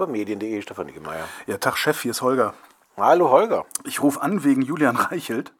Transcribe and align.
über 0.00 0.10
Medien.de, 0.10 0.62
Stefan 0.62 0.86
Niggemeier. 0.86 1.28
Ja, 1.46 1.58
Tag 1.58 1.76
Chef, 1.76 2.00
hier 2.00 2.12
ist 2.12 2.22
Holger. 2.22 2.54
Hallo 2.96 3.28
Holger. 3.30 3.66
Ich 3.84 4.02
rufe 4.02 4.22
an 4.22 4.44
wegen 4.44 4.62
Julian 4.62 4.96
Reichelt. 4.96 5.52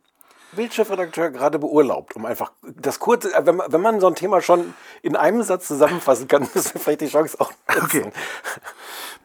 Bildchefredakteur 0.53 1.31
gerade 1.31 1.59
beurlaubt, 1.59 2.17
um 2.17 2.25
einfach 2.25 2.51
das 2.63 2.99
kurze, 3.01 3.35
äh, 3.35 3.45
wenn 3.45 3.57
man, 3.57 3.71
wenn 3.71 3.83
man 3.83 4.01
so 4.01 4.07
ein 4.07 4.15
Thema 4.15 4.41
schon 4.41 4.73
in 5.03 5.15
einem 5.15 5.43
Satz 5.43 5.67
zusammenfassen 5.69 6.27
kann, 6.27 6.49
ist 6.55 6.73
vielleicht 6.79 7.03
die 7.03 7.09
Chance 7.09 7.37
auch. 7.39 7.53
nutzen. 7.69 7.85
Okay. 7.85 8.13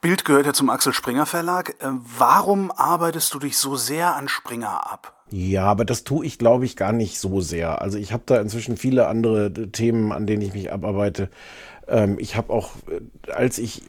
Bild 0.02 0.26
gehört 0.26 0.46
ja 0.48 0.54
zum 0.54 0.70
Axel 0.70 0.91
Springer 0.94 1.26
Verlag. 1.26 1.70
Äh, 1.80 1.88
Warum 2.18 2.70
arbeitest 2.72 3.34
du 3.34 3.40
dich 3.40 3.58
so 3.58 3.77
sehr 3.77 4.18
an 4.18 4.27
Springer 4.27 4.91
ab? 4.91 5.13
Ja, 5.32 5.63
aber 5.63 5.86
das 5.86 6.04
tue 6.04 6.26
ich, 6.26 6.38
glaube 6.38 6.66
ich, 6.66 6.76
gar 6.76 6.91
nicht 6.91 7.20
so 7.20 7.41
sehr. 7.41 7.82
Also 7.82 7.98
ich 7.98 8.13
habe 8.13 8.23
da 8.27 8.40
inzwischen 8.40 8.77
viele 8.77 9.08
andere 9.08 9.52
Themen, 9.72 10.12
an 10.12 10.27
denen 10.27 10.44
ich 10.44 10.54
mich 10.54 10.72
abarbeite. 10.72 11.30
Ähm, 11.88 12.17
ich 12.20 12.35
habe 12.35 12.52
auch, 12.52 12.71
äh, 12.89 13.31
als 13.31 13.57
ich 13.57 13.84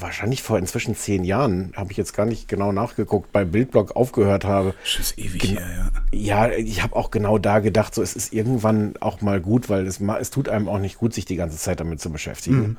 wahrscheinlich 0.00 0.42
vor 0.42 0.58
inzwischen 0.58 0.96
zehn 0.96 1.24
Jahren, 1.24 1.72
habe 1.76 1.90
ich 1.92 1.98
jetzt 1.98 2.14
gar 2.14 2.24
nicht 2.24 2.48
genau 2.48 2.72
nachgeguckt, 2.72 3.32
bei 3.32 3.44
Bildblog 3.44 3.96
aufgehört 3.96 4.44
habe. 4.44 4.74
Ist 4.98 5.18
ewig 5.18 5.42
Gen- 5.42 5.58
her, 5.58 5.90
ja. 6.12 6.48
Ja, 6.48 6.52
ich 6.56 6.82
habe 6.82 6.96
auch 6.96 7.10
genau 7.10 7.36
da 7.38 7.58
gedacht, 7.58 7.94
so 7.94 8.00
es 8.02 8.16
ist 8.16 8.32
irgendwann 8.32 8.94
auch 9.00 9.20
mal 9.20 9.40
gut, 9.40 9.68
weil 9.68 9.86
es, 9.86 10.00
es 10.00 10.30
tut 10.30 10.48
einem 10.48 10.68
auch 10.68 10.78
nicht 10.78 10.96
gut, 10.96 11.12
sich 11.12 11.26
die 11.26 11.36
ganze 11.36 11.58
Zeit 11.58 11.80
damit 11.80 12.00
zu 12.00 12.10
beschäftigen. 12.10 12.78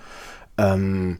Ähm, 0.57 1.17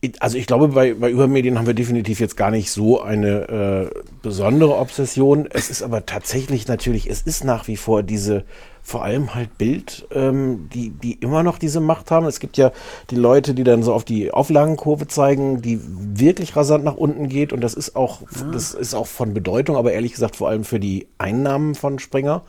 ich- 0.00 0.22
also 0.22 0.38
ich 0.38 0.46
glaube, 0.46 0.68
bei, 0.68 0.94
bei 0.94 1.10
Übermedien 1.10 1.58
haben 1.58 1.66
wir 1.66 1.74
definitiv 1.74 2.20
jetzt 2.20 2.36
gar 2.36 2.52
nicht 2.52 2.70
so 2.70 3.02
eine 3.02 3.90
äh, 3.92 4.00
besondere 4.22 4.76
Obsession. 4.76 5.48
Es 5.50 5.70
ist 5.70 5.82
aber 5.82 6.06
tatsächlich 6.06 6.68
natürlich, 6.68 7.10
es 7.10 7.22
ist 7.22 7.42
nach 7.42 7.66
wie 7.66 7.76
vor 7.76 8.04
diese, 8.04 8.44
vor 8.86 9.02
allem 9.02 9.34
halt 9.34 9.58
Bild, 9.58 10.06
ähm, 10.12 10.68
die, 10.72 10.90
die 10.90 11.14
immer 11.14 11.42
noch 11.42 11.58
diese 11.58 11.80
Macht 11.80 12.12
haben. 12.12 12.24
Es 12.26 12.38
gibt 12.38 12.56
ja 12.56 12.70
die 13.10 13.16
Leute, 13.16 13.52
die 13.52 13.64
dann 13.64 13.82
so 13.82 13.92
auf 13.92 14.04
die 14.04 14.30
Auflagenkurve 14.30 15.08
zeigen, 15.08 15.60
die 15.60 15.80
wirklich 15.82 16.54
rasant 16.54 16.84
nach 16.84 16.94
unten 16.94 17.28
geht 17.28 17.52
und 17.52 17.62
das 17.62 17.74
ist 17.74 17.96
auch, 17.96 18.20
das 18.52 18.74
ist 18.74 18.94
auch 18.94 19.08
von 19.08 19.34
Bedeutung, 19.34 19.74
aber 19.74 19.90
ehrlich 19.92 20.12
gesagt 20.12 20.36
vor 20.36 20.48
allem 20.48 20.62
für 20.62 20.78
die 20.78 21.08
Einnahmen 21.18 21.74
von 21.74 21.98
Springer, 21.98 22.42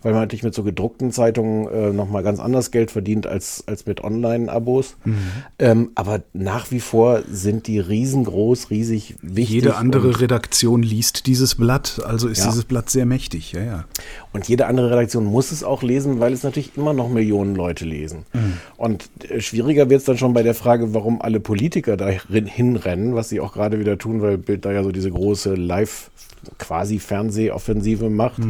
weil 0.00 0.12
man 0.12 0.22
natürlich 0.22 0.42
mit 0.42 0.54
so 0.54 0.62
gedruckten 0.62 1.12
Zeitungen 1.12 1.68
äh, 1.68 1.92
nochmal 1.92 2.22
ganz 2.22 2.40
anders 2.40 2.70
Geld 2.70 2.90
verdient 2.90 3.26
als, 3.26 3.62
als 3.66 3.84
mit 3.84 4.02
Online-Abos. 4.02 4.96
Ähm, 5.58 5.90
aber 5.94 6.22
nach 6.32 6.70
wie 6.70 6.80
vor 6.80 7.20
sind 7.30 7.66
die 7.66 7.78
riesengroß, 7.78 8.70
riesig 8.70 9.16
wichtig. 9.20 9.56
Jede 9.56 9.76
andere 9.76 10.20
Redaktion 10.20 10.82
liest 10.82 11.26
dieses 11.26 11.56
Blatt, 11.56 12.00
also 12.02 12.28
ist 12.28 12.38
Ja. 12.38 12.46
dieses 12.46 12.64
Blatt 12.64 12.88
sehr 12.88 13.04
mächtig, 13.04 13.52
ja, 13.52 13.62
ja. 13.62 13.84
und 14.32 14.48
jede 14.48 14.66
andere 14.66 14.90
Redaktion 14.90 15.26
muss 15.26 15.52
es 15.52 15.62
auch 15.62 15.81
lesen, 15.82 16.20
weil 16.20 16.32
es 16.32 16.42
natürlich 16.42 16.76
immer 16.76 16.92
noch 16.92 17.08
Millionen 17.08 17.54
Leute 17.54 17.84
lesen. 17.84 18.24
Und 18.76 19.08
äh, 19.28 19.40
schwieriger 19.40 19.90
wird 19.90 20.00
es 20.00 20.06
dann 20.06 20.18
schon 20.18 20.32
bei 20.34 20.42
der 20.42 20.54
Frage, 20.54 20.94
warum 20.94 21.20
alle 21.20 21.40
Politiker 21.40 21.96
da 21.96 22.08
hin- 22.08 22.46
hinrennen, 22.46 23.14
was 23.14 23.28
sie 23.28 23.40
auch 23.40 23.52
gerade 23.52 23.78
wieder 23.80 23.98
tun, 23.98 24.22
weil 24.22 24.38
Bild 24.38 24.64
da 24.64 24.72
ja 24.72 24.82
so 24.82 24.92
diese 24.92 25.10
große 25.10 25.54
Live- 25.54 26.10
quasi 26.58 26.98
Fernsehoffensive 26.98 28.10
macht. 28.10 28.42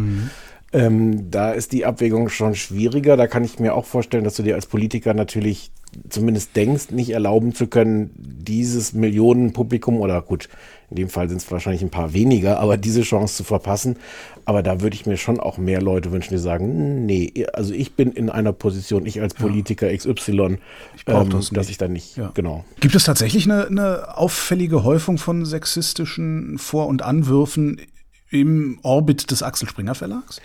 Ähm, 0.72 1.30
da 1.30 1.52
ist 1.52 1.72
die 1.72 1.84
Abwägung 1.84 2.30
schon 2.30 2.54
schwieriger. 2.54 3.18
Da 3.18 3.26
kann 3.26 3.44
ich 3.44 3.58
mir 3.58 3.74
auch 3.74 3.84
vorstellen, 3.84 4.24
dass 4.24 4.36
du 4.36 4.42
dir 4.42 4.54
als 4.54 4.64
Politiker 4.64 5.12
natürlich 5.12 5.70
zumindest 6.08 6.56
denkst, 6.56 6.90
nicht 6.90 7.10
erlauben 7.10 7.54
zu 7.54 7.66
können, 7.66 8.10
dieses 8.16 8.94
Millionenpublikum 8.94 10.00
oder 10.00 10.22
gut, 10.22 10.48
in 10.92 10.96
dem 10.96 11.08
Fall 11.08 11.28
sind 11.30 11.38
es 11.38 11.50
wahrscheinlich 11.50 11.80
ein 11.82 11.88
paar 11.90 12.12
weniger, 12.12 12.60
aber 12.60 12.76
diese 12.76 13.00
Chance 13.00 13.36
zu 13.36 13.44
verpassen. 13.44 13.96
Aber 14.44 14.62
da 14.62 14.80
würde 14.82 14.94
ich 14.94 15.06
mir 15.06 15.16
schon 15.16 15.40
auch 15.40 15.56
mehr 15.56 15.80
Leute 15.80 16.12
wünschen, 16.12 16.34
die 16.34 16.38
sagen, 16.38 17.06
nee, 17.06 17.46
also 17.54 17.72
ich 17.72 17.94
bin 17.94 18.12
in 18.12 18.28
einer 18.28 18.52
Position, 18.52 19.06
ich 19.06 19.20
als 19.22 19.32
Politiker 19.34 19.88
XY, 19.96 20.58
Ich 20.96 21.04
ähm, 21.06 21.30
das 21.30 21.48
dass 21.50 21.70
ich 21.70 21.78
dann 21.78 21.94
nicht, 21.94 22.16
Ja. 22.18 22.30
genau. 22.34 22.64
Gibt 22.80 22.94
es 22.94 23.04
tatsächlich 23.04 23.46
eine, 23.50 23.66
eine 23.68 24.18
auffällige 24.18 24.84
Häufung 24.84 25.16
von 25.16 25.46
sexistischen 25.46 26.58
Vor- 26.58 26.88
und 26.88 27.00
Anwürfen 27.02 27.80
im 28.30 28.78
Orbit 28.82 29.30
des 29.30 29.42
Axel 29.42 29.68
Springer 29.68 29.94
Verlags? 29.94 30.40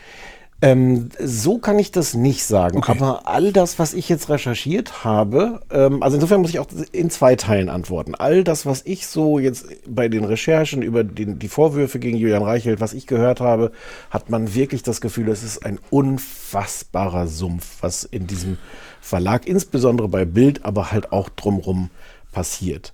Ähm, 0.60 1.10
so 1.20 1.60
kann 1.60 1.78
ich 1.78 1.92
das 1.92 2.16
nicht 2.16 2.44
sagen. 2.44 2.80
Okay. 2.80 2.92
Aber 2.92 3.28
all 3.28 3.54
das, 3.54 3.78
was 3.78 3.94
ich 3.94 4.10
jetzt 4.10 4.28
recherchiert 4.30 5.04
habe, 5.04 5.62
ähm, 5.70 6.02
also 6.02 6.16
insofern 6.16 6.42
muss 6.42 6.50
ich 6.50 6.60
auch 6.60 6.68
in 6.92 7.12
zwei 7.12 7.36
Teilen 7.36 7.70
antworten. 7.70 8.16
All 8.16 8.44
das, 8.44 8.66
was 8.66 8.82
ich 8.84 9.06
so 9.06 9.38
jetzt 9.38 9.68
bei 9.88 10.10
den 10.10 10.24
Recherchen 10.24 10.82
über 10.82 11.04
den, 11.04 11.38
die 11.38 11.48
Vorwürfe 11.48 12.00
gegen 12.00 12.18
Julian 12.18 12.42
Reichelt, 12.42 12.82
was 12.82 12.94
ich 12.94 13.06
gehört 13.06 13.40
habe, 13.40 13.72
hat 14.10 14.32
man 14.32 14.56
wirklich 14.56 14.82
das 14.82 15.00
Gefühl, 15.00 15.30
es 15.30 15.44
ist 15.44 15.64
ein 15.64 15.78
unfassbarer 15.92 17.28
Sumpf, 17.28 17.78
was 17.82 18.04
in 18.04 18.26
diesem 18.26 18.58
Verlag, 19.00 19.48
insbesondere 19.48 20.08
bei 20.08 20.26
Bild, 20.26 20.66
aber 20.66 20.92
halt 20.92 21.12
auch 21.12 21.30
drumrum 21.30 21.92
passiert. 22.32 22.94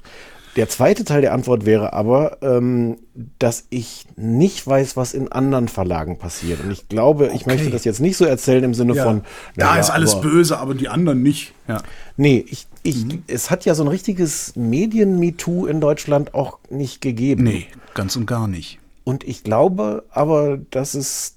Der 0.55 0.69
zweite 0.69 1.03
Teil 1.03 1.21
der 1.21 1.33
Antwort 1.33 1.65
wäre 1.65 1.93
aber, 1.93 2.37
ähm, 2.43 2.97
dass 3.39 3.65
ich 3.71 4.05
nicht 4.15 4.65
weiß, 4.67 4.95
was 4.95 5.13
in 5.13 5.31
anderen 5.31 5.67
Verlagen 5.67 6.19
passiert. 6.19 6.63
Und 6.63 6.71
ich 6.71 6.87
glaube, 6.89 7.31
ich 7.33 7.45
möchte 7.45 7.71
das 7.71 7.85
jetzt 7.85 7.99
nicht 7.99 8.17
so 8.17 8.25
erzählen 8.25 8.63
im 8.63 8.73
Sinne 8.75 8.93
von, 8.95 9.21
da 9.55 9.67
naja, 9.69 9.81
ist 9.81 9.89
alles 9.89 10.13
aber- 10.13 10.21
böse, 10.21 10.59
aber 10.59 10.75
die 10.75 10.89
anderen 10.89 11.23
nicht. 11.23 11.53
Ja. 11.67 11.81
Nee, 12.17 12.45
ich, 12.47 12.67
ich, 12.83 13.05
es 13.27 13.49
hat 13.49 13.65
ja 13.65 13.73
so 13.73 13.83
ein 13.83 13.87
richtiges 13.87 14.55
Medien-MeToo 14.55 15.65
in 15.65 15.81
Deutschland 15.81 16.33
auch 16.35 16.59
nicht 16.69 17.01
gegeben. 17.01 17.43
Nee, 17.43 17.65
ganz 17.95 18.15
und 18.15 18.27
gar 18.27 18.47
nicht. 18.47 18.77
Und 19.03 19.23
ich 19.23 19.43
glaube 19.43 20.03
aber, 20.11 20.59
dass 20.69 20.93
es 20.93 21.35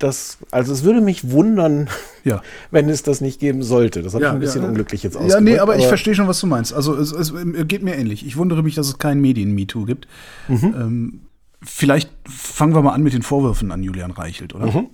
das, 0.00 0.38
also 0.50 0.72
es 0.72 0.82
würde 0.82 1.00
mich 1.00 1.30
wundern, 1.30 1.88
Ja. 2.24 2.42
wenn 2.70 2.88
es 2.88 3.02
das 3.02 3.20
nicht 3.20 3.38
geben 3.40 3.62
sollte. 3.62 4.02
Das 4.02 4.14
habe 4.14 4.24
ich 4.24 4.30
ein 4.30 4.40
bisschen 4.40 4.64
unglücklich 4.64 5.02
jetzt 5.02 5.16
ausgedrückt. 5.16 5.46
Ja, 5.48 5.54
nee, 5.54 5.58
aber, 5.58 5.76
ich 5.76 5.86
verstehe 5.86 6.14
schon, 6.14 6.26
was 6.26 6.40
du 6.40 6.46
meinst. 6.46 6.72
Also 6.72 6.94
es, 6.96 7.12
es 7.12 7.32
geht 7.68 7.82
mir 7.82 7.94
ähnlich. 7.96 8.26
Ich 8.26 8.36
wundere 8.36 8.62
mich, 8.62 8.74
dass 8.74 8.88
es 8.88 8.98
kein 8.98 9.20
Medien-MeToo 9.20 9.84
gibt. 9.84 10.08
Mhm. 10.48 10.74
Ähm, 10.76 11.20
vielleicht 11.62 12.10
fangen 12.28 12.74
wir 12.74 12.82
mal 12.82 12.92
an 12.92 13.02
mit 13.02 13.12
den 13.12 13.22
Vorwürfen 13.22 13.70
an 13.70 13.82
Julian 13.82 14.10
Reichelt, 14.10 14.54
oder? 14.54 14.66
Mhm. 14.66 14.88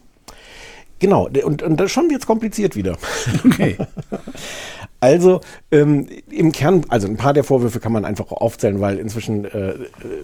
Genau, 0.98 1.28
und, 1.44 1.62
und 1.62 1.76
das 1.78 1.90
schon 1.92 2.08
wird's 2.10 2.26
kompliziert 2.26 2.74
wieder. 2.74 2.96
Okay. 3.44 3.76
Also 5.00 5.40
ähm, 5.70 6.06
im 6.30 6.52
Kern, 6.52 6.84
also 6.88 7.06
ein 7.06 7.16
paar 7.16 7.32
der 7.32 7.44
Vorwürfe 7.44 7.80
kann 7.80 7.92
man 7.92 8.04
einfach 8.04 8.30
aufzählen, 8.32 8.80
weil 8.80 8.98
inzwischen 8.98 9.44
äh, 9.44 9.74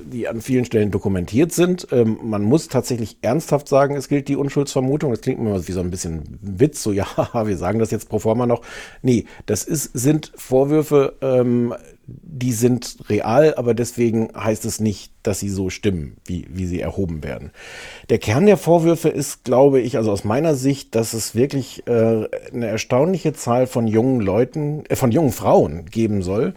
die 0.05 0.29
an 0.29 0.41
vielen 0.41 0.65
Stellen 0.65 0.91
dokumentiert 0.91 1.53
sind. 1.53 1.89
Ähm, 1.93 2.19
man 2.23 2.43
muss 2.43 2.69
tatsächlich 2.69 3.19
ernsthaft 3.23 3.69
sagen, 3.69 3.97
es 3.97 4.09
gilt 4.09 4.29
die 4.29 4.37
Unschuldsvermutung. 4.37 5.11
Das 5.11 5.21
klingt 5.21 5.41
immer 5.41 5.67
wie 5.67 5.73
so 5.73 5.81
ein 5.81 5.91
bisschen 5.91 6.39
Witz, 6.41 6.83
so 6.83 6.93
ja, 6.93 7.07
wir 7.33 7.57
sagen 7.57 7.79
das 7.79 7.91
jetzt 7.91 8.09
pro 8.09 8.19
forma 8.19 8.47
noch. 8.47 8.63
Nee, 9.03 9.27
das 9.47 9.65
ist, 9.65 9.91
sind 9.95 10.33
Vorwürfe, 10.37 11.15
ähm, 11.21 11.75
die 12.23 12.53
sind 12.53 12.97
real, 13.09 13.55
aber 13.55 13.75
deswegen 13.75 14.29
heißt 14.37 14.65
es 14.65 14.81
nicht, 14.81 15.13
dass 15.23 15.41
sie 15.41 15.49
so 15.49 15.71
stimmen, 15.71 16.17
wie, 16.25 16.47
wie 16.51 16.67
sie 16.67 16.81
erhoben 16.81 17.23
werden. 17.23 17.51
Der 18.11 18.19
Kern 18.19 18.47
der 18.47 18.57
Vorwürfe 18.57 19.09
ist, 19.09 19.45
glaube 19.45 19.81
ich, 19.81 19.97
also 19.97 20.11
aus 20.11 20.25
meiner 20.25 20.55
Sicht, 20.55 20.95
dass 20.95 21.13
es 21.13 21.35
wirklich 21.35 21.87
äh, 21.87 22.29
eine 22.53 22.67
erstaunliche 22.67 23.33
Zahl 23.33 23.67
von 23.67 23.87
jungen 23.87 24.21
Leuten, 24.21 24.85
äh, 24.89 24.97
von 24.97 25.13
jungen 25.13 25.33
Frauen 25.33 25.87
geben 25.87 26.23
soll, 26.23 26.55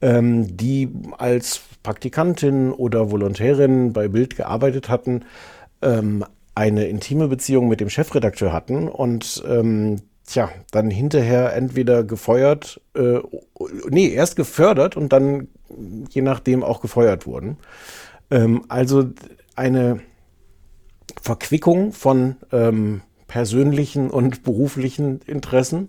ähm, 0.00 0.56
die 0.56 0.88
als 1.16 1.60
Praktikantin 1.82 2.72
oder 2.72 3.10
Volontärin 3.10 3.92
bei 3.92 4.08
Bild 4.08 4.36
gearbeitet 4.36 4.88
hatten, 4.88 5.24
ähm, 5.82 6.24
eine 6.54 6.86
intime 6.88 7.28
Beziehung 7.28 7.68
mit 7.68 7.80
dem 7.80 7.88
Chefredakteur 7.88 8.52
hatten 8.52 8.88
und 8.88 9.44
ähm, 9.48 10.00
tja, 10.28 10.50
dann 10.70 10.90
hinterher 10.90 11.54
entweder 11.54 12.04
gefeuert, 12.04 12.80
äh, 12.94 13.20
nee, 13.88 14.08
erst 14.08 14.36
gefördert 14.36 14.96
und 14.96 15.12
dann 15.12 15.48
je 16.10 16.22
nachdem 16.22 16.62
auch 16.62 16.80
gefeuert 16.80 17.26
wurden. 17.26 17.56
Ähm, 18.30 18.64
also 18.68 19.10
eine 19.56 20.00
Verquickung 21.20 21.92
von 21.92 22.36
ähm, 22.52 23.00
persönlichen 23.26 24.10
und 24.10 24.42
beruflichen 24.44 25.20
Interessen. 25.26 25.88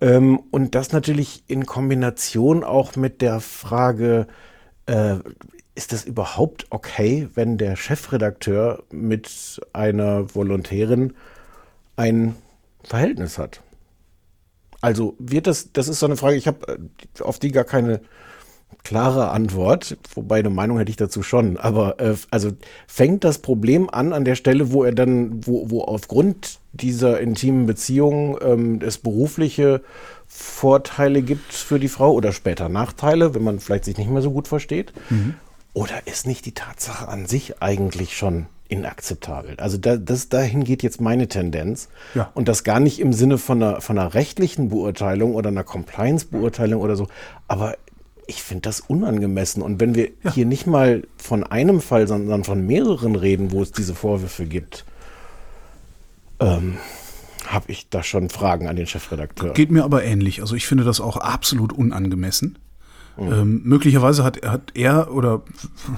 Ähm, 0.00 0.38
und 0.50 0.74
das 0.74 0.92
natürlich 0.92 1.44
in 1.46 1.64
Kombination 1.64 2.64
auch 2.64 2.96
mit 2.96 3.22
der 3.22 3.40
Frage, 3.40 4.26
äh, 4.86 5.16
ist 5.74 5.92
das 5.92 6.04
überhaupt 6.04 6.66
okay, 6.68 7.28
wenn 7.34 7.56
der 7.56 7.76
Chefredakteur 7.76 8.82
mit 8.90 9.60
einer 9.72 10.34
Volontärin 10.34 11.14
ein 11.96 12.34
Verhältnis 12.84 13.38
hat? 13.38 13.62
Also 14.80 15.14
wird 15.18 15.46
das, 15.46 15.72
das 15.72 15.88
ist 15.88 16.00
so 16.00 16.06
eine 16.06 16.16
Frage, 16.16 16.36
ich 16.36 16.46
habe 16.46 16.66
äh, 16.68 17.22
auf 17.22 17.38
die 17.38 17.52
gar 17.52 17.64
keine 17.64 18.00
klare 18.84 19.30
Antwort, 19.30 19.96
wobei 20.14 20.40
eine 20.40 20.50
Meinung 20.50 20.78
hätte 20.78 20.90
ich 20.90 20.96
dazu 20.96 21.22
schon. 21.22 21.56
Aber 21.56 22.00
äh, 22.00 22.16
also 22.30 22.50
fängt 22.86 23.24
das 23.24 23.38
Problem 23.38 23.88
an 23.88 24.12
an 24.12 24.24
der 24.24 24.34
Stelle, 24.34 24.72
wo 24.72 24.82
er 24.82 24.92
dann, 24.92 25.46
wo, 25.46 25.70
wo 25.70 25.82
aufgrund 25.82 26.58
dieser 26.72 27.20
intimen 27.20 27.66
Beziehung 27.66 28.38
ähm, 28.42 28.80
es 28.82 28.98
berufliche 28.98 29.82
Vorteile 30.26 31.22
gibt 31.22 31.52
für 31.52 31.78
die 31.78 31.88
Frau 31.88 32.12
oder 32.12 32.32
später 32.32 32.68
Nachteile, 32.68 33.34
wenn 33.34 33.44
man 33.44 33.60
vielleicht 33.60 33.84
sich 33.84 33.98
nicht 33.98 34.10
mehr 34.10 34.22
so 34.22 34.32
gut 34.32 34.48
versteht? 34.48 34.92
Oder 35.74 36.06
ist 36.06 36.26
nicht 36.26 36.44
die 36.44 36.54
Tatsache 36.54 37.08
an 37.08 37.26
sich 37.26 37.62
eigentlich 37.62 38.16
schon 38.16 38.46
inakzeptabel? 38.72 39.56
Also 39.58 39.76
da, 39.76 39.96
das, 39.96 40.30
dahin 40.30 40.64
geht 40.64 40.82
jetzt 40.82 41.00
meine 41.00 41.28
Tendenz. 41.28 41.88
Ja. 42.14 42.30
Und 42.34 42.48
das 42.48 42.64
gar 42.64 42.80
nicht 42.80 43.00
im 43.00 43.12
Sinne 43.12 43.38
von 43.38 43.62
einer, 43.62 43.80
von 43.80 43.98
einer 43.98 44.14
rechtlichen 44.14 44.70
Beurteilung 44.70 45.34
oder 45.34 45.48
einer 45.48 45.64
Compliance-Beurteilung 45.64 46.80
oder 46.80 46.96
so, 46.96 47.08
aber 47.48 47.76
ich 48.26 48.42
finde 48.42 48.62
das 48.62 48.80
unangemessen. 48.80 49.62
Und 49.62 49.80
wenn 49.80 49.94
wir 49.94 50.10
ja. 50.22 50.32
hier 50.32 50.46
nicht 50.46 50.66
mal 50.66 51.02
von 51.16 51.44
einem 51.44 51.80
Fall, 51.80 52.08
sondern 52.08 52.44
von 52.44 52.66
mehreren 52.66 53.14
reden, 53.14 53.52
wo 53.52 53.60
es 53.62 53.72
diese 53.72 53.94
Vorwürfe 53.94 54.46
gibt, 54.46 54.86
ähm, 56.40 56.78
habe 57.46 57.70
ich 57.70 57.90
da 57.90 58.02
schon 58.02 58.30
Fragen 58.30 58.68
an 58.68 58.76
den 58.76 58.86
Chefredakteur. 58.86 59.52
Geht 59.52 59.70
mir 59.70 59.84
aber 59.84 60.04
ähnlich. 60.04 60.40
Also 60.40 60.54
ich 60.54 60.66
finde 60.66 60.84
das 60.84 61.00
auch 61.00 61.18
absolut 61.18 61.72
unangemessen. 61.72 62.58
Mhm. 63.16 63.32
Ähm, 63.32 63.60
möglicherweise 63.64 64.24
hat, 64.24 64.44
hat 64.46 64.72
er 64.74 65.12
oder 65.12 65.42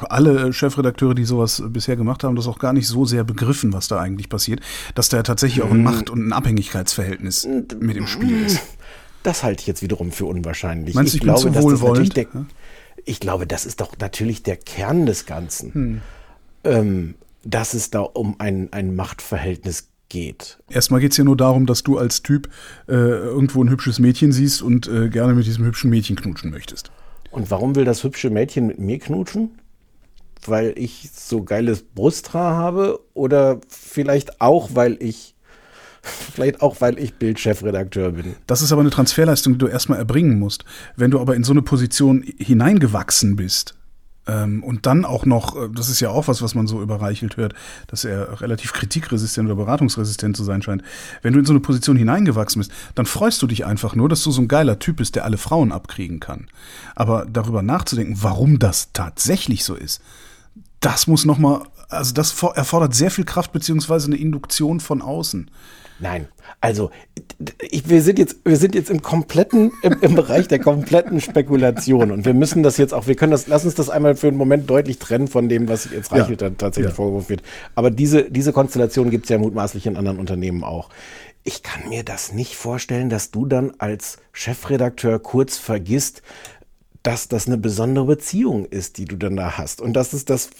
alle 0.09 0.53
Chefredakteure, 0.53 1.15
die 1.15 1.25
sowas 1.25 1.63
bisher 1.69 1.97
gemacht 1.97 2.25
haben, 2.25 2.37
das 2.37 2.47
auch 2.47 2.59
gar 2.59 2.73
nicht 2.73 2.87
so 2.87 3.05
sehr 3.05 3.25
begriffen, 3.25 3.73
was 3.73 3.89
da 3.89 3.99
eigentlich 3.99 4.29
passiert, 4.29 4.61
dass 4.95 5.09
da 5.09 5.23
tatsächlich 5.23 5.63
auch 5.63 5.71
ein 5.71 5.79
mhm. 5.79 5.85
Macht- 5.85 6.11
und 6.11 6.27
ein 6.27 6.33
Abhängigkeitsverhältnis 6.33 7.47
mit 7.81 7.97
im 7.97 8.07
Spiel 8.07 8.45
ist. 8.45 8.61
Das 9.23 9.43
halte 9.43 9.63
ich 9.63 9.67
jetzt 9.67 9.83
wiederum 9.83 10.13
für 10.13 10.27
unwahrscheinlich. 10.27 10.95
Meinst 10.95 11.15
ich, 11.15 11.21
ich 11.21 11.23
glaube, 11.23 11.51
dass 11.51 11.65
das 11.65 12.11
der, 12.11 12.27
ich 13.07 13.21
glaube, 13.21 13.47
das 13.47 13.65
ist 13.65 13.81
doch 13.81 13.93
natürlich 13.99 14.43
der 14.43 14.57
Kern 14.57 15.07
des 15.07 15.25
Ganzen. 15.25 15.75
Hm. 15.75 16.01
Ähm, 16.65 17.15
dass 17.45 17.75
es 17.75 17.91
da 17.91 18.01
um 18.01 18.37
ein, 18.39 18.73
ein 18.73 18.95
Machtverhältnis 18.97 19.89
geht. 20.09 20.59
Erstmal 20.71 21.01
geht 21.01 21.13
es 21.13 21.19
ja 21.19 21.25
nur 21.25 21.37
darum, 21.37 21.67
dass 21.67 21.83
du 21.83 21.99
als 21.99 22.23
Typ 22.23 22.49
äh, 22.89 22.93
irgendwo 22.93 23.63
ein 23.63 23.71
hübsches 23.71 23.99
Mädchen 23.99 24.33
siehst 24.33 24.63
und 24.63 24.89
äh, 24.89 25.09
gerne 25.09 25.35
mit 25.35 25.47
diesem 25.47 25.65
hübschen 25.65 25.91
Mädchen 25.91 26.17
knutschen 26.17 26.51
möchtest. 26.51 26.91
Und 27.35 27.51
warum 27.51 27.75
will 27.75 27.85
das 27.85 28.05
hübsche 28.05 28.31
Mädchen 28.31 28.69
mit 28.69 28.79
mir 28.79 29.01
knutschen? 29.01 29.59
Weil 30.47 30.73
ich 30.77 31.11
so 31.13 31.43
geiles 31.43 31.83
Brusthaar 31.83 32.57
habe 32.57 33.01
oder 33.13 33.61
vielleicht 33.69 34.41
auch, 34.41 34.71
weil 34.75 34.97
ich 35.03 35.35
Vielleicht 36.35 36.61
auch, 36.61 36.83
weil 36.83 36.99
ich 36.99 37.15
Bildchefredakteur 37.15 38.13
bin. 38.13 38.35
Das 38.47 38.61
ist 38.61 38.73
aber 38.73 38.83
eine 38.83 38.91
Transferleistung, 38.91 39.55
die 39.55 39.59
du 39.61 39.69
erstmal 39.69 39.99
erbringen 39.99 40.39
musst. 40.39 40.67
Wenn 40.97 41.11
du 41.11 41.19
aber 41.19 41.35
in 41.35 41.45
so 41.45 41.53
eine 41.55 41.63
Position 41.63 42.23
hineingewachsen 42.37 43.37
bist, 43.37 43.75
und 44.63 44.87
dann 44.87 45.05
auch 45.05 45.27
noch, 45.27 45.57
äh, 45.57 45.69
das 45.73 45.89
ist 45.89 46.01
ja 46.01 46.11
auch 46.11 46.29
was, 46.29 46.43
was 46.43 46.55
man 46.55 46.67
so 46.67 46.81
überreichelt 46.81 47.37
hört, 47.37 47.55
dass 47.87 48.05
er 48.05 48.41
relativ 48.41 48.73
kritikresistent 48.73 49.47
oder 49.47 49.57
beratungsresistent 49.57 50.37
zu 50.37 50.45
sein 50.45 50.63
scheint. 50.63 50.83
Wenn 51.23 51.33
du 51.33 51.41
in 51.41 51.45
so 51.45 51.53
eine 51.53 51.61
Position 51.61 51.97
hineingewachsen 51.97 52.61
bist, 52.61 52.73
dann 52.95 53.07
freust 53.07 53.43
du 53.43 53.47
dich 53.47 53.67
einfach 53.67 53.95
nur, 53.95 54.09
dass 54.09 54.23
du 54.23 54.31
so 54.31 54.41
ein 54.41 54.49
geiler 54.49 54.79
Typ 54.79 54.97
bist, 54.97 55.15
der 55.15 55.25
alle 55.25 55.39
Frauen 55.39 55.73
abkriegen 55.73 56.21
kann. 56.21 56.47
Aber 56.95 57.27
darüber 57.31 57.63
nachzudenken, 57.63 58.19
warum 58.21 58.59
das 58.59 58.91
tatsächlich 58.93 59.65
so 59.65 59.75
ist, 59.75 60.01
das 60.81 61.07
muss 61.07 61.25
nochmal, 61.25 61.63
also 61.89 62.13
das 62.13 62.43
erfordert 62.43 62.95
sehr 62.95 63.11
viel 63.11 63.25
Kraft 63.25 63.53
beziehungsweise 63.53 64.07
eine 64.07 64.17
Induktion 64.17 64.81
von 64.81 65.03
außen. 65.03 65.51
Nein, 66.01 66.27
also 66.61 66.91
ich, 67.63 67.89
wir, 67.89 68.03
sind 68.03 68.19
jetzt, 68.19 68.39
wir 68.45 68.57
sind 68.57 68.75
jetzt 68.75 68.91
im 68.91 69.01
kompletten, 69.01 69.73
im, 69.83 69.97
im, 70.01 70.15
Bereich 70.15 70.49
der 70.49 70.59
kompletten 70.59 71.21
Spekulation 71.21 72.11
und 72.11 72.25
wir 72.25 72.35
müssen 72.35 72.63
das 72.63 72.77
jetzt 72.79 72.93
auch, 72.93 73.07
wir 73.07 73.15
können 73.15 73.33
das, 73.33 73.47
lass 73.47 73.65
uns 73.65 73.75
das 73.75 73.91
einmal 73.91 74.17
für 74.17 74.29
einen 74.29 74.37
Moment 74.37 74.69
deutlich 74.69 74.99
trennen 74.99 75.29
von 75.29 75.49
dem, 75.49 75.69
was 75.69 75.89
jetzt 75.91 76.11
Reichelt 76.11 76.43
ja. 76.43 76.51
tatsächlich 76.51 76.91
ja. 76.91 76.97
vorgeworfen 76.97 77.29
wird. 77.29 77.43
Aber 77.75 77.91
diese, 77.91 78.31
diese 78.31 78.53
Konstellation 78.53 79.11
gibt 79.11 79.27
es 79.27 79.31
ja 79.31 79.39
mutmaßlich 79.39 79.87
in 79.87 79.97
anderen 79.97 80.19
Unternehmen 80.19 80.65
auch. 80.65 80.91
Ich 81.45 81.63
kann 81.63 81.89
mir 81.89 82.03
das 82.03 82.33
nicht 82.33 82.57
vorstellen, 82.57 83.09
dass 83.11 83.31
du 83.31 83.47
dann 83.47 83.73
als 83.79 84.19
Chefredakteur 84.33 85.19
kurz 85.19 85.59
vergisst, 85.59 86.23
dass 87.03 87.29
das 87.29 87.47
eine 87.47 87.59
besondere 87.59 88.07
Beziehung 88.07 88.65
ist, 88.65 88.97
die 88.99 89.05
du 89.05 89.17
dann 89.17 89.37
da 89.37 89.59
hast. 89.59 89.81
Und 89.81 89.93
das 89.93 90.15
ist 90.15 90.31
das, 90.31 90.51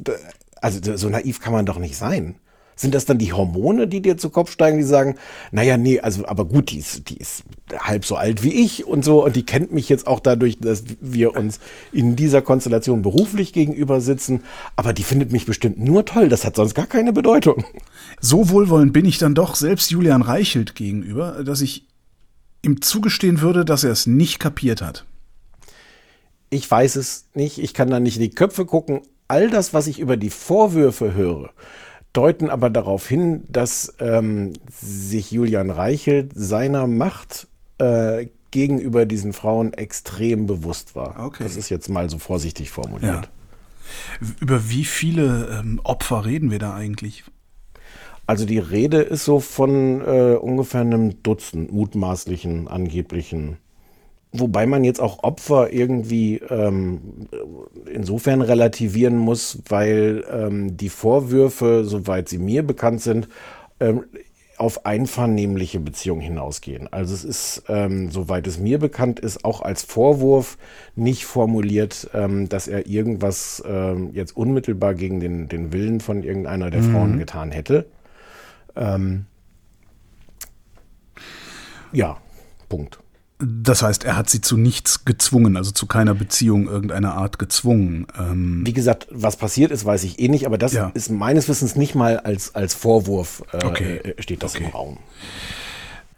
also 0.61 0.97
so 0.97 1.09
naiv 1.09 1.41
kann 1.41 1.55
man 1.55 1.67
doch 1.67 1.79
nicht 1.79 1.97
sein. 1.97 2.37
Sind 2.77 2.95
das 2.95 3.05
dann 3.05 3.19
die 3.19 3.33
Hormone, 3.33 3.87
die 3.87 4.03
dir 4.03 4.17
zu 4.17 4.31
Kopf 4.31 4.51
steigen, 4.51 4.79
die 4.79 4.85
sagen, 4.85 5.17
naja, 5.53 5.77
nee, 5.77 6.01
also, 6.01 6.27
aber 6.27 6.45
gut, 6.45 6.71
die 6.71 6.79
ist, 6.79 7.09
die 7.09 7.17
ist 7.17 7.45
halb 7.79 8.05
so 8.05 8.17
alt 8.17 8.43
wie 8.43 8.53
ich 8.53 8.87
und 8.87 9.05
so 9.05 9.25
und 9.25 9.37
die 9.37 9.47
kennt 9.47 9.73
mich 9.73 9.89
jetzt 9.89 10.07
auch 10.07 10.21
dadurch, 10.21 10.59
dass 10.59 10.85
wir 11.01 11.37
uns 11.37 11.61
in 11.93 12.17
dieser 12.17 12.43
Konstellation 12.43 13.03
beruflich 13.03 13.53
gegenüber 13.53 14.01
sitzen, 14.01 14.43
aber 14.77 14.93
die 14.93 15.05
findet 15.05 15.33
mich 15.33 15.47
bestimmt 15.47 15.79
nur 15.79 16.05
toll, 16.05 16.29
das 16.29 16.45
hat 16.45 16.57
sonst 16.57 16.75
gar 16.75 16.87
keine 16.87 17.13
Bedeutung. 17.13 17.65
So 18.21 18.51
wohlwollend 18.51 18.93
bin 18.93 19.05
ich 19.05 19.19
dann 19.19 19.35
doch 19.35 19.55
selbst 19.55 19.91
Julian 19.91 20.23
Reichelt 20.23 20.75
gegenüber, 20.75 21.45
dass 21.45 21.61
ich 21.61 21.87
ihm 22.63 22.81
zugestehen 22.81 23.41
würde, 23.41 23.65
dass 23.65 23.85
er 23.85 23.93
es 23.93 24.07
nicht 24.07 24.39
kapiert 24.39 24.83
hat. 24.83 25.05
Ich 26.51 26.71
weiß 26.71 26.97
es 26.97 27.27
nicht, 27.35 27.59
ich 27.59 27.75
kann 27.75 27.91
da 27.91 28.01
nicht 28.01 28.17
in 28.17 28.23
die 28.23 28.31
Köpfe 28.31 28.65
gucken. 28.65 29.03
All 29.29 29.51
das, 29.51 29.75
was 29.75 29.87
ich 29.87 29.99
über 29.99 30.17
die 30.17 30.31
Vorwürfe 30.31 31.15
höre, 31.15 31.51
deuten 32.15 32.49
aber 32.49 32.71
darauf 32.71 33.07
hin, 33.07 33.45
dass 33.49 33.95
ähm, 34.01 34.55
sich 34.71 35.31
Julian 35.31 35.71
Reichelt 35.71 36.33
seiner 36.35 36.87
Macht 36.87 37.49
äh, 37.79 38.29
gegenüber 38.51 39.05
diesen 39.05 39.33
Frauen 39.33 39.73
extrem 39.75 40.47
bewusst 40.47 40.97
war. 40.97 41.17
Okay. 41.19 41.43
Das 41.43 41.57
ist 41.57 41.69
jetzt 41.69 41.89
mal 41.91 42.09
so 42.09 42.19
vorsichtig 42.19 42.71
formuliert. 42.71 43.29
Ja. 44.21 44.27
Über 44.41 44.71
wie 44.71 44.85
viele 44.85 45.61
ähm, 45.61 45.81
Opfer 45.85 46.25
reden 46.25 46.51
wir 46.51 46.59
da 46.59 46.75
eigentlich? 46.75 47.25
Also 48.27 48.47
die 48.47 48.59
Rede 48.59 49.03
ist 49.03 49.25
so 49.25 49.41
von 49.41 50.01
äh, 50.01 50.37
ungefähr 50.37 50.81
einem 50.81 51.23
Dutzend 51.23 51.73
mutmaßlichen, 51.73 52.69
angeblichen 52.69 53.59
Wobei 54.37 54.67
man 54.67 54.83
jetzt 54.83 55.01
auch 55.01 55.23
Opfer 55.23 55.73
irgendwie 55.73 56.39
ähm, 56.51 57.29
insofern 57.87 58.43
relativieren 58.43 59.17
muss, 59.17 59.63
weil 59.69 60.25
ähm, 60.29 60.77
die 60.77 60.89
Vorwürfe, 60.89 61.85
soweit 61.85 62.29
sie 62.29 62.39
mir 62.39 62.65
bekannt 62.65 63.01
sind, 63.01 63.29
ähm, 63.79 64.03
auf 64.57 64.87
einvernehmliche 64.87 65.79
Beziehungen 65.79 66.21
hinausgehen. 66.21 66.93
Also 66.93 67.15
es 67.15 67.25
ist, 67.25 67.63
ähm, 67.69 68.11
soweit 68.11 68.49
es 68.49 68.59
mir 68.59 68.81
bekannt 68.81 69.21
ist, 69.21 69.45
auch 69.45 69.63
als 69.63 69.85
Vorwurf 69.85 70.59
nicht 70.97 71.27
formuliert, 71.27 72.11
ähm, 72.13 72.49
dass 72.49 72.67
er 72.67 72.89
irgendwas 72.89 73.63
ähm, 73.65 74.11
jetzt 74.15 74.37
unmittelbar 74.37 74.95
gegen 74.95 75.21
den, 75.21 75.47
den 75.47 75.73
Willen 75.73 76.01
von 76.01 76.25
irgendeiner 76.25 76.71
der 76.71 76.83
mhm. 76.83 76.93
Frauen 76.93 77.19
getan 77.19 77.53
hätte. 77.53 77.87
Ähm, 78.75 79.27
ja, 81.93 82.17
Punkt. 82.69 82.99
Das 83.47 83.83
heißt, 83.83 84.05
er 84.05 84.17
hat 84.17 84.31
sie 84.31 84.41
zu 84.41 84.57
nichts 84.57 85.05
gezwungen, 85.05 85.57
also 85.57 85.71
zu 85.71 85.87
keiner 85.87 86.15
Beziehung 86.15 86.67
irgendeiner 86.67 87.15
Art 87.15 87.39
gezwungen. 87.39 88.07
Ähm 88.19 88.63
Wie 88.65 88.73
gesagt, 88.73 89.07
was 89.11 89.37
passiert 89.37 89.71
ist, 89.71 89.85
weiß 89.85 90.05
ich 90.05 90.19
eh 90.19 90.29
nicht, 90.29 90.47
aber 90.47 90.59
das 90.59 90.73
ja. 90.73 90.91
ist 90.95 91.11
meines 91.11 91.49
Wissens 91.49 91.77
nicht 91.77 91.95
mal 91.95 92.19
als, 92.19 92.55
als 92.55 92.75
Vorwurf 92.75 93.43
äh, 93.53 93.65
okay. 93.65 93.97
Äh, 93.97 94.23
steht 94.23 94.43
das 94.43 94.55
okay. 94.55 94.65
im 94.65 94.71
Raum. 94.71 94.99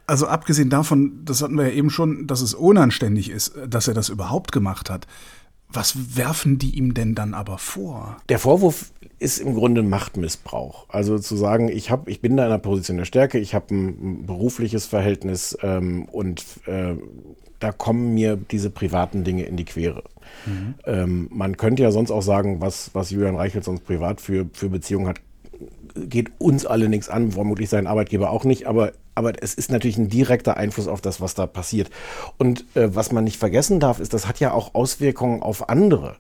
Also 0.07 0.29
abgesehen 0.29 0.71
davon, 0.71 1.25
das 1.25 1.43
hatten 1.43 1.57
wir 1.57 1.69
ja 1.69 1.73
eben 1.73 1.91
schon, 1.91 2.27
dass 2.27 2.41
es 2.41 2.55
unanständig 2.55 3.31
ist, 3.31 3.55
dass 3.67 3.89
er 3.89 3.95
das 3.95 4.09
überhaupt 4.09 4.53
gemacht 4.53 4.89
hat. 4.89 5.07
Was 5.69 6.17
werfen 6.17 6.59
die 6.59 6.77
ihm 6.77 6.95
denn 6.95 7.17
dann 7.17 7.35
aber 7.35 7.59
vor? 7.59 8.19
Der 8.29 8.39
Vorwurf 8.39 8.93
ist 9.19 9.39
im 9.39 9.55
Grunde 9.55 9.83
Machtmissbrauch. 9.83 10.87
Also 10.89 11.19
zu 11.19 11.37
sagen, 11.37 11.69
ich, 11.69 11.91
hab, 11.91 12.09
ich 12.09 12.21
bin 12.21 12.37
da 12.37 12.45
in 12.45 12.53
einer 12.53 12.59
Position 12.59 12.99
der 12.99 13.05
Stärke, 13.05 13.39
ich 13.39 13.55
habe 13.55 13.75
ein 13.75 14.27
berufliches 14.27 14.87
Verhältnis 14.87 15.57
ähm, 15.63 16.07
und 16.07 16.45
äh, 16.67 16.95
da 17.59 17.73
kommen 17.73 18.15
mir 18.15 18.37
diese 18.37 18.69
privaten 18.71 19.25
Dinge 19.25 19.45
in 19.45 19.57
die 19.57 19.65
Quere. 19.65 20.03
Mhm. 20.45 20.75
Ähm, 20.85 21.29
man 21.33 21.57
könnte 21.57 21.83
ja 21.83 21.91
sonst 21.91 22.11
auch 22.11 22.23
sagen, 22.23 22.61
was, 22.61 22.91
was 22.93 23.11
Julian 23.11 23.37
Reichelt 23.37 23.65
sonst 23.65 23.85
privat 23.85 24.21
für, 24.21 24.47
für 24.53 24.69
Beziehungen 24.69 25.09
hat, 25.09 25.21
geht 25.95 26.33
uns 26.39 26.67
alle 26.67 26.91
nichts 26.91 27.09
an, 27.09 27.33
vermutlich 27.33 27.71
sein 27.71 27.87
Arbeitgeber 27.87 28.31
auch 28.31 28.45
nicht, 28.45 28.67
aber 28.67 28.93
aber 29.17 29.43
es 29.43 29.55
ist 29.55 29.71
natürlich 29.71 29.97
ein 29.97 30.11
direkter 30.11 30.59
Einfluss 30.59 30.87
auf 30.87 31.01
das, 31.01 31.23
was 31.23 31.35
da 31.35 31.47
passiert. 31.47 31.91
Und 32.37 32.67
äh, 32.77 32.95
was 32.95 33.13
man 33.13 33.25
nicht 33.25 33.39
vergessen 33.39 33.81
darf, 33.81 33.99
ist, 33.99 34.13
das 34.13 34.29
hat 34.29 34.41
ja 34.41 34.53
auch 34.53 34.75
Auswirkungen 34.75 35.43
auf 35.43 35.71
andere. 35.71 36.17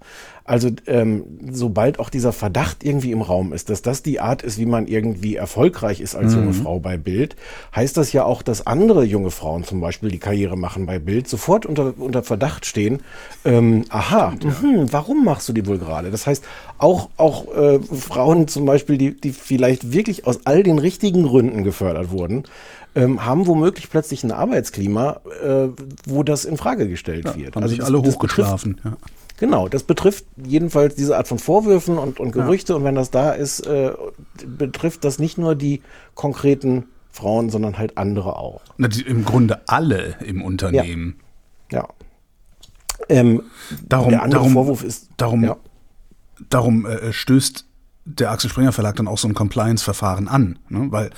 Also 0.47 0.71
ähm, 0.87 1.25
sobald 1.51 1.99
auch 1.99 2.09
dieser 2.09 2.33
Verdacht 2.33 2.85
irgendwie 2.85 3.11
im 3.11 3.21
Raum 3.21 3.53
ist, 3.53 3.69
dass 3.69 3.83
das 3.83 4.03
die 4.03 4.21
Art 4.21 4.43
ist, 4.43 4.59
wie 4.59 4.67
man 4.67 4.87
irgendwie 4.87 5.37
erfolgreich 5.37 6.01
ist 6.01 6.15
als 6.15 6.35
mhm. 6.35 6.41
junge 6.41 6.53
Frau 6.55 6.79
bei 6.79 6.97
Bild, 6.97 7.37
heißt 7.75 7.97
das 7.97 8.13
ja 8.13 8.25
auch, 8.25 8.43
dass 8.43 8.67
andere 8.67 9.05
junge 9.05 9.31
Frauen 9.31 9.65
zum 9.65 9.81
Beispiel, 9.81 10.11
die 10.11 10.19
Karriere 10.19 10.57
machen 10.57 10.87
bei 10.87 10.99
Bild, 10.99 11.29
sofort 11.29 11.67
unter, 11.67 11.95
unter 11.99 12.23
Verdacht 12.23 12.65
stehen. 12.65 13.01
Ähm, 13.45 13.85
aha, 13.89 14.35
Stimmt, 14.37 14.63
ja. 14.63 14.69
mh, 14.69 14.87
warum 14.93 15.25
machst 15.25 15.49
du 15.49 15.53
die 15.53 15.67
wohl 15.67 15.79
gerade? 15.79 16.11
Das 16.11 16.27
heißt, 16.27 16.45
auch, 16.79 17.11
auch 17.17 17.53
äh, 17.55 17.81
Frauen 17.81 18.47
zum 18.47 18.67
Beispiel, 18.67 18.99
die, 18.99 19.21
die 19.21 19.33
vielleicht 19.33 19.93
wirklich 19.93 20.27
aus 20.27 20.41
all 20.45 20.63
den 20.63 20.79
richtigen 20.79 21.25
Gründen 21.25 21.65
gefördert 21.65 22.11
wurden, 22.11 22.45
ähm, 22.95 23.25
haben 23.27 23.47
womöglich 23.47 23.91
plötzlich 23.91 24.25
ein 24.25 24.33
Arbeitsklima, 24.33 25.21
äh, 25.45 25.69
wo 26.07 26.23
das 26.23 26.45
in 26.45 26.57
Frage 26.57 26.89
gestellt 26.89 27.27
ja, 27.27 27.37
wird. 27.37 27.57
Haben 27.57 27.63
also 27.63 27.75
sich 27.75 27.85
alle 27.85 28.01
hochgeschlafen. 28.01 28.81
Ja. 28.85 28.97
Genau, 29.39 29.69
das 29.69 29.83
betrifft 29.83 30.25
jedenfalls 30.43 30.95
diese 30.95 31.17
Art 31.17 31.29
von 31.29 31.39
Vorwürfen 31.39 31.99
und, 31.99 32.21
und 32.21 32.33
Gerüchte. 32.33 32.73
Ja. 32.73 32.79
Und 32.79 32.85
wenn 32.85 32.95
das 32.95 33.11
da 33.11 33.33
ist, 33.33 33.61
äh, 33.61 33.93
betrifft 34.47 35.05
das 35.05 35.19
nicht 35.19 35.37
nur 35.37 35.55
die 35.55 35.83
konkreten 36.15 36.85
Frauen, 37.11 37.51
sondern 37.51 37.79
halt 37.79 37.99
andere 37.99 38.37
auch. 38.37 38.63
Na, 38.79 38.89
die, 38.89 39.03
Im 39.03 39.25
Grunde 39.25 39.61
alle 39.67 40.17
im 40.25 40.43
Unternehmen. 40.43 41.17
Ja. 41.71 41.81
ja. 41.81 41.89
Ähm, 43.09 43.43
darum, 43.87 44.11
der 44.11 44.23
andere 44.23 44.41
darum, 44.41 44.53
Vorwurf 44.55 44.83
ist. 44.83 45.09
Darum, 45.17 45.45
ja. 45.45 45.57
darum 46.49 46.87
äh, 46.87 47.13
stößt 47.13 47.67
der 48.07 48.31
Axel 48.31 48.49
Springer 48.49 48.73
Verlag 48.73 48.97
dann 48.97 49.09
auch 49.09 49.19
so 49.19 49.29
ein 49.29 49.35
Compliance-Verfahren 49.35 50.29
an. 50.29 50.59
Ne? 50.69 50.87
Weil 50.91 51.11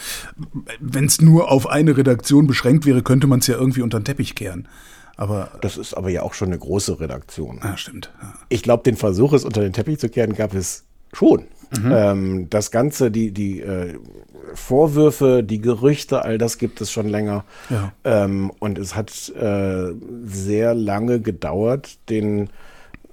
wenn 0.81 1.05
es 1.05 1.21
nur 1.21 1.51
auf 1.51 1.69
eine 1.69 1.97
Redaktion 1.97 2.47
beschränkt 2.47 2.87
wäre, 2.87 3.03
könnte 3.03 3.27
man 3.27 3.41
es 3.41 3.47
ja 3.47 3.57
irgendwie 3.57 3.83
unter 3.83 4.01
den 4.01 4.05
Teppich 4.05 4.35
kehren. 4.35 4.69
Aber 5.19 5.51
das 5.61 5.77
ist 5.77 5.95
aber 5.95 6.11
ja 6.11 6.23
auch 6.23 6.33
schon 6.33 6.49
eine 6.49 6.59
große 6.59 7.01
Redaktion. 7.01 7.61
Ja, 7.63 7.77
stimmt. 7.77 8.13
Ja. 8.23 8.35
Ich 8.49 8.63
glaube, 8.63 8.85
den 8.85 8.97
Versuch, 8.97 9.33
es 9.33 9.45
unter 9.45 9.61
den 9.61 9.73
Teppich 9.73 9.99
zu 9.99 10.09
kehren, 10.09 10.35
gab 10.35 10.55
es 10.55 10.85
schon. 11.13 11.49
Mhm. 11.77 11.93
Ähm, 11.93 12.51
das 12.51 12.71
Ganze, 12.71 13.11
die, 13.11 13.33
die 13.33 13.61
äh, 13.61 13.99
Vorwürfe, 14.55 15.43
die 15.43 15.61
Gerüchte, 15.61 16.25
all 16.25 16.39
das 16.39 16.57
gibt 16.57 16.81
es 16.81 16.93
schon 16.93 17.09
länger. 17.09 17.45
Ja. 17.69 17.93
Ähm, 18.05 18.53
und 18.61 18.79
es 18.79 18.95
hat 18.95 19.11
äh, 19.31 19.93
sehr 20.23 20.75
lange 20.75 21.21
gedauert, 21.21 21.99
den 22.09 22.49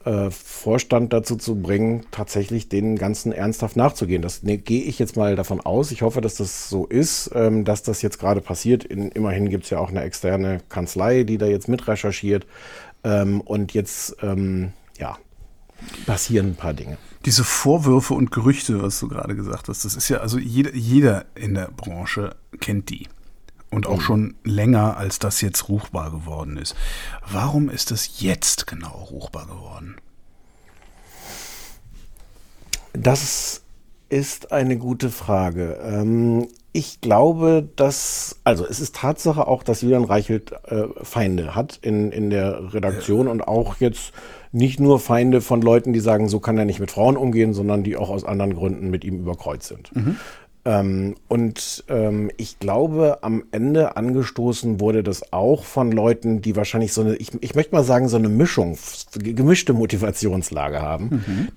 äh, 0.06 0.30
Vorstand 0.30 1.14
dazu 1.14 1.36
zu 1.36 1.62
bringen, 1.62 2.06
tatsächlich 2.12 2.70
den 2.70 2.96
Ganzen 2.96 3.32
ernsthaft 3.32 3.76
nachzugehen. 3.76 4.22
Das 4.22 4.44
ne, 4.44 4.58
gehe 4.58 4.84
ich 4.84 5.00
jetzt 5.00 5.18
mal 5.18 5.36
davon 5.36 5.62
aus. 5.62 5.92
Ich 5.92 6.04
hoffe, 6.04 6.22
dass 6.22 6.36
das 6.36 6.70
so 6.70 6.86
ist, 6.86 7.32
ähm, 7.34 7.66
dass 7.66 7.84
das 7.84 8.02
jetzt 8.02 8.20
gerade 8.20 8.42
passiert. 8.42 8.84
In, 8.84 9.10
immerhin 9.10 9.50
gibt 9.50 9.66
es 9.66 9.72
ja 9.72 9.80
auch 9.80 9.90
eine 9.90 10.04
externe 10.04 10.62
Kanzlei, 10.70 11.24
die 11.24 11.38
da 11.38 11.48
jetzt 11.48 11.68
mit 11.68 11.88
recherchiert. 11.88 12.46
Ähm, 13.04 13.42
und 13.42 13.74
jetzt, 13.74 14.18
ähm, 14.22 14.74
ja, 14.98 15.18
passieren 16.06 16.50
ein 16.50 16.56
paar 16.56 16.74
Dinge. 16.74 16.98
Diese 17.26 17.44
Vorwürfe 17.44 18.14
und 18.14 18.32
Gerüchte, 18.32 18.82
was 18.82 19.00
du 19.00 19.08
gerade 19.08 19.36
gesagt 19.36 19.68
hast, 19.68 19.86
das 19.86 19.96
ist 19.96 20.10
ja, 20.10 20.18
also 20.18 20.38
jeder, 20.38 20.76
jeder 20.76 21.26
in 21.34 21.56
der 21.56 21.70
Branche 21.76 22.36
kennt 22.60 22.90
die. 22.90 23.08
Und 23.76 23.88
auch 23.88 24.02
schon 24.02 24.36
länger, 24.44 24.98
als 24.98 25.20
das 25.20 25.42
jetzt 25.42 25.68
ruchbar 25.68 26.12
geworden 26.12 26.58
ist. 26.58 26.76
Warum 27.30 27.70
ist 27.70 27.92
das 27.92 28.22
jetzt 28.22 28.68
genau 28.68 29.08
ruchbar 29.12 29.46
geworden? 29.46 29.98
Das 32.94 33.64
ist 34.10 34.52
eine 34.52 34.78
gute 34.78 35.10
Frage. 35.10 35.78
Ähm, 35.84 36.48
ich 36.72 37.02
glaube, 37.02 37.68
dass, 37.76 38.40
also 38.44 38.66
es 38.66 38.80
ist 38.80 38.96
Tatsache 38.96 39.48
auch, 39.48 39.64
dass 39.64 39.82
Julian 39.82 40.04
Reichelt 40.04 40.52
äh, 40.66 40.88
Feinde 41.02 41.56
hat 41.56 41.80
in, 41.82 42.12
in 42.12 42.30
der 42.30 42.74
Redaktion 42.74 43.28
und 43.28 43.42
auch 43.42 43.78
jetzt 43.78 44.14
nicht 44.52 44.80
nur 44.80 45.00
Feinde 45.00 45.42
von 45.42 45.62
Leuten, 45.62 45.94
die 45.94 46.00
sagen, 46.00 46.30
so 46.30 46.40
kann 46.40 46.58
er 46.58 46.66
nicht 46.66 46.80
mit 46.80 46.92
Frauen 46.92 47.18
umgehen, 47.18 47.54
sondern 47.54 47.84
die 47.84 47.98
auch 47.98 48.10
aus 48.10 48.24
anderen 48.24 48.56
Gründen 48.56 48.90
mit 48.90 49.04
ihm 49.04 49.20
überkreuzt 49.20 49.68
sind. 49.68 49.96
Mhm. 49.96 50.18
Ähm, 50.68 51.16
und 51.28 51.84
ähm, 51.90 52.32
ich 52.38 52.58
glaube, 52.58 53.20
am 53.22 53.44
Ende 53.52 53.98
angestoßen 53.98 54.80
wurde 54.80 55.04
das 55.04 55.32
auch 55.32 55.64
von 55.64 55.92
Leuten, 55.92 56.42
die 56.42 56.56
wahrscheinlich 56.56 56.92
so 56.92 57.02
eine, 57.02 57.16
ich, 57.18 57.32
ich 57.40 57.54
möchte 57.54 57.76
mal 57.76 57.84
sagen, 57.84 58.08
so 58.08 58.18
eine 58.18 58.30
Mischung, 58.30 58.76
gemischte 59.14 59.74
Motivationslage 59.74 60.82
haben. 60.82 61.24
Mhm. 61.28 61.48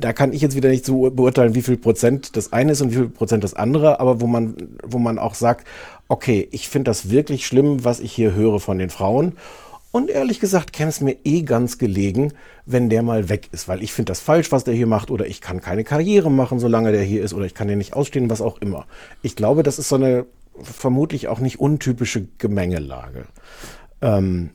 Da 0.00 0.14
kann 0.14 0.32
ich 0.32 0.40
jetzt 0.40 0.56
wieder 0.56 0.70
nicht 0.70 0.86
so 0.86 1.10
beurteilen, 1.10 1.54
wie 1.54 1.60
viel 1.60 1.76
Prozent 1.76 2.34
das 2.36 2.54
eine 2.54 2.72
ist 2.72 2.80
und 2.80 2.92
wie 2.92 2.96
viel 2.96 3.08
Prozent 3.10 3.44
das 3.44 3.52
andere, 3.52 4.00
aber 4.00 4.22
wo 4.22 4.26
man, 4.26 4.56
wo 4.82 4.98
man 4.98 5.18
auch 5.18 5.34
sagt, 5.34 5.66
okay, 6.08 6.48
ich 6.50 6.70
finde 6.70 6.90
das 6.90 7.10
wirklich 7.10 7.46
schlimm, 7.46 7.84
was 7.84 8.00
ich 8.00 8.12
hier 8.12 8.34
höre 8.34 8.58
von 8.58 8.78
den 8.78 8.88
Frauen. 8.88 9.32
Und 9.96 10.10
ehrlich 10.10 10.40
gesagt 10.40 10.74
käme 10.74 10.90
es 10.90 11.00
mir 11.00 11.16
eh 11.24 11.40
ganz 11.40 11.78
gelegen, 11.78 12.34
wenn 12.66 12.90
der 12.90 13.02
mal 13.02 13.30
weg 13.30 13.48
ist, 13.52 13.66
weil 13.66 13.82
ich 13.82 13.94
finde 13.94 14.10
das 14.10 14.20
falsch, 14.20 14.52
was 14.52 14.62
der 14.62 14.74
hier 14.74 14.86
macht, 14.86 15.10
oder 15.10 15.26
ich 15.26 15.40
kann 15.40 15.62
keine 15.62 15.84
Karriere 15.84 16.30
machen, 16.30 16.58
solange 16.58 16.92
der 16.92 17.02
hier 17.02 17.22
ist, 17.22 17.32
oder 17.32 17.46
ich 17.46 17.54
kann 17.54 17.66
den 17.66 17.78
nicht 17.78 17.94
ausstehen, 17.94 18.28
was 18.28 18.42
auch 18.42 18.58
immer. 18.58 18.84
Ich 19.22 19.36
glaube, 19.36 19.62
das 19.62 19.78
ist 19.78 19.88
so 19.88 19.96
eine 19.96 20.26
vermutlich 20.60 21.28
auch 21.28 21.38
nicht 21.38 21.60
untypische 21.60 22.28
Gemengelage. 22.36 23.24
Ähm, 24.02 24.50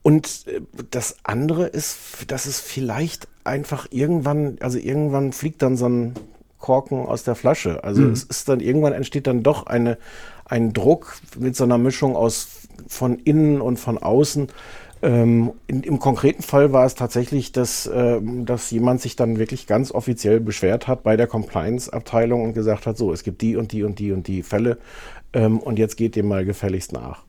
und 0.00 0.46
äh, 0.46 0.62
das 0.90 1.16
andere 1.24 1.66
ist, 1.66 1.98
dass 2.28 2.46
es 2.46 2.58
vielleicht 2.58 3.28
einfach 3.44 3.88
irgendwann, 3.90 4.56
also 4.60 4.78
irgendwann 4.78 5.34
fliegt 5.34 5.60
dann 5.60 5.76
so 5.76 5.90
ein 5.90 6.14
Korken 6.58 7.04
aus 7.04 7.22
der 7.22 7.34
Flasche. 7.34 7.84
Also 7.84 8.00
mhm. 8.00 8.12
es 8.12 8.22
ist 8.22 8.48
dann 8.48 8.60
irgendwann 8.60 8.94
entsteht 8.94 9.26
dann 9.26 9.42
doch 9.42 9.66
eine, 9.66 9.98
ein 10.46 10.72
Druck 10.72 11.18
mit 11.38 11.54
so 11.54 11.64
einer 11.64 11.76
Mischung 11.76 12.16
aus 12.16 12.48
von 12.88 13.18
innen 13.18 13.60
und 13.60 13.78
von 13.78 13.98
außen, 13.98 14.48
ähm, 15.02 15.52
in, 15.66 15.82
Im 15.82 15.98
konkreten 15.98 16.42
Fall 16.42 16.72
war 16.72 16.86
es 16.86 16.94
tatsächlich, 16.94 17.52
dass, 17.52 17.90
ähm, 17.92 18.46
dass 18.46 18.70
jemand 18.70 19.00
sich 19.00 19.16
dann 19.16 19.38
wirklich 19.38 19.66
ganz 19.66 19.92
offiziell 19.92 20.40
beschwert 20.40 20.88
hat 20.88 21.02
bei 21.02 21.16
der 21.16 21.26
Compliance-Abteilung 21.26 22.42
und 22.42 22.54
gesagt 22.54 22.86
hat, 22.86 22.96
so, 22.96 23.12
es 23.12 23.22
gibt 23.22 23.42
die 23.42 23.56
und 23.56 23.72
die 23.72 23.82
und 23.82 23.98
die 23.98 24.12
und 24.12 24.26
die 24.26 24.42
Fälle 24.42 24.78
ähm, 25.32 25.58
und 25.58 25.78
jetzt 25.78 25.96
geht 25.96 26.16
dem 26.16 26.28
mal 26.28 26.44
gefälligst 26.44 26.92
nach. 26.92 27.24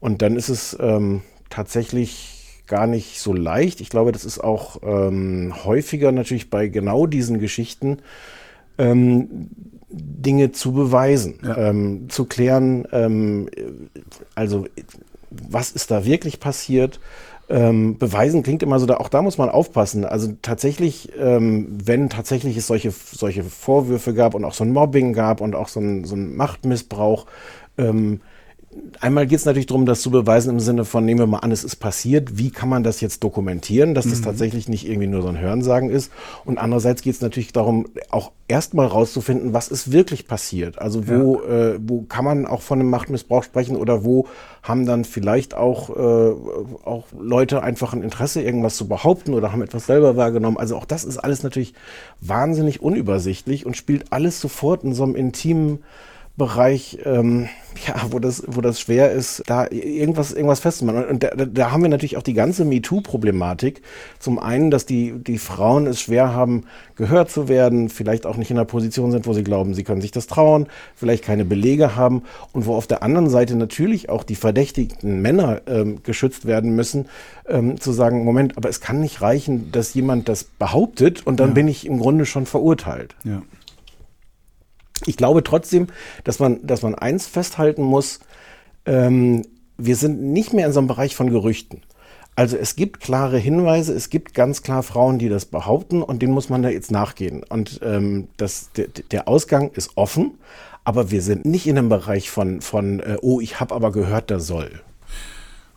Und 0.00 0.22
dann 0.22 0.36
ist 0.36 0.48
es 0.48 0.76
ähm, 0.80 1.22
tatsächlich 1.50 2.62
gar 2.66 2.86
nicht 2.86 3.20
so 3.20 3.34
leicht. 3.34 3.80
Ich 3.80 3.90
glaube, 3.90 4.12
das 4.12 4.24
ist 4.24 4.38
auch 4.38 4.78
ähm, 4.82 5.52
häufiger 5.64 6.12
natürlich 6.12 6.48
bei 6.48 6.68
genau 6.68 7.06
diesen 7.06 7.38
Geschichten. 7.38 7.98
Ähm, 8.78 9.50
Dinge 9.90 10.52
zu 10.52 10.72
beweisen, 10.72 11.38
ja. 11.44 11.68
ähm, 11.68 12.08
zu 12.08 12.24
klären, 12.24 12.88
ähm, 12.92 13.50
also 14.34 14.64
was 15.48 15.70
ist 15.70 15.90
da 15.90 16.04
wirklich 16.04 16.40
passiert. 16.40 17.00
Ähm, 17.48 17.98
beweisen 17.98 18.42
klingt 18.42 18.62
immer 18.62 18.78
so, 18.78 18.86
da, 18.86 18.96
auch 18.96 19.08
da 19.08 19.20
muss 19.20 19.36
man 19.36 19.50
aufpassen. 19.50 20.04
Also 20.04 20.32
tatsächlich, 20.40 21.10
ähm, 21.18 21.66
wenn 21.84 22.08
tatsächlich 22.08 22.56
es 22.56 22.66
solche, 22.66 22.90
solche 22.90 23.42
Vorwürfe 23.44 24.14
gab 24.14 24.34
und 24.34 24.44
auch 24.44 24.54
so 24.54 24.64
ein 24.64 24.72
Mobbing 24.72 25.12
gab 25.12 25.40
und 25.40 25.54
auch 25.54 25.68
so 25.68 25.80
ein, 25.80 26.04
so 26.04 26.14
ein 26.14 26.34
Machtmissbrauch, 26.36 27.26
ähm, 27.76 28.20
einmal 29.00 29.26
geht 29.26 29.38
es 29.38 29.44
natürlich 29.44 29.66
darum, 29.66 29.86
das 29.86 30.00
zu 30.00 30.10
beweisen 30.10 30.50
im 30.50 30.60
Sinne 30.60 30.84
von, 30.84 31.04
nehmen 31.04 31.20
wir 31.20 31.26
mal 31.26 31.38
an, 31.38 31.50
es 31.50 31.64
ist 31.64 31.76
passiert, 31.76 32.38
wie 32.38 32.50
kann 32.50 32.68
man 32.68 32.82
das 32.82 33.00
jetzt 33.00 33.22
dokumentieren, 33.22 33.94
dass 33.94 34.08
das 34.08 34.20
mhm. 34.20 34.24
tatsächlich 34.24 34.68
nicht 34.68 34.86
irgendwie 34.88 35.08
nur 35.08 35.22
so 35.22 35.28
ein 35.28 35.38
Hörensagen 35.38 35.90
ist. 35.90 36.12
Und 36.44 36.58
andererseits 36.58 37.02
geht 37.02 37.14
es 37.14 37.20
natürlich 37.20 37.52
darum, 37.52 37.86
auch 38.10 38.32
erstmal 38.48 38.86
rauszufinden, 38.86 39.52
was 39.52 39.68
ist 39.68 39.92
wirklich 39.92 40.26
passiert. 40.26 40.78
Also 40.78 41.08
wo, 41.08 41.42
ja. 41.42 41.72
äh, 41.72 41.78
wo 41.82 42.02
kann 42.02 42.24
man 42.24 42.46
auch 42.46 42.62
von 42.62 42.80
einem 42.80 42.90
Machtmissbrauch 42.90 43.42
sprechen 43.42 43.76
oder 43.76 44.04
wo 44.04 44.26
haben 44.62 44.86
dann 44.86 45.04
vielleicht 45.04 45.54
auch, 45.54 45.90
äh, 45.90 46.32
auch 46.84 47.06
Leute 47.18 47.62
einfach 47.62 47.92
ein 47.92 48.02
Interesse, 48.02 48.42
irgendwas 48.42 48.76
zu 48.76 48.88
behaupten 48.88 49.34
oder 49.34 49.52
haben 49.52 49.62
etwas 49.62 49.86
selber 49.86 50.16
wahrgenommen. 50.16 50.56
Also 50.56 50.76
auch 50.76 50.84
das 50.84 51.04
ist 51.04 51.18
alles 51.18 51.42
natürlich 51.42 51.74
wahnsinnig 52.20 52.82
unübersichtlich 52.82 53.66
und 53.66 53.76
spielt 53.76 54.12
alles 54.12 54.40
sofort 54.40 54.84
in 54.84 54.94
so 54.94 55.02
einem 55.02 55.16
intimen 55.16 55.82
Bereich, 56.42 56.98
ähm, 57.04 57.48
ja, 57.86 57.94
wo 58.10 58.18
das, 58.18 58.42
wo 58.48 58.60
das 58.60 58.80
schwer 58.80 59.12
ist, 59.12 59.44
da 59.46 59.68
irgendwas, 59.70 60.32
irgendwas 60.32 60.58
festzumachen. 60.58 61.04
Und 61.04 61.22
da, 61.22 61.30
da 61.30 61.70
haben 61.70 61.82
wir 61.82 61.88
natürlich 61.88 62.16
auch 62.16 62.22
die 62.24 62.34
ganze 62.34 62.64
MeToo-Problematik. 62.64 63.80
Zum 64.18 64.40
einen, 64.40 64.72
dass 64.72 64.84
die, 64.84 65.12
die 65.12 65.38
Frauen 65.38 65.86
es 65.86 66.00
schwer 66.00 66.34
haben, 66.34 66.64
gehört 66.96 67.30
zu 67.30 67.48
werden, 67.48 67.90
vielleicht 67.90 68.26
auch 68.26 68.36
nicht 68.36 68.50
in 68.50 68.56
einer 68.56 68.64
Position 68.64 69.12
sind, 69.12 69.24
wo 69.28 69.34
sie 69.34 69.44
glauben, 69.44 69.72
sie 69.72 69.84
können 69.84 70.00
sich 70.00 70.10
das 70.10 70.26
trauen, 70.26 70.66
vielleicht 70.96 71.22
keine 71.22 71.44
Belege 71.44 71.94
haben 71.94 72.24
und 72.52 72.66
wo 72.66 72.74
auf 72.74 72.88
der 72.88 73.04
anderen 73.04 73.30
Seite 73.30 73.54
natürlich 73.54 74.08
auch 74.08 74.24
die 74.24 74.34
verdächtigten 74.34 75.22
Männer 75.22 75.62
ähm, 75.68 76.02
geschützt 76.02 76.44
werden 76.44 76.74
müssen, 76.74 77.06
ähm, 77.48 77.80
zu 77.80 77.92
sagen, 77.92 78.24
Moment, 78.24 78.56
aber 78.56 78.68
es 78.68 78.80
kann 78.80 79.00
nicht 79.00 79.22
reichen, 79.22 79.70
dass 79.70 79.94
jemand 79.94 80.28
das 80.28 80.42
behauptet 80.42 81.24
und 81.24 81.38
dann 81.38 81.50
ja. 81.50 81.54
bin 81.54 81.68
ich 81.68 81.86
im 81.86 82.00
Grunde 82.00 82.26
schon 82.26 82.46
verurteilt. 82.46 83.14
Ja. 83.22 83.42
Ich 85.06 85.16
glaube 85.16 85.42
trotzdem, 85.42 85.88
dass 86.24 86.38
man, 86.38 86.66
dass 86.66 86.82
man 86.82 86.94
eins 86.94 87.26
festhalten 87.26 87.82
muss, 87.82 88.20
ähm, 88.86 89.42
wir 89.78 89.96
sind 89.96 90.22
nicht 90.22 90.52
mehr 90.52 90.66
in 90.66 90.72
so 90.72 90.80
einem 90.80 90.88
Bereich 90.88 91.16
von 91.16 91.30
Gerüchten. 91.30 91.82
Also 92.34 92.56
es 92.56 92.76
gibt 92.76 93.00
klare 93.00 93.38
Hinweise, 93.38 93.92
es 93.92 94.08
gibt 94.08 94.32
ganz 94.32 94.62
klar 94.62 94.82
Frauen, 94.82 95.18
die 95.18 95.28
das 95.28 95.44
behaupten 95.44 96.02
und 96.02 96.22
denen 96.22 96.32
muss 96.32 96.48
man 96.48 96.62
da 96.62 96.70
jetzt 96.70 96.90
nachgehen. 96.90 97.42
Und 97.42 97.80
ähm, 97.82 98.28
das, 98.38 98.70
der, 98.72 98.88
der 98.88 99.28
Ausgang 99.28 99.70
ist 99.72 99.90
offen, 99.96 100.32
aber 100.84 101.10
wir 101.10 101.20
sind 101.20 101.44
nicht 101.44 101.66
in 101.66 101.76
einem 101.76 101.90
Bereich 101.90 102.30
von, 102.30 102.62
von 102.62 103.00
äh, 103.00 103.18
oh, 103.20 103.40
ich 103.40 103.60
habe 103.60 103.74
aber 103.74 103.92
gehört, 103.92 104.30
da 104.30 104.40
soll. 104.40 104.80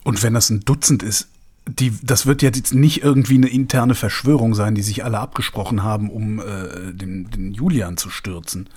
Und 0.03 0.23
wenn 0.23 0.33
das 0.33 0.49
ein 0.49 0.61
Dutzend 0.61 1.03
ist, 1.03 1.27
die, 1.67 1.91
das 2.03 2.25
wird 2.25 2.41
jetzt 2.41 2.73
nicht 2.73 3.03
irgendwie 3.03 3.35
eine 3.35 3.49
interne 3.49 3.95
Verschwörung 3.95 4.53
sein, 4.53 4.75
die 4.75 4.83
sich 4.83 5.03
alle 5.03 5.19
abgesprochen 5.19 5.83
haben, 5.83 6.09
um 6.09 6.39
äh, 6.39 6.93
den, 6.93 7.29
den 7.31 7.53
Julian 7.53 7.97
zu 7.97 8.09
stürzen 8.09 8.69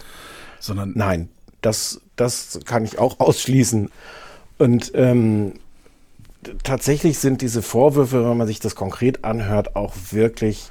sondern. 0.60 0.92
Nein, 0.94 1.28
das, 1.60 2.00
das 2.16 2.60
kann 2.64 2.84
ich 2.84 2.98
auch 2.98 3.20
ausschließen. 3.20 3.90
Und 4.58 4.92
ähm, 4.94 5.54
tatsächlich 6.62 7.18
sind 7.18 7.42
diese 7.42 7.62
Vorwürfe, 7.62 8.28
wenn 8.28 8.36
man 8.36 8.46
sich 8.46 8.60
das 8.60 8.74
konkret 8.74 9.24
anhört, 9.24 9.76
auch 9.76 9.94
wirklich 10.10 10.70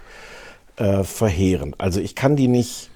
äh, 0.77 1.03
verheerend. 1.03 1.75
Also 1.79 2.00
ich 2.00 2.15
kann 2.15 2.36
die 2.36 2.48
nicht 2.48 2.89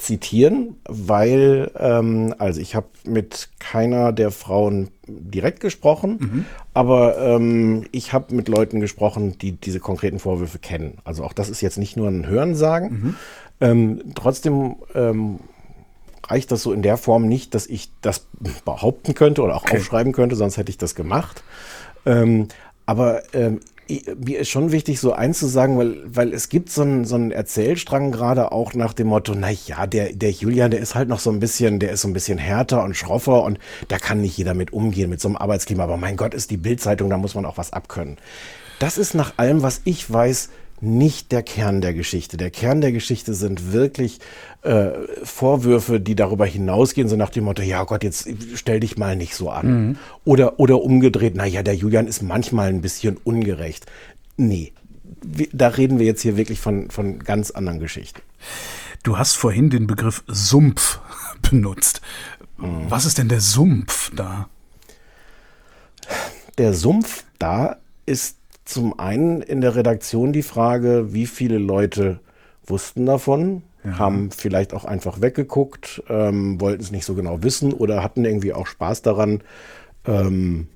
zitieren, 0.00 0.76
weil, 0.88 1.70
ähm, 1.78 2.34
also 2.38 2.60
ich 2.60 2.74
habe 2.74 2.86
mit 3.04 3.50
keiner 3.58 4.12
der 4.12 4.30
Frauen 4.30 4.88
direkt 5.06 5.60
gesprochen, 5.60 6.18
mhm. 6.20 6.44
aber 6.72 7.18
ähm, 7.18 7.84
ich 7.92 8.12
habe 8.12 8.34
mit 8.34 8.48
Leuten 8.48 8.80
gesprochen, 8.80 9.36
die 9.38 9.52
diese 9.52 9.78
konkreten 9.78 10.18
Vorwürfe 10.18 10.58
kennen. 10.58 10.98
Also 11.04 11.22
auch 11.22 11.34
das 11.34 11.50
ist 11.50 11.60
jetzt 11.60 11.76
nicht 11.76 11.96
nur 11.96 12.08
ein 12.08 12.26
Hörensagen. 12.26 12.90
Mhm. 12.90 13.14
Ähm, 13.60 14.02
trotzdem 14.14 14.76
ähm, 14.94 15.40
reicht 16.30 16.52
das 16.52 16.62
so 16.62 16.72
in 16.72 16.82
der 16.82 16.96
Form 16.96 17.26
nicht, 17.26 17.54
dass 17.54 17.66
ich 17.66 17.90
das 18.00 18.26
behaupten 18.64 19.14
könnte 19.14 19.42
oder 19.42 19.56
auch 19.56 19.62
okay. 19.62 19.78
aufschreiben 19.78 20.12
könnte, 20.12 20.36
sonst 20.36 20.56
hätte 20.56 20.70
ich 20.70 20.78
das 20.78 20.94
gemacht. 20.94 21.42
Ähm, 22.06 22.48
aber 22.86 23.22
ähm, 23.34 23.60
mir 24.18 24.38
ist 24.38 24.48
schon 24.48 24.72
wichtig, 24.72 25.00
so 25.00 25.12
eins 25.12 25.38
zu 25.38 25.46
sagen, 25.46 25.76
weil, 25.78 25.96
weil 26.06 26.32
es 26.32 26.48
gibt 26.48 26.70
so 26.70 26.82
einen, 26.82 27.04
so 27.04 27.16
einen 27.16 27.32
Erzählstrang 27.32 28.12
gerade 28.12 28.52
auch 28.52 28.74
nach 28.74 28.92
dem 28.92 29.08
Motto, 29.08 29.34
na 29.34 29.50
ja, 29.50 29.86
der, 29.86 30.12
der 30.12 30.30
Julian, 30.30 30.70
der 30.70 30.80
ist 30.80 30.94
halt 30.94 31.08
noch 31.08 31.20
so 31.20 31.30
ein 31.30 31.40
bisschen, 31.40 31.80
der 31.80 31.90
ist 31.90 32.02
so 32.02 32.08
ein 32.08 32.12
bisschen 32.12 32.38
härter 32.38 32.84
und 32.84 32.96
schroffer 32.96 33.42
und 33.42 33.58
da 33.88 33.98
kann 33.98 34.20
nicht 34.20 34.36
jeder 34.36 34.54
mit 34.54 34.72
umgehen, 34.72 35.10
mit 35.10 35.20
so 35.20 35.28
einem 35.28 35.36
Arbeitsklima. 35.36 35.84
Aber 35.84 35.96
mein 35.96 36.16
Gott, 36.16 36.34
ist 36.34 36.50
die 36.50 36.56
Bildzeitung, 36.56 37.10
da 37.10 37.16
muss 37.16 37.34
man 37.34 37.44
auch 37.44 37.58
was 37.58 37.72
abkönnen. 37.72 38.16
Das 38.78 38.96
ist 38.96 39.14
nach 39.14 39.34
allem, 39.36 39.62
was 39.62 39.82
ich 39.84 40.10
weiß, 40.10 40.50
nicht 40.80 41.32
der 41.32 41.42
Kern 41.42 41.80
der 41.80 41.94
Geschichte. 41.94 42.36
Der 42.36 42.50
Kern 42.50 42.80
der 42.80 42.92
Geschichte 42.92 43.34
sind 43.34 43.72
wirklich 43.72 44.18
äh, 44.62 44.90
Vorwürfe, 45.22 46.00
die 46.00 46.14
darüber 46.14 46.46
hinausgehen, 46.46 47.08
so 47.08 47.16
nach 47.16 47.30
dem 47.30 47.44
Motto, 47.44 47.62
ja 47.62 47.84
Gott, 47.84 48.02
jetzt 48.04 48.28
stell 48.54 48.80
dich 48.80 48.96
mal 48.96 49.16
nicht 49.16 49.34
so 49.34 49.50
an. 49.50 49.66
Mhm. 49.66 49.98
Oder, 50.24 50.58
oder 50.58 50.82
umgedreht, 50.82 51.34
naja, 51.34 51.62
der 51.62 51.74
Julian 51.74 52.06
ist 52.06 52.22
manchmal 52.22 52.68
ein 52.68 52.80
bisschen 52.80 53.16
ungerecht. 53.24 53.86
Nee, 54.36 54.72
da 55.52 55.68
reden 55.68 55.98
wir 55.98 56.06
jetzt 56.06 56.22
hier 56.22 56.36
wirklich 56.36 56.60
von, 56.60 56.90
von 56.90 57.18
ganz 57.18 57.50
anderen 57.50 57.78
Geschichten. 57.78 58.22
Du 59.02 59.18
hast 59.18 59.36
vorhin 59.36 59.70
den 59.70 59.86
Begriff 59.86 60.22
Sumpf 60.26 61.00
benutzt. 61.50 62.00
Mhm. 62.58 62.86
Was 62.88 63.04
ist 63.04 63.18
denn 63.18 63.28
der 63.28 63.40
Sumpf 63.40 64.10
da? 64.14 64.48
Der 66.58 66.74
Sumpf 66.74 67.24
da 67.38 67.76
ist 68.06 68.39
zum 68.64 68.98
einen 68.98 69.42
in 69.42 69.60
der 69.60 69.74
Redaktion 69.74 70.32
die 70.32 70.42
Frage, 70.42 71.12
wie 71.12 71.26
viele 71.26 71.58
Leute 71.58 72.20
wussten 72.64 73.06
davon, 73.06 73.62
ja. 73.84 73.98
haben 73.98 74.30
vielleicht 74.30 74.74
auch 74.74 74.84
einfach 74.84 75.20
weggeguckt, 75.20 76.02
ähm, 76.08 76.60
wollten 76.60 76.82
es 76.82 76.90
nicht 76.90 77.04
so 77.04 77.14
genau 77.14 77.42
wissen 77.42 77.72
oder 77.72 78.02
hatten 78.02 78.24
irgendwie 78.24 78.52
auch 78.52 78.66
Spaß 78.66 79.02
daran, 79.02 79.42
ähm, 80.06 80.68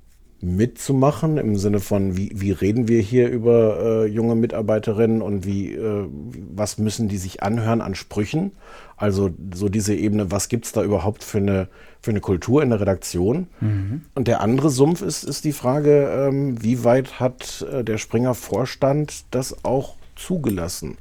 mitzumachen, 0.44 1.38
im 1.38 1.56
Sinne 1.56 1.80
von, 1.80 2.16
wie, 2.16 2.30
wie 2.34 2.52
reden 2.52 2.88
wir 2.88 3.00
hier 3.00 3.28
über 3.28 3.78
äh, 3.80 4.06
junge 4.06 4.34
Mitarbeiterinnen 4.34 5.22
und 5.22 5.44
wie, 5.46 5.72
äh, 5.72 6.06
was 6.54 6.78
müssen 6.78 7.08
die 7.08 7.16
sich 7.16 7.42
anhören 7.42 7.80
an 7.80 7.94
Sprüchen? 7.94 8.52
Also 8.96 9.30
so 9.52 9.68
diese 9.68 9.94
Ebene, 9.94 10.30
was 10.30 10.48
gibt 10.48 10.66
es 10.66 10.72
da 10.72 10.82
überhaupt 10.82 11.24
für 11.24 11.38
eine, 11.38 11.68
für 12.00 12.10
eine 12.10 12.20
Kultur 12.20 12.62
in 12.62 12.70
der 12.70 12.80
Redaktion? 12.80 13.48
Mhm. 13.60 14.02
Und 14.14 14.28
der 14.28 14.40
andere 14.40 14.70
Sumpf 14.70 15.02
ist, 15.02 15.24
ist 15.24 15.44
die 15.44 15.52
Frage, 15.52 16.08
ähm, 16.28 16.62
wie 16.62 16.84
weit 16.84 17.18
hat 17.18 17.66
äh, 17.72 17.82
der 17.82 17.98
Springer 17.98 18.34
Vorstand 18.34 19.24
das 19.30 19.64
auch 19.64 19.96
zugelassen? 20.14 20.98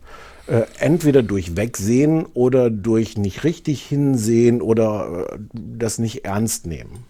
Äh, 0.47 0.63
entweder 0.79 1.23
durch 1.23 1.55
Wegsehen 1.55 2.25
oder 2.33 2.69
durch 2.69 3.17
nicht 3.17 3.43
richtig 3.43 3.81
hinsehen 3.83 4.62
oder 4.62 5.27
äh, 5.31 5.38
das 5.53 6.00
nicht 6.00 6.25
ernst 6.25 6.67
nehmen. 6.67 7.05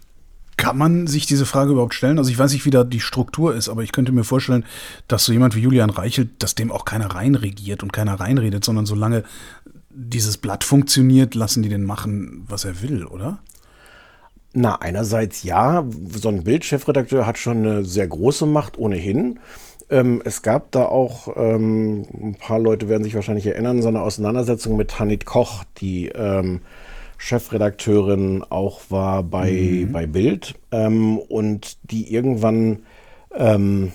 Kann 0.64 0.78
man 0.78 1.08
sich 1.08 1.26
diese 1.26 1.46
Frage 1.46 1.74
überhaupt 1.74 1.94
stellen? 1.94 2.18
Also 2.18 2.32
ich 2.32 2.40
weiß 2.40 2.54
nicht, 2.54 2.66
wie 2.66 2.70
da 2.70 2.86
die 2.86 3.02
Struktur 3.02 3.54
ist, 3.54 3.68
aber 3.68 3.84
ich 3.84 3.92
könnte 3.92 4.14
mir 4.14 4.24
vorstellen, 4.24 4.64
dass 5.10 5.26
so 5.26 5.34
jemand 5.34 5.58
wie 5.58 5.60
Julian 5.60 5.90
Reichelt, 5.90 6.42
dass 6.42 6.56
dem 6.56 6.72
auch 6.72 6.86
keiner 6.86 7.08
reinregiert 7.08 7.84
und 7.84 7.92
keiner 7.92 8.18
reinredet, 8.18 8.64
sondern 8.64 8.86
solange 8.86 9.26
dieses 9.90 10.38
Blatt 10.38 10.64
funktioniert, 10.64 11.36
lassen 11.36 11.64
die 11.64 11.70
den 11.70 11.84
machen, 11.84 12.46
was 12.48 12.64
er 12.64 12.82
will, 12.82 13.06
oder? 13.06 13.40
Na, 14.54 14.76
einerseits 14.76 15.44
ja, 15.44 15.84
so 16.10 16.30
ein 16.30 16.46
Bildchefredakteur 16.46 17.28
hat 17.28 17.38
schon 17.38 17.58
eine 17.58 17.84
sehr 17.84 18.08
große 18.08 18.46
Macht 18.46 18.78
ohnehin. 18.78 19.42
Ähm, 19.90 20.22
es 20.24 20.44
gab 20.44 20.72
da 20.72 20.86
auch, 20.86 21.36
ähm, 21.36 22.06
ein 22.14 22.36
paar 22.36 22.60
Leute 22.60 22.88
werden 22.88 23.04
sich 23.04 23.16
wahrscheinlich 23.16 23.48
erinnern, 23.48 23.82
so 23.82 23.90
eine 23.90 24.02
Auseinandersetzung 24.02 24.78
mit 24.78 24.98
Hanit 24.98 25.26
Koch, 25.26 25.66
die 25.82 26.08
ähm, 26.08 26.62
Chefredakteurin 27.24 28.44
auch 28.50 28.82
war 28.90 29.24
bei, 29.24 29.50
mhm. 29.52 29.94
bei 29.94 30.06
Bild 30.08 30.56
ähm, 30.74 31.18
und 31.18 31.78
die 31.90 32.14
irgendwann 32.14 32.84
ähm, 33.34 33.94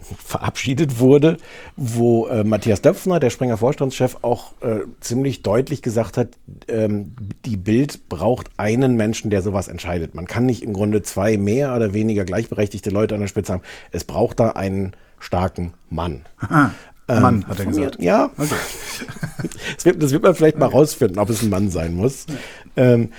verabschiedet 0.00 0.98
wurde, 0.98 1.36
wo 1.76 2.26
äh, 2.26 2.42
Matthias 2.42 2.82
Döpfner, 2.82 3.20
der 3.20 3.30
Springer 3.30 3.56
Vorstandschef, 3.56 4.16
auch 4.22 4.54
äh, 4.62 4.80
ziemlich 4.98 5.44
deutlich 5.44 5.80
gesagt 5.80 6.16
hat, 6.16 6.30
ähm, 6.66 7.14
die 7.44 7.56
Bild 7.56 8.08
braucht 8.08 8.50
einen 8.56 8.96
Menschen, 8.96 9.30
der 9.30 9.42
sowas 9.42 9.68
entscheidet. 9.68 10.16
Man 10.16 10.26
kann 10.26 10.44
nicht 10.44 10.64
im 10.64 10.72
Grunde 10.72 11.02
zwei 11.02 11.36
mehr 11.36 11.76
oder 11.76 11.94
weniger 11.94 12.24
gleichberechtigte 12.24 12.90
Leute 12.90 13.14
an 13.14 13.20
der 13.20 13.28
Spitze 13.28 13.52
haben. 13.52 13.62
Es 13.92 14.02
braucht 14.02 14.40
da 14.40 14.50
einen 14.50 14.96
starken 15.20 15.74
Mann. 15.88 16.22
Aha. 17.10 17.20
Mann, 17.20 17.34
ähm, 17.36 17.48
hat 17.48 17.58
er 17.58 17.66
gesagt. 17.66 17.98
Mir, 17.98 18.04
ja. 18.04 18.30
Okay. 18.36 18.48
das, 19.76 19.84
wird, 19.84 20.02
das, 20.02 20.12
wird, 20.12 20.22
man 20.22 20.34
vielleicht 20.34 20.58
mal 20.58 20.66
rausfinden, 20.66 21.18
ob 21.18 21.30
es 21.30 21.42
ein 21.42 21.50
Mann 21.50 21.70
sein 21.70 21.94
muss. 21.94 22.26
Ähm, 22.76 23.10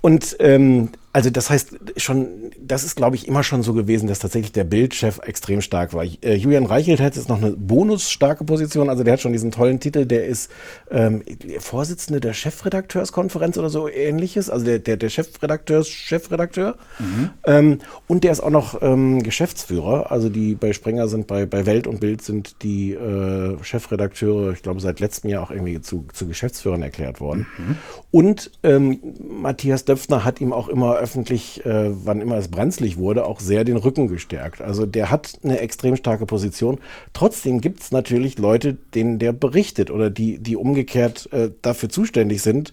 und 0.00 0.36
ähm, 0.40 0.90
also 1.12 1.28
das 1.30 1.50
heißt 1.50 1.76
schon, 1.98 2.28
das 2.58 2.84
ist 2.84 2.96
glaube 2.96 3.16
ich 3.16 3.28
immer 3.28 3.42
schon 3.42 3.62
so 3.62 3.74
gewesen, 3.74 4.08
dass 4.08 4.20
tatsächlich 4.20 4.52
der 4.52 4.64
Bildchef 4.64 5.20
extrem 5.24 5.60
stark 5.60 5.92
war. 5.92 6.04
Äh, 6.04 6.34
Julian 6.36 6.64
Reichelt 6.64 7.00
hat 7.00 7.16
jetzt 7.16 7.28
noch 7.28 7.36
eine 7.36 7.50
bonusstarke 7.52 8.44
Position, 8.44 8.88
also 8.88 9.04
der 9.04 9.14
hat 9.14 9.20
schon 9.20 9.32
diesen 9.32 9.50
tollen 9.50 9.78
Titel, 9.78 10.06
der 10.06 10.26
ist 10.26 10.50
ähm, 10.90 11.22
Vorsitzende 11.58 12.20
der 12.20 12.32
Chefredakteurskonferenz 12.32 13.58
oder 13.58 13.68
so 13.68 13.88
ähnliches, 13.88 14.48
also 14.48 14.64
der, 14.64 14.78
der, 14.78 14.96
der 14.96 15.10
Chefredakteurs 15.10 15.88
Chefredakteur. 15.88 16.76
Mhm. 16.98 17.30
Ähm, 17.44 17.78
und 18.08 18.24
der 18.24 18.32
ist 18.32 18.40
auch 18.40 18.50
noch 18.50 18.80
ähm, 18.80 19.22
Geschäftsführer, 19.22 20.10
also 20.10 20.30
die 20.30 20.54
bei 20.54 20.72
Sprenger 20.72 21.08
sind, 21.08 21.26
bei, 21.26 21.44
bei 21.44 21.66
Welt 21.66 21.86
und 21.86 22.00
Bild 22.00 22.22
sind 22.22 22.62
die 22.62 22.92
äh, 22.92 23.62
Chefredakteure, 23.62 24.52
ich 24.52 24.62
glaube 24.62 24.80
seit 24.80 25.00
letztem 25.00 25.30
Jahr 25.30 25.42
auch 25.42 25.50
irgendwie 25.50 25.80
zu, 25.82 26.06
zu 26.12 26.26
Geschäftsführern 26.26 26.82
erklärt 26.82 27.20
worden. 27.20 27.46
Mhm. 27.58 27.76
Und 28.10 28.50
ähm, 28.62 29.00
Matthias 29.28 29.84
Döpfner 29.84 30.24
hat 30.24 30.40
ihm 30.40 30.52
auch 30.52 30.68
immer 30.68 31.01
öffentlich, 31.02 31.64
äh, 31.66 31.90
wann 32.06 32.20
immer 32.20 32.36
es 32.36 32.48
brenzlig 32.48 32.96
wurde, 32.96 33.26
auch 33.26 33.40
sehr 33.40 33.64
den 33.64 33.76
Rücken 33.76 34.08
gestärkt. 34.08 34.62
Also 34.62 34.86
der 34.86 35.10
hat 35.10 35.38
eine 35.42 35.58
extrem 35.58 35.96
starke 35.96 36.24
Position. 36.24 36.78
Trotzdem 37.12 37.60
gibt 37.60 37.80
es 37.80 37.90
natürlich 37.90 38.38
Leute, 38.38 38.74
denen 38.94 39.18
der 39.18 39.32
berichtet 39.32 39.90
oder 39.90 40.08
die, 40.08 40.38
die 40.38 40.56
umgekehrt 40.56 41.30
äh, 41.32 41.50
dafür 41.60 41.88
zuständig 41.88 42.42
sind, 42.42 42.72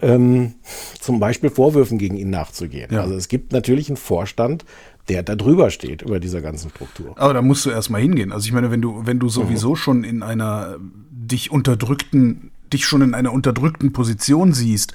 ähm, 0.00 0.54
zum 1.00 1.20
Beispiel 1.20 1.50
Vorwürfen 1.50 1.98
gegen 1.98 2.16
ihn 2.16 2.30
nachzugehen. 2.30 2.92
Ja. 2.92 3.02
Also 3.02 3.14
es 3.14 3.28
gibt 3.28 3.52
natürlich 3.52 3.88
einen 3.88 3.96
Vorstand, 3.96 4.64
der 5.08 5.22
da 5.22 5.34
drüber 5.34 5.70
steht, 5.70 6.02
über 6.02 6.20
dieser 6.20 6.42
ganzen 6.42 6.70
Struktur. 6.70 7.14
Aber 7.16 7.32
da 7.32 7.42
musst 7.42 7.64
du 7.64 7.70
erstmal 7.70 8.00
hingehen. 8.00 8.32
Also 8.32 8.46
ich 8.46 8.52
meine, 8.52 8.70
wenn 8.70 8.82
du, 8.82 9.06
wenn 9.06 9.18
du 9.18 9.28
sowieso 9.28 9.70
mhm. 9.70 9.76
schon 9.76 10.04
in 10.04 10.22
einer 10.22 10.76
dich 11.10 11.50
unterdrückten, 11.50 12.50
dich 12.72 12.86
schon 12.86 13.02
in 13.02 13.14
einer 13.14 13.32
unterdrückten 13.32 13.92
Position 13.92 14.52
siehst, 14.52 14.92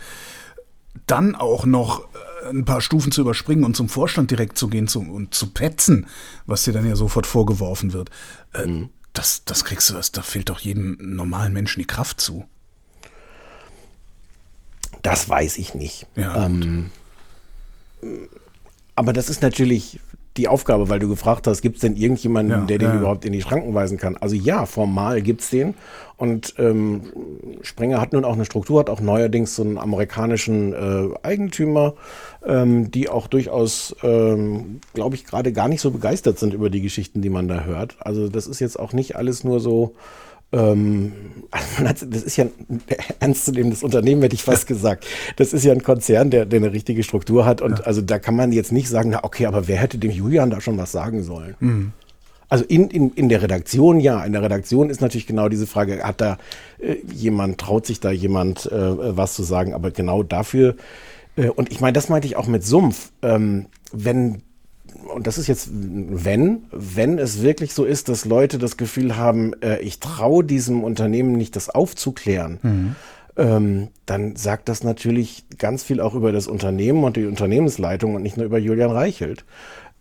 dann 1.07 1.35
auch 1.35 1.65
noch 1.65 2.07
ein 2.49 2.65
paar 2.65 2.81
Stufen 2.81 3.11
zu 3.11 3.21
überspringen 3.21 3.63
und 3.63 3.75
zum 3.75 3.89
Vorstand 3.89 4.31
direkt 4.31 4.57
zu 4.57 4.67
gehen 4.67 4.87
zu, 4.87 4.99
und 4.99 5.33
zu 5.33 5.47
petzen, 5.51 6.07
was 6.45 6.63
dir 6.63 6.73
dann 6.73 6.87
ja 6.87 6.95
sofort 6.95 7.25
vorgeworfen 7.25 7.93
wird, 7.93 8.09
äh, 8.53 8.65
mhm. 8.65 8.89
das, 9.13 9.43
das 9.45 9.65
kriegst 9.65 9.89
du, 9.89 9.93
das, 9.93 10.11
da 10.11 10.21
fehlt 10.21 10.49
doch 10.49 10.59
jedem 10.59 10.97
normalen 10.99 11.53
Menschen 11.53 11.79
die 11.79 11.87
Kraft 11.87 12.21
zu. 12.21 12.45
Das 15.01 15.27
weiß 15.27 15.57
ich 15.57 15.75
nicht. 15.75 16.07
Ja, 16.15 16.45
ähm, 16.45 16.89
aber 18.95 19.13
das 19.13 19.29
ist 19.29 19.41
natürlich 19.41 19.99
die 20.37 20.47
Aufgabe, 20.47 20.89
weil 20.89 20.99
du 20.99 21.07
gefragt 21.07 21.45
hast, 21.45 21.61
gibt 21.61 21.75
es 21.75 21.81
denn 21.81 21.95
irgendjemanden, 21.95 22.61
ja, 22.61 22.65
der 22.65 22.77
den 22.79 22.89
ja. 22.89 22.95
überhaupt 22.95 23.23
in 23.25 23.33
die 23.33 23.41
Schranken 23.41 23.73
weisen 23.75 23.97
kann? 23.97 24.17
Also 24.17 24.35
ja, 24.35 24.65
formal 24.65 25.21
gibt 25.21 25.41
es 25.41 25.49
den. 25.49 25.75
Und 26.17 26.55
ähm, 26.57 27.03
Springer 27.61 28.01
hat 28.01 28.13
nun 28.13 28.25
auch 28.25 28.33
eine 28.33 28.45
Struktur, 28.45 28.79
hat 28.79 28.89
auch 28.89 28.99
neuerdings 28.99 29.55
so 29.55 29.63
einen 29.63 29.77
amerikanischen 29.77 30.73
äh, 30.73 31.09
Eigentümer, 31.21 31.93
ähm, 32.45 32.91
die 32.91 33.09
auch 33.09 33.27
durchaus, 33.27 33.95
ähm, 34.03 34.79
glaube 34.93 35.15
ich, 35.15 35.25
gerade 35.25 35.53
gar 35.53 35.67
nicht 35.67 35.81
so 35.81 35.91
begeistert 35.91 36.39
sind 36.39 36.53
über 36.53 36.69
die 36.69 36.81
Geschichten, 36.81 37.21
die 37.21 37.29
man 37.29 37.47
da 37.47 37.63
hört. 37.63 37.95
Also 37.99 38.29
das 38.29 38.47
ist 38.47 38.59
jetzt 38.59 38.79
auch 38.79 38.93
nicht 38.93 39.15
alles 39.15 39.43
nur 39.43 39.59
so 39.59 39.95
ähm, 40.53 41.13
also 41.83 42.05
das 42.05 42.23
ist 42.23 42.37
ja 42.37 42.45
ein 42.45 42.81
ernstzunehmendes 43.19 43.83
Unternehmen, 43.83 44.21
hätte 44.21 44.35
ich 44.35 44.43
fast 44.43 44.67
gesagt. 44.67 45.05
Das 45.35 45.51
ist 45.51 45.65
ja 45.65 45.73
ein 45.73 45.83
Konzern, 45.83 46.29
der, 46.29 46.45
der 46.45 46.59
eine 46.59 46.71
richtige 46.71 47.03
Struktur 47.03 47.45
hat. 47.45 47.61
Und 47.61 47.79
ja. 47.79 47.85
also 47.85 48.01
da 48.01 48.19
kann 48.19 48.35
man 48.35 48.51
jetzt 48.51 48.71
nicht 48.71 48.87
sagen, 48.87 49.09
na 49.09 49.23
okay, 49.23 49.47
aber 49.47 49.67
wer 49.67 49.77
hätte 49.77 49.97
dem 49.97 50.11
Julian 50.11 50.49
da 50.49 50.61
schon 50.61 50.77
was 50.77 50.91
sagen 50.91 51.23
sollen? 51.23 51.55
Mhm. 51.59 51.93
Also 52.49 52.65
in, 52.65 52.89
in, 52.91 53.09
in 53.13 53.29
der 53.29 53.41
Redaktion, 53.41 53.99
ja. 53.99 54.23
In 54.23 54.33
der 54.33 54.43
Redaktion 54.43 54.91
ist 54.91 55.01
natürlich 55.01 55.25
genau 55.25 55.49
diese 55.49 55.65
Frage, 55.65 56.03
hat 56.03 56.21
da 56.21 56.37
äh, 56.77 56.97
jemand, 57.11 57.57
traut 57.57 57.87
sich 57.87 57.99
da 57.99 58.11
jemand 58.11 58.71
äh, 58.71 59.17
was 59.17 59.33
zu 59.33 59.41
sagen? 59.41 59.73
Aber 59.73 59.89
genau 59.89 60.21
dafür, 60.21 60.69
äh, 60.69 60.75
und 61.35 61.71
ich 61.71 61.81
meine, 61.81 61.93
das 61.93 62.09
meinte 62.09 62.27
ich 62.27 62.35
auch 62.35 62.47
mit 62.47 62.63
Sumpf, 62.63 63.11
ähm, 63.21 63.67
wenn 63.91 64.41
und 65.13 65.27
das 65.27 65.37
ist 65.37 65.47
jetzt 65.47 65.69
wenn, 65.71 66.63
wenn 66.71 67.17
es 67.17 67.41
wirklich 67.41 67.73
so 67.73 67.83
ist, 67.83 68.09
dass 68.09 68.25
Leute 68.25 68.57
das 68.57 68.77
Gefühl 68.77 69.17
haben, 69.17 69.53
äh, 69.61 69.79
ich 69.79 69.99
traue 69.99 70.43
diesem 70.43 70.83
Unternehmen 70.83 71.33
nicht, 71.33 71.55
das 71.55 71.69
aufzuklären, 71.69 72.59
mhm. 72.61 72.95
ähm, 73.35 73.87
dann 74.05 74.35
sagt 74.35 74.69
das 74.69 74.83
natürlich 74.83 75.45
ganz 75.57 75.83
viel 75.83 75.99
auch 75.99 76.13
über 76.13 76.31
das 76.31 76.47
Unternehmen 76.47 77.03
und 77.03 77.17
die 77.17 77.25
Unternehmensleitung 77.25 78.15
und 78.15 78.23
nicht 78.23 78.37
nur 78.37 78.45
über 78.45 78.59
Julian 78.59 78.91
Reichelt. 78.91 79.45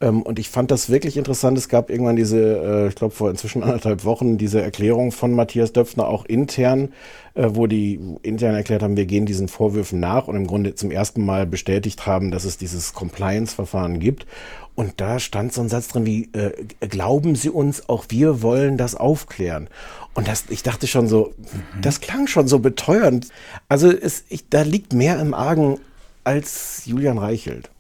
Ähm, 0.03 0.23
und 0.23 0.39
ich 0.39 0.51
fand 0.51 0.71
das 0.71 0.91
wirklich 0.91 1.17
interessant. 1.17 1.57
Es 1.57 1.69
gab 1.69 1.89
irgendwann 1.89 2.17
diese, 2.17 2.39
äh, 2.39 2.89
ich 2.89 2.97
glaube 2.97 3.15
vor 3.15 3.31
inzwischen 3.31 3.63
anderthalb 3.63 4.05
Wochen, 4.05 4.37
diese 4.37 4.61
Erklärung 4.61 5.13
von 5.13 5.35
Matthias 5.35 5.73
Döpfner 5.73 6.09
auch 6.09 6.27
intern, 6.27 6.93
äh, 7.35 7.49
wo 7.51 7.67
die 7.67 8.01
intern 8.23 8.55
erklärt 8.55 8.83
haben, 8.83 8.97
wir 8.97 9.07
gehen 9.07 9.25
diesen 9.25 9.49
Vorwürfen 9.49 10.01
nach 10.01 10.27
und 10.27 10.37
im 10.37 10.47
Grunde 10.47 10.75
zum 10.75 10.91
ersten 10.91 11.25
Mal 11.25 11.47
bestätigt 11.47 12.05
haben, 12.05 12.33
dass 12.33 12.45
es 12.45 12.59
dieses 12.59 12.93
Compliance-Verfahren 12.93 14.01
gibt. 14.01 14.27
Und 14.75 15.01
da 15.01 15.19
stand 15.21 15.53
so 15.53 15.61
ein 15.61 15.69
Satz 15.69 15.89
drin 15.89 16.07
wie, 16.07 16.31
äh, 16.33 16.53
glauben 16.89 17.37
Sie 17.37 17.51
uns, 17.51 17.89
auch 17.89 18.07
wir 18.09 18.43
wollen 18.43 18.79
das 18.79 18.95
aufklären. 18.95 19.69
Und 20.15 20.29
das, 20.29 20.47
ich 20.49 20.63
dachte 20.63 20.87
schon 20.87 21.09
so, 21.09 21.33
mhm. 21.37 21.83
das 21.83 22.01
klang 22.01 22.27
schon 22.27 22.49
so 22.49 22.59
beteuernd. 22.59 23.29
Also 23.69 23.91
es, 23.91 24.25
ich, 24.31 24.49
da 24.49 24.63
liegt 24.63 24.95
mehr 24.95 25.21
im 25.21 25.33
Argen 25.33 25.79
als 26.25 26.83
Julian 26.87 27.19
Reichelt. 27.19 27.71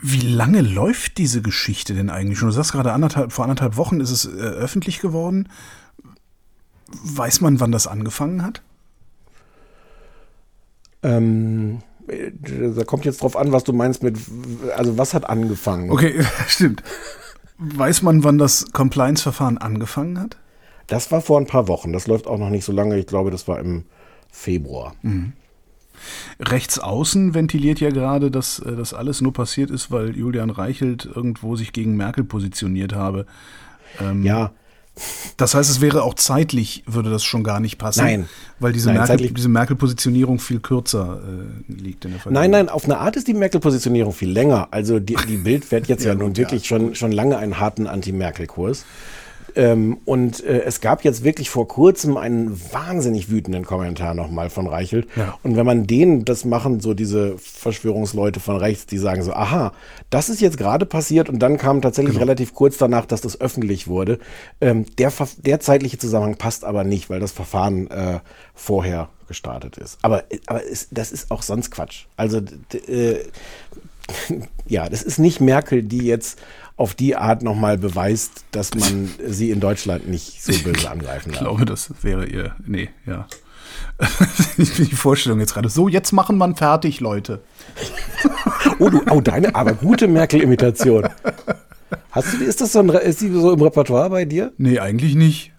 Wie 0.00 0.20
lange 0.20 0.60
läuft 0.60 1.18
diese 1.18 1.42
Geschichte 1.42 1.94
denn 1.94 2.08
eigentlich 2.08 2.38
schon? 2.38 2.48
Du 2.48 2.54
sagst 2.54 2.72
gerade, 2.72 2.92
anderthalb, 2.92 3.32
vor 3.32 3.44
anderthalb 3.44 3.76
Wochen 3.76 4.00
ist 4.00 4.10
es 4.10 4.26
äh, 4.26 4.38
öffentlich 4.38 5.00
geworden. 5.00 5.48
Weiß 7.04 7.40
man, 7.40 7.58
wann 7.60 7.72
das 7.72 7.86
angefangen 7.86 8.42
hat? 8.42 8.62
Ähm, 11.02 11.80
da 12.06 12.84
kommt 12.84 13.04
jetzt 13.04 13.22
drauf 13.22 13.36
an, 13.36 13.52
was 13.52 13.64
du 13.64 13.72
meinst 13.72 14.02
mit, 14.02 14.18
also 14.76 14.96
was 14.96 15.14
hat 15.14 15.28
angefangen? 15.28 15.90
Okay, 15.90 16.24
stimmt. 16.46 16.82
Weiß 17.58 18.02
man, 18.02 18.22
wann 18.22 18.38
das 18.38 18.70
Compliance-Verfahren 18.72 19.58
angefangen 19.58 20.20
hat? 20.20 20.36
Das 20.86 21.10
war 21.10 21.20
vor 21.20 21.40
ein 21.40 21.46
paar 21.46 21.66
Wochen. 21.66 21.92
Das 21.92 22.06
läuft 22.06 22.28
auch 22.28 22.38
noch 22.38 22.50
nicht 22.50 22.64
so 22.64 22.72
lange. 22.72 22.96
Ich 22.98 23.06
glaube, 23.06 23.30
das 23.30 23.48
war 23.48 23.58
im 23.58 23.84
Februar. 24.30 24.94
Mhm. 25.02 25.32
Rechts 26.40 26.78
außen 26.78 27.34
ventiliert 27.34 27.80
ja 27.80 27.90
gerade, 27.90 28.30
dass 28.30 28.58
äh, 28.58 28.76
das 28.76 28.94
alles 28.94 29.20
nur 29.20 29.32
passiert 29.32 29.70
ist, 29.70 29.90
weil 29.90 30.16
Julian 30.16 30.50
Reichelt 30.50 31.04
irgendwo 31.04 31.56
sich 31.56 31.72
gegen 31.72 31.96
Merkel 31.96 32.24
positioniert 32.24 32.94
habe. 32.94 33.26
Ähm, 34.00 34.22
ja. 34.22 34.52
Das 35.36 35.54
heißt, 35.54 35.70
es 35.70 35.80
wäre 35.80 36.02
auch 36.02 36.14
zeitlich, 36.14 36.82
würde 36.86 37.10
das 37.10 37.22
schon 37.24 37.44
gar 37.44 37.60
nicht 37.60 37.78
passen. 37.78 38.04
Nein. 38.04 38.28
Weil 38.58 38.72
diese, 38.72 38.92
nein, 38.92 39.06
Merkel, 39.06 39.30
diese 39.30 39.48
Merkel-Positionierung 39.48 40.40
viel 40.40 40.60
kürzer 40.60 41.20
äh, 41.22 41.72
liegt 41.72 42.04
in 42.04 42.12
der 42.12 42.20
Vergangenheit. 42.20 42.50
Nein, 42.50 42.66
nein, 42.66 42.68
auf 42.68 42.84
eine 42.84 42.98
Art 42.98 43.16
ist 43.16 43.28
die 43.28 43.34
Merkel-Positionierung 43.34 44.12
viel 44.12 44.30
länger. 44.30 44.68
Also 44.72 44.98
die, 44.98 45.16
die 45.28 45.36
Bild 45.36 45.64
fährt 45.64 45.86
jetzt 45.86 46.04
ja, 46.04 46.12
ja 46.12 46.18
nun 46.18 46.36
wirklich 46.36 46.62
ja. 46.62 46.68
schon, 46.76 46.94
schon 46.94 47.12
lange 47.12 47.38
einen 47.38 47.60
harten 47.60 47.86
Anti-Merkel-Kurs. 47.86 48.84
Ähm, 49.58 49.98
und 50.04 50.44
äh, 50.44 50.60
es 50.60 50.80
gab 50.80 51.02
jetzt 51.02 51.24
wirklich 51.24 51.50
vor 51.50 51.66
kurzem 51.66 52.16
einen 52.16 52.60
wahnsinnig 52.72 53.28
wütenden 53.28 53.64
Kommentar 53.64 54.14
nochmal 54.14 54.50
von 54.50 54.68
Reichelt. 54.68 55.08
Ja. 55.16 55.36
Und 55.42 55.56
wenn 55.56 55.66
man 55.66 55.84
den, 55.84 56.24
das 56.24 56.44
machen 56.44 56.78
so 56.78 56.94
diese 56.94 57.36
Verschwörungsleute 57.38 58.38
von 58.38 58.56
rechts, 58.56 58.86
die 58.86 58.98
sagen 58.98 59.24
so, 59.24 59.32
aha, 59.32 59.72
das 60.10 60.28
ist 60.28 60.40
jetzt 60.40 60.58
gerade 60.58 60.86
passiert 60.86 61.28
und 61.28 61.40
dann 61.40 61.58
kam 61.58 61.82
tatsächlich 61.82 62.14
genau. 62.14 62.26
relativ 62.26 62.54
kurz 62.54 62.78
danach, 62.78 63.04
dass 63.04 63.20
das 63.20 63.40
öffentlich 63.40 63.88
wurde. 63.88 64.20
Ähm, 64.60 64.86
der, 64.96 65.12
der 65.38 65.58
zeitliche 65.58 65.98
Zusammenhang 65.98 66.36
passt 66.36 66.64
aber 66.64 66.84
nicht, 66.84 67.10
weil 67.10 67.18
das 67.18 67.32
Verfahren 67.32 67.90
äh, 67.90 68.20
vorher 68.54 69.08
gestartet 69.26 69.76
ist. 69.76 69.98
Aber, 70.02 70.22
aber 70.46 70.62
ist, 70.62 70.90
das 70.92 71.10
ist 71.10 71.32
auch 71.32 71.42
sonst 71.42 71.72
Quatsch. 71.72 72.04
Also 72.16 72.40
äh, 72.86 73.16
ja, 74.68 74.88
das 74.88 75.02
ist 75.02 75.18
nicht 75.18 75.40
Merkel, 75.40 75.82
die 75.82 76.06
jetzt 76.06 76.38
auf 76.78 76.94
die 76.94 77.16
Art 77.16 77.42
nochmal 77.42 77.76
beweist, 77.76 78.44
dass 78.52 78.74
man 78.74 79.10
sie 79.26 79.50
in 79.50 79.60
Deutschland 79.60 80.08
nicht 80.08 80.42
so 80.42 80.52
böse 80.62 80.90
angreifen 80.90 81.32
darf. 81.32 81.40
Ich 81.40 81.46
glaube, 81.46 81.64
das 81.64 81.92
wäre 82.02 82.26
ihr. 82.26 82.54
Nee, 82.64 82.88
ja. 83.04 83.26
ich 84.56 84.74
bin 84.76 84.88
die 84.88 84.94
Vorstellung 84.94 85.40
jetzt 85.40 85.54
gerade. 85.54 85.68
So, 85.68 85.88
jetzt 85.88 86.12
machen 86.12 86.38
wir 86.38 86.54
fertig, 86.54 87.00
Leute. 87.00 87.42
oh, 88.78 88.88
du, 88.88 89.02
oh, 89.10 89.20
deine, 89.20 89.54
aber 89.54 89.74
gute 89.74 90.06
Merkel-Imitation. 90.06 91.08
Hast 92.12 92.34
du, 92.34 92.44
ist 92.44 92.60
das 92.60 92.72
so, 92.72 92.78
ein, 92.78 92.88
ist 92.90 93.20
die 93.20 93.30
so 93.30 93.52
im 93.52 93.60
Repertoire 93.60 94.08
bei 94.08 94.24
dir? 94.24 94.52
Nee, 94.56 94.78
eigentlich 94.78 95.16
nicht. 95.16 95.52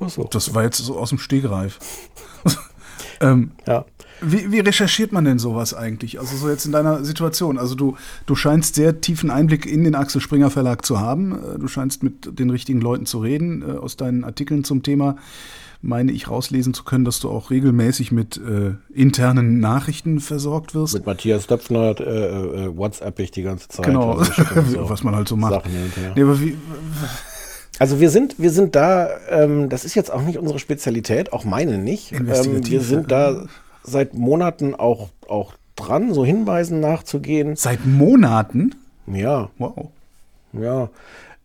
Ach 0.00 0.08
so. 0.08 0.24
Das 0.24 0.54
war 0.54 0.64
jetzt 0.64 0.78
so 0.78 0.98
aus 0.98 1.10
dem 1.10 1.18
Stegreif. 1.18 1.78
ähm, 3.20 3.52
ja. 3.66 3.84
Wie, 4.20 4.52
wie, 4.52 4.60
recherchiert 4.60 5.12
man 5.12 5.24
denn 5.24 5.38
sowas 5.38 5.74
eigentlich? 5.74 6.18
Also 6.18 6.36
so 6.36 6.48
jetzt 6.48 6.66
in 6.66 6.72
deiner 6.72 7.04
Situation. 7.04 7.58
Also 7.58 7.74
du, 7.74 7.96
du 8.26 8.34
scheinst 8.34 8.74
sehr 8.74 9.00
tiefen 9.00 9.30
Einblick 9.30 9.66
in 9.66 9.84
den 9.84 9.94
Axel 9.94 10.20
Springer 10.20 10.50
Verlag 10.50 10.84
zu 10.84 11.00
haben. 11.00 11.32
Äh, 11.32 11.58
du 11.58 11.68
scheinst 11.68 12.02
mit 12.02 12.38
den 12.38 12.50
richtigen 12.50 12.80
Leuten 12.80 13.06
zu 13.06 13.18
reden. 13.18 13.62
Äh, 13.62 13.78
aus 13.78 13.96
deinen 13.96 14.24
Artikeln 14.24 14.64
zum 14.64 14.82
Thema 14.82 15.16
meine 15.84 16.12
ich 16.12 16.30
rauslesen 16.30 16.72
zu 16.72 16.82
können, 16.82 17.04
dass 17.04 17.20
du 17.20 17.30
auch 17.30 17.50
regelmäßig 17.50 18.10
mit 18.10 18.38
äh, 18.38 18.72
internen 18.92 19.60
Nachrichten 19.60 20.18
versorgt 20.18 20.74
wirst. 20.74 20.94
Mit 20.94 21.04
Matthias 21.04 21.46
Döpfner 21.46 22.00
äh, 22.00 22.64
äh, 22.64 22.76
WhatsApp 22.76 23.18
ich 23.18 23.30
die 23.30 23.42
ganze 23.42 23.68
Zeit. 23.68 23.84
Genau, 23.84 24.12
also 24.12 24.32
so 24.70 24.88
was 24.88 25.04
man 25.04 25.14
halt 25.14 25.28
so 25.28 25.36
macht. 25.36 25.66
Nee, 26.14 26.22
aber 26.22 26.40
wie, 26.40 26.56
also 27.78 28.00
wir 28.00 28.10
sind, 28.10 28.36
wir 28.38 28.50
sind 28.50 28.74
da, 28.74 29.08
ähm, 29.28 29.68
das 29.68 29.84
ist 29.84 29.94
jetzt 29.94 30.12
auch 30.12 30.22
nicht 30.22 30.38
unsere 30.38 30.58
Spezialität, 30.58 31.32
auch 31.32 31.44
meine 31.44 31.76
nicht. 31.76 32.12
Ähm, 32.12 32.26
wir 32.64 32.80
sind 32.80 33.10
da 33.10 33.46
seit 33.84 34.14
Monaten 34.14 34.74
auch, 34.74 35.10
auch 35.28 35.54
dran, 35.76 36.12
so 36.12 36.24
Hinweisen 36.24 36.80
nachzugehen. 36.80 37.56
Seit 37.56 37.86
Monaten? 37.86 38.74
Ja. 39.06 39.50
Wow. 39.58 39.90
Ja. 40.52 40.90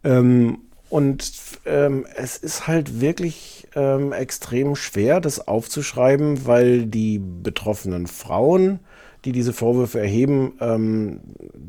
Ähm, 0.03 0.59
und 0.89 1.31
ähm, 1.65 2.05
es 2.15 2.37
ist 2.37 2.67
halt 2.67 2.99
wirklich 2.99 3.67
ähm, 3.75 4.11
extrem 4.11 4.75
schwer, 4.75 5.21
das 5.21 5.47
aufzuschreiben, 5.47 6.47
weil 6.47 6.85
die 6.85 7.19
betroffenen 7.19 8.07
Frauen, 8.07 8.79
die 9.25 9.31
diese 9.31 9.53
Vorwürfe 9.53 9.99
erheben, 9.99 10.53
ähm, 10.59 11.19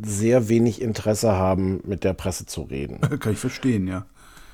sehr 0.03 0.49
wenig 0.49 0.81
Interesse 0.81 1.33
haben, 1.33 1.81
mit 1.85 2.05
der 2.05 2.15
Presse 2.15 2.47
zu 2.47 2.63
reden. 2.63 3.01
Kann 3.21 3.33
ich 3.33 3.39
verstehen, 3.39 3.87
ja. 3.87 4.07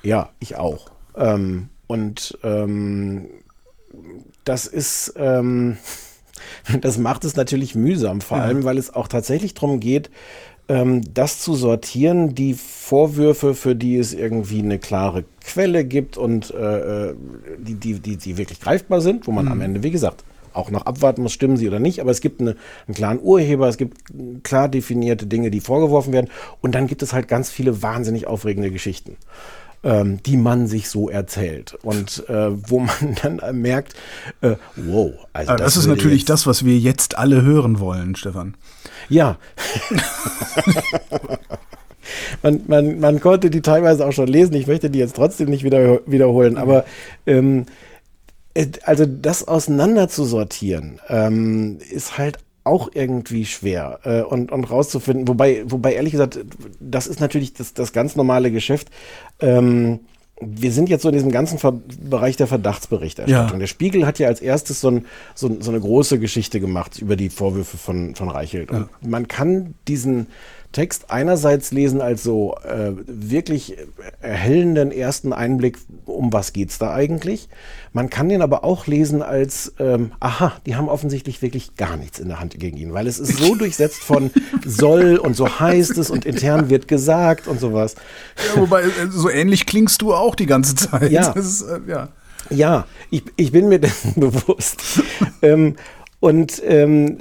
Ja, 0.02 0.30
ich 0.40 0.56
auch. 0.56 0.90
Ähm, 1.16 1.68
und 1.86 2.38
ähm, 2.42 3.28
das 4.44 4.66
ist, 4.66 5.14
ähm, 5.16 5.76
das 6.80 6.98
macht 6.98 7.24
es 7.24 7.36
natürlich 7.36 7.74
mühsam, 7.74 8.20
vor 8.20 8.38
allem, 8.38 8.64
weil 8.64 8.78
es 8.78 8.92
auch 8.94 9.08
tatsächlich 9.08 9.54
darum 9.54 9.80
geht, 9.80 10.10
ähm, 10.68 11.02
das 11.14 11.40
zu 11.40 11.54
sortieren, 11.54 12.34
die 12.34 12.54
Vorwürfe, 12.54 13.54
für 13.54 13.76
die 13.76 13.96
es 13.96 14.12
irgendwie 14.12 14.60
eine 14.60 14.78
klare 14.78 15.24
Quelle 15.44 15.84
gibt 15.84 16.16
und 16.16 16.52
äh, 16.52 17.10
äh, 17.10 17.14
die, 17.58 17.74
die, 17.74 18.00
die, 18.00 18.16
die 18.16 18.36
wirklich 18.36 18.60
greifbar 18.60 19.00
sind, 19.00 19.26
wo 19.26 19.32
man 19.32 19.46
mhm. 19.46 19.52
am 19.52 19.60
Ende, 19.60 19.82
wie 19.82 19.90
gesagt, 19.90 20.24
auch 20.52 20.70
noch 20.70 20.86
abwarten 20.86 21.22
muss, 21.22 21.32
stimmen 21.32 21.56
sie 21.56 21.68
oder 21.68 21.78
nicht, 21.78 22.00
aber 22.00 22.10
es 22.10 22.20
gibt 22.20 22.40
eine, 22.40 22.56
einen 22.86 22.94
klaren 22.94 23.20
Urheber, 23.20 23.68
es 23.68 23.76
gibt 23.76 23.98
klar 24.42 24.68
definierte 24.68 25.26
Dinge, 25.26 25.50
die 25.50 25.60
vorgeworfen 25.60 26.14
werden. 26.14 26.30
Und 26.62 26.74
dann 26.74 26.86
gibt 26.86 27.02
es 27.02 27.12
halt 27.12 27.28
ganz 27.28 27.50
viele 27.50 27.82
wahnsinnig 27.82 28.26
aufregende 28.26 28.70
Geschichten 28.70 29.16
ähm, 29.82 30.22
die 30.22 30.36
man 30.36 30.66
sich 30.66 30.88
so 30.88 31.08
erzählt. 31.08 31.76
Und 31.82 32.28
äh, 32.28 32.50
wo 32.70 32.80
man 32.80 33.16
dann 33.22 33.60
merkt, 33.60 33.94
äh, 34.40 34.56
wow. 34.76 35.12
Also 35.32 35.52
das, 35.52 35.62
das 35.62 35.76
ist 35.76 35.86
natürlich 35.86 36.24
das, 36.24 36.46
was 36.46 36.64
wir 36.64 36.78
jetzt 36.78 37.18
alle 37.18 37.42
hören 37.42 37.80
wollen, 37.80 38.16
Stefan. 38.16 38.54
Ja. 39.08 39.38
man, 42.42 42.60
man, 42.66 43.00
man 43.00 43.20
konnte 43.20 43.50
die 43.50 43.62
teilweise 43.62 44.06
auch 44.06 44.12
schon 44.12 44.28
lesen. 44.28 44.54
Ich 44.54 44.66
möchte 44.66 44.90
die 44.90 44.98
jetzt 44.98 45.16
trotzdem 45.16 45.50
nicht 45.50 45.64
wieder, 45.64 46.00
wiederholen. 46.06 46.56
Aber 46.56 46.84
ähm, 47.26 47.66
äh, 48.54 48.66
also 48.82 49.06
das 49.06 49.46
auseinander 49.46 50.08
zu 50.08 50.24
sortieren, 50.24 51.00
ähm, 51.08 51.78
ist 51.90 52.18
halt 52.18 52.38
auch 52.66 52.90
irgendwie 52.92 53.44
schwer 53.44 54.00
äh, 54.04 54.22
und, 54.22 54.50
und 54.52 54.64
rauszufinden. 54.64 55.28
Wobei, 55.28 55.62
wobei 55.66 55.94
ehrlich 55.94 56.12
gesagt, 56.12 56.38
das 56.80 57.06
ist 57.06 57.20
natürlich 57.20 57.54
das, 57.54 57.74
das 57.74 57.92
ganz 57.92 58.16
normale 58.16 58.50
Geschäft. 58.50 58.88
Ähm, 59.40 60.00
wir 60.40 60.70
sind 60.70 60.90
jetzt 60.90 61.02
so 61.02 61.08
in 61.08 61.14
diesem 61.14 61.30
ganzen 61.30 61.58
Ver 61.58 61.72
Bereich 61.72 62.36
der 62.36 62.46
Verdachtsberichterstattung. 62.46 63.54
Ja. 63.54 63.58
Der 63.58 63.66
Spiegel 63.66 64.06
hat 64.06 64.18
ja 64.18 64.28
als 64.28 64.40
erstes 64.40 64.80
so, 64.80 64.88
ein, 64.88 65.06
so, 65.34 65.56
so, 65.60 65.70
eine 65.70 65.80
große 65.80 66.18
Geschichte 66.18 66.60
gemacht 66.60 67.00
über 67.00 67.16
die 67.16 67.30
Vorwürfe 67.30 67.78
von, 67.78 68.14
von 68.14 68.28
Reichelt. 68.28 68.70
Und 68.70 68.80
ja. 68.80 68.88
man 69.00 69.28
kann 69.28 69.74
diesen 69.88 70.26
Text 70.76 71.10
einerseits 71.10 71.72
lesen 71.72 72.02
als 72.02 72.22
so 72.22 72.54
äh, 72.56 72.92
wirklich 73.06 73.78
erhellenden 74.20 74.92
ersten 74.92 75.32
Einblick, 75.32 75.78
um 76.04 76.34
was 76.34 76.52
geht's 76.52 76.78
da 76.78 76.92
eigentlich. 76.92 77.48
Man 77.94 78.10
kann 78.10 78.28
den 78.28 78.42
aber 78.42 78.62
auch 78.62 78.86
lesen 78.86 79.22
als, 79.22 79.72
ähm, 79.78 80.12
aha, 80.20 80.52
die 80.66 80.76
haben 80.76 80.90
offensichtlich 80.90 81.40
wirklich 81.40 81.76
gar 81.76 81.96
nichts 81.96 82.18
in 82.18 82.28
der 82.28 82.40
Hand 82.40 82.60
gegen 82.60 82.76
ihn, 82.76 82.92
weil 82.92 83.06
es 83.06 83.18
ist 83.18 83.38
so 83.38 83.54
durchsetzt 83.54 84.02
von 84.02 84.30
soll 84.66 85.16
und 85.16 85.34
so 85.34 85.48
heißt 85.48 85.96
es 85.96 86.10
und 86.10 86.26
intern 86.26 86.68
wird 86.68 86.88
gesagt 86.88 87.48
und 87.48 87.58
sowas. 87.58 87.94
Ja, 88.36 88.60
wobei, 88.60 88.82
äh, 88.82 88.90
so 89.08 89.30
ähnlich 89.30 89.64
klingst 89.64 90.02
du 90.02 90.12
auch 90.12 90.34
die 90.34 90.44
ganze 90.44 90.74
Zeit. 90.74 91.10
Ja, 91.10 91.32
ist, 91.32 91.62
äh, 91.62 91.80
ja. 91.88 92.08
ja 92.50 92.86
ich, 93.08 93.22
ich 93.36 93.50
bin 93.50 93.70
mir 93.70 93.78
dessen 93.80 94.20
bewusst. 94.20 94.82
ähm, 95.40 95.76
und 96.20 96.62
ähm, 96.66 97.16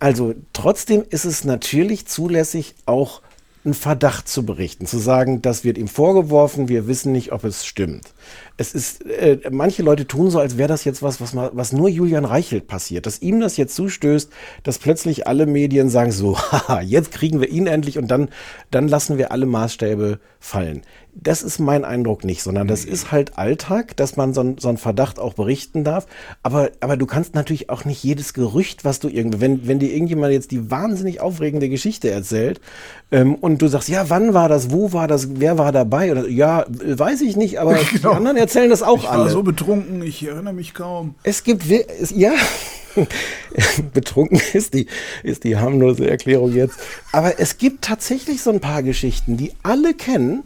also 0.00 0.34
trotzdem 0.52 1.04
ist 1.08 1.24
es 1.24 1.44
natürlich 1.44 2.06
zulässig, 2.06 2.74
auch 2.86 3.22
einen 3.64 3.74
Verdacht 3.74 4.28
zu 4.28 4.46
berichten, 4.46 4.86
zu 4.86 4.98
sagen, 4.98 5.42
das 5.42 5.64
wird 5.64 5.78
ihm 5.78 5.88
vorgeworfen, 5.88 6.68
wir 6.68 6.86
wissen 6.86 7.12
nicht, 7.12 7.32
ob 7.32 7.44
es 7.44 7.66
stimmt. 7.66 8.14
Es 8.56 8.72
ist, 8.72 9.04
äh, 9.04 9.38
manche 9.50 9.82
Leute 9.82 10.06
tun 10.06 10.30
so, 10.30 10.38
als 10.38 10.56
wäre 10.56 10.68
das 10.68 10.84
jetzt 10.84 11.02
was, 11.02 11.20
was, 11.20 11.34
mal, 11.34 11.50
was 11.52 11.72
nur 11.72 11.88
Julian 11.88 12.24
Reichelt 12.24 12.66
passiert, 12.66 13.04
dass 13.04 13.20
ihm 13.20 13.40
das 13.40 13.56
jetzt 13.56 13.74
zustößt, 13.74 14.30
dass 14.62 14.78
plötzlich 14.78 15.26
alle 15.26 15.46
Medien 15.46 15.90
sagen 15.90 16.12
so, 16.12 16.38
haha, 16.52 16.80
jetzt 16.80 17.10
kriegen 17.10 17.40
wir 17.40 17.48
ihn 17.48 17.66
endlich 17.66 17.98
und 17.98 18.08
dann, 18.08 18.30
dann 18.70 18.88
lassen 18.88 19.18
wir 19.18 19.32
alle 19.32 19.46
Maßstäbe 19.46 20.20
fallen. 20.40 20.82
Das 21.14 21.42
ist 21.42 21.58
mein 21.58 21.84
Eindruck 21.84 22.24
nicht, 22.24 22.42
sondern 22.42 22.68
das 22.68 22.84
ist 22.84 23.10
halt 23.10 23.38
Alltag, 23.38 23.96
dass 23.96 24.16
man 24.16 24.34
so, 24.34 24.54
so 24.58 24.68
einen 24.68 24.78
Verdacht 24.78 25.18
auch 25.18 25.34
berichten 25.34 25.82
darf. 25.82 26.06
Aber, 26.42 26.70
aber 26.80 26.96
du 26.96 27.06
kannst 27.06 27.34
natürlich 27.34 27.70
auch 27.70 27.84
nicht 27.84 28.02
jedes 28.04 28.34
Gerücht, 28.34 28.84
was 28.84 29.00
du 29.00 29.08
irgendwie, 29.08 29.40
wenn, 29.40 29.66
wenn 29.66 29.78
dir 29.78 29.92
irgendjemand 29.92 30.32
jetzt 30.32 30.50
die 30.50 30.70
wahnsinnig 30.70 31.20
aufregende 31.20 31.68
Geschichte 31.68 32.10
erzählt 32.10 32.60
ähm, 33.10 33.34
und 33.34 33.60
du 33.62 33.68
sagst, 33.68 33.88
ja, 33.88 34.10
wann 34.10 34.32
war 34.32 34.48
das, 34.48 34.70
wo 34.70 34.92
war 34.92 35.08
das, 35.08 35.40
wer 35.40 35.58
war 35.58 35.72
dabei? 35.72 36.12
Oder 36.12 36.28
ja, 36.28 36.64
weiß 36.68 37.22
ich 37.22 37.36
nicht, 37.36 37.58
aber 37.58 37.74
genau. 37.92 38.10
die 38.10 38.16
anderen 38.16 38.36
erzählen 38.36 38.70
das 38.70 38.82
auch 38.82 38.98
ich 38.98 39.08
alle. 39.08 39.22
Ich 39.22 39.26
war 39.26 39.32
so 39.32 39.42
betrunken, 39.42 40.02
ich 40.02 40.24
erinnere 40.26 40.54
mich 40.54 40.74
kaum. 40.74 41.14
Es 41.24 41.42
gibt, 41.42 41.64
es, 41.68 42.10
ja, 42.10 42.32
betrunken 43.92 44.40
ist 44.52 44.74
die, 44.74 44.86
ist 45.22 45.44
die 45.44 45.56
harmlose 45.56 46.08
Erklärung 46.08 46.52
jetzt. 46.54 46.78
Aber 47.12 47.40
es 47.40 47.58
gibt 47.58 47.84
tatsächlich 47.84 48.42
so 48.42 48.50
ein 48.50 48.60
paar 48.60 48.82
Geschichten, 48.82 49.36
die 49.36 49.52
alle 49.62 49.94
kennen 49.94 50.42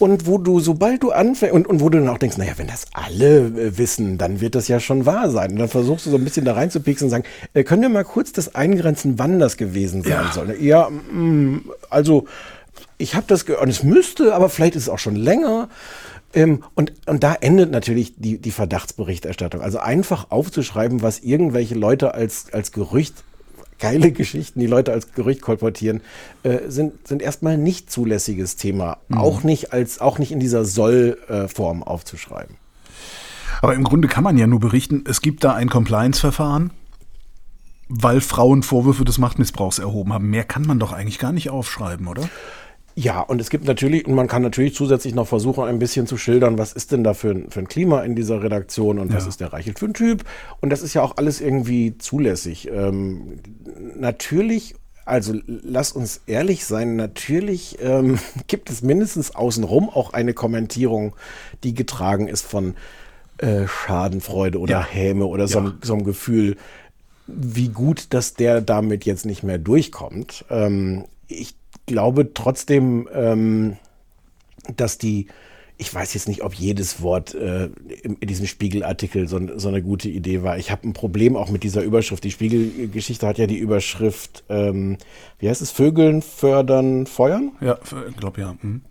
und 0.00 0.26
wo 0.26 0.38
du, 0.38 0.60
sobald 0.60 1.02
du 1.02 1.12
anfängst, 1.12 1.54
und, 1.54 1.66
und 1.66 1.80
wo 1.80 1.90
du 1.90 1.98
dann 1.98 2.08
auch 2.08 2.18
denkst, 2.18 2.38
naja, 2.38 2.54
wenn 2.56 2.66
das 2.66 2.86
alle 2.94 3.40
äh, 3.40 3.78
wissen, 3.78 4.16
dann 4.16 4.40
wird 4.40 4.54
das 4.54 4.66
ja 4.66 4.80
schon 4.80 5.04
wahr 5.04 5.30
sein. 5.30 5.52
Und 5.52 5.58
dann 5.58 5.68
versuchst 5.68 6.06
du 6.06 6.10
so 6.10 6.16
ein 6.16 6.24
bisschen 6.24 6.46
da 6.46 6.54
reinzupixen 6.54 7.06
und 7.06 7.10
sagen, 7.10 7.24
äh, 7.52 7.64
können 7.64 7.82
wir 7.82 7.90
mal 7.90 8.04
kurz 8.04 8.32
das 8.32 8.54
eingrenzen, 8.54 9.18
wann 9.18 9.38
das 9.38 9.58
gewesen 9.58 10.02
sein 10.02 10.12
ja. 10.12 10.32
soll? 10.32 10.56
Ja, 10.58 10.88
mh, 10.88 11.12
mm, 11.12 11.70
also 11.90 12.24
ich 12.96 13.14
habe 13.14 13.26
das 13.28 13.44
gehört, 13.44 13.62
und 13.62 13.68
es 13.68 13.82
müsste, 13.82 14.34
aber 14.34 14.48
vielleicht 14.48 14.74
ist 14.74 14.84
es 14.84 14.88
auch 14.88 14.98
schon 14.98 15.16
länger. 15.16 15.68
Ähm, 16.32 16.64
und, 16.74 16.94
und 17.06 17.22
da 17.22 17.34
endet 17.34 17.70
natürlich 17.70 18.14
die, 18.16 18.38
die 18.38 18.52
Verdachtsberichterstattung. 18.52 19.60
Also 19.60 19.80
einfach 19.80 20.30
aufzuschreiben, 20.30 21.02
was 21.02 21.18
irgendwelche 21.18 21.74
Leute 21.74 22.14
als, 22.14 22.46
als 22.52 22.72
Gerücht 22.72 23.22
geile 23.80 24.12
Geschichten, 24.12 24.60
die 24.60 24.66
Leute 24.66 24.92
als 24.92 25.12
Gerücht 25.12 25.42
kolportieren, 25.42 26.00
äh, 26.42 26.68
sind, 26.68 27.06
sind 27.08 27.22
erstmal 27.22 27.58
nicht 27.58 27.90
zulässiges 27.90 28.56
Thema. 28.56 28.98
Mhm. 29.08 29.18
Auch 29.18 29.42
nicht 29.42 29.72
als, 29.72 30.00
auch 30.00 30.18
nicht 30.18 30.32
in 30.32 30.40
dieser 30.40 30.64
Soll-Form 30.64 31.82
aufzuschreiben. 31.82 32.56
Aber 33.62 33.74
im 33.74 33.84
Grunde 33.84 34.08
kann 34.08 34.24
man 34.24 34.38
ja 34.38 34.46
nur 34.46 34.60
berichten, 34.60 35.04
es 35.06 35.20
gibt 35.20 35.44
da 35.44 35.54
ein 35.54 35.68
Compliance-Verfahren, 35.68 36.70
weil 37.88 38.20
Frauen 38.20 38.62
Vorwürfe 38.62 39.04
des 39.04 39.18
Machtmissbrauchs 39.18 39.78
erhoben 39.78 40.12
haben. 40.12 40.30
Mehr 40.30 40.44
kann 40.44 40.62
man 40.62 40.78
doch 40.78 40.92
eigentlich 40.92 41.18
gar 41.18 41.32
nicht 41.32 41.50
aufschreiben, 41.50 42.06
oder? 42.06 42.28
Ja, 42.94 43.20
und 43.20 43.40
es 43.40 43.50
gibt 43.50 43.64
natürlich, 43.66 44.06
und 44.06 44.14
man 44.14 44.26
kann 44.26 44.42
natürlich 44.42 44.74
zusätzlich 44.74 45.14
noch 45.14 45.26
versuchen, 45.26 45.64
ein 45.64 45.78
bisschen 45.78 46.06
zu 46.06 46.16
schildern, 46.16 46.58
was 46.58 46.72
ist 46.72 46.92
denn 46.92 47.04
da 47.04 47.14
für 47.14 47.30
ein, 47.30 47.50
für 47.50 47.60
ein 47.60 47.68
Klima 47.68 48.02
in 48.02 48.16
dieser 48.16 48.42
Redaktion 48.42 48.98
und 48.98 49.10
ja. 49.10 49.16
was 49.16 49.26
ist 49.26 49.40
der 49.40 49.52
Reichelt 49.52 49.78
für 49.78 49.86
ein 49.86 49.94
Typ. 49.94 50.24
Und 50.60 50.70
das 50.70 50.82
ist 50.82 50.94
ja 50.94 51.02
auch 51.02 51.16
alles 51.16 51.40
irgendwie 51.40 51.96
zulässig. 51.98 52.68
Ähm, 52.72 53.38
natürlich, 53.96 54.74
also 55.04 55.34
lass 55.46 55.92
uns 55.92 56.20
ehrlich 56.26 56.64
sein, 56.64 56.96
natürlich 56.96 57.78
ähm, 57.80 58.18
gibt 58.48 58.70
es 58.70 58.82
mindestens 58.82 59.34
außenrum 59.34 59.88
auch 59.88 60.12
eine 60.12 60.34
Kommentierung, 60.34 61.14
die 61.62 61.74
getragen 61.74 62.28
ist 62.28 62.44
von 62.44 62.74
äh, 63.38 63.66
Schadenfreude 63.66 64.58
oder 64.58 64.72
ja. 64.72 64.84
Häme 64.84 65.26
oder 65.26 65.48
so, 65.48 65.60
ja. 65.60 65.72
so 65.80 65.94
einem 65.94 66.04
Gefühl, 66.04 66.56
wie 67.26 67.68
gut, 67.68 68.08
dass 68.10 68.34
der 68.34 68.60
damit 68.60 69.04
jetzt 69.04 69.24
nicht 69.24 69.42
mehr 69.42 69.58
durchkommt. 69.58 70.44
Ähm, 70.50 71.04
ich 71.30 71.54
glaube 71.86 72.34
trotzdem, 72.34 73.08
ähm, 73.12 73.76
dass 74.76 74.98
die, 74.98 75.26
ich 75.78 75.92
weiß 75.92 76.14
jetzt 76.14 76.28
nicht, 76.28 76.42
ob 76.42 76.54
jedes 76.54 77.00
Wort 77.02 77.34
äh, 77.34 77.66
in, 78.02 78.16
in, 78.16 78.28
diesem 78.28 78.46
Spiegelartikel 78.46 79.28
so, 79.28 79.40
so, 79.56 79.68
eine 79.68 79.82
gute 79.82 80.08
Idee 80.08 80.42
war. 80.42 80.58
Ich 80.58 80.70
habe 80.70 80.86
ein 80.86 80.92
Problem 80.92 81.36
auch 81.36 81.50
mit 81.50 81.62
dieser 81.62 81.82
Überschrift. 81.82 82.22
Die 82.24 82.30
Spiegelgeschichte 82.30 83.26
hat 83.26 83.38
ja 83.38 83.46
die 83.46 83.58
Überschrift, 83.58 84.44
ähm, 84.48 84.98
wie 85.38 85.48
heißt 85.48 85.62
es, 85.62 85.70
Vögeln 85.70 86.22
fördern, 86.22 87.06
feuern? 87.06 87.52
Ja, 87.60 87.78
ich 88.08 88.16
glaube 88.16 88.40
ja. 88.40 88.56
Mhm. 88.60 88.82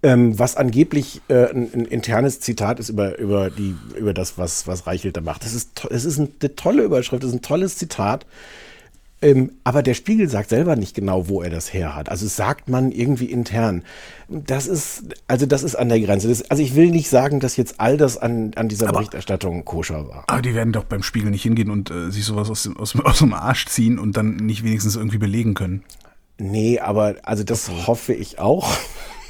Ähm, 0.00 0.38
was 0.38 0.56
angeblich 0.56 1.22
äh, 1.26 1.50
ein, 1.50 1.70
ein, 1.74 1.84
internes 1.86 2.38
Zitat 2.38 2.78
ist 2.78 2.88
über, 2.88 3.18
über, 3.18 3.50
die, 3.50 3.74
über 3.96 4.14
das, 4.14 4.38
was, 4.38 4.68
was 4.68 4.86
Reichelt 4.86 5.16
da 5.16 5.20
macht. 5.20 5.42
Das 5.42 5.54
ist, 5.54 5.86
das 5.90 6.04
ist 6.04 6.20
eine 6.20 6.54
tolle 6.54 6.84
Überschrift, 6.84 7.24
das 7.24 7.30
ist 7.30 7.36
ein 7.36 7.42
tolles 7.42 7.78
Zitat. 7.78 8.24
Ähm, 9.20 9.52
aber 9.64 9.82
der 9.82 9.94
Spiegel 9.94 10.28
sagt 10.28 10.50
selber 10.50 10.76
nicht 10.76 10.94
genau, 10.94 11.28
wo 11.28 11.42
er 11.42 11.50
das 11.50 11.72
her 11.72 11.96
hat. 11.96 12.08
Also 12.08 12.26
sagt 12.28 12.68
man 12.68 12.92
irgendwie 12.92 13.24
intern. 13.24 13.82
Das 14.28 14.68
ist, 14.68 15.04
also 15.26 15.44
das 15.44 15.64
ist 15.64 15.74
an 15.74 15.88
der 15.88 16.00
Grenze. 16.00 16.28
Das, 16.28 16.48
also 16.50 16.62
ich 16.62 16.76
will 16.76 16.90
nicht 16.90 17.08
sagen, 17.08 17.40
dass 17.40 17.56
jetzt 17.56 17.80
all 17.80 17.96
das 17.96 18.16
an, 18.16 18.52
an 18.54 18.68
dieser 18.68 18.88
aber, 18.88 18.98
Berichterstattung 18.98 19.64
koscher 19.64 20.08
war. 20.08 20.24
Aber 20.28 20.42
die 20.42 20.54
werden 20.54 20.72
doch 20.72 20.84
beim 20.84 21.02
Spiegel 21.02 21.30
nicht 21.30 21.42
hingehen 21.42 21.70
und 21.70 21.90
äh, 21.90 22.10
sich 22.10 22.24
sowas 22.24 22.48
aus, 22.48 22.70
aus, 22.76 22.94
aus 23.04 23.18
dem 23.18 23.34
Arsch 23.34 23.66
ziehen 23.66 23.98
und 23.98 24.16
dann 24.16 24.36
nicht 24.36 24.62
wenigstens 24.62 24.94
irgendwie 24.94 25.18
belegen 25.18 25.54
können. 25.54 25.82
Nee, 26.38 26.78
aber 26.78 27.16
also 27.22 27.42
das 27.42 27.68
hoffe 27.88 28.14
ich 28.14 28.38
auch. 28.38 28.70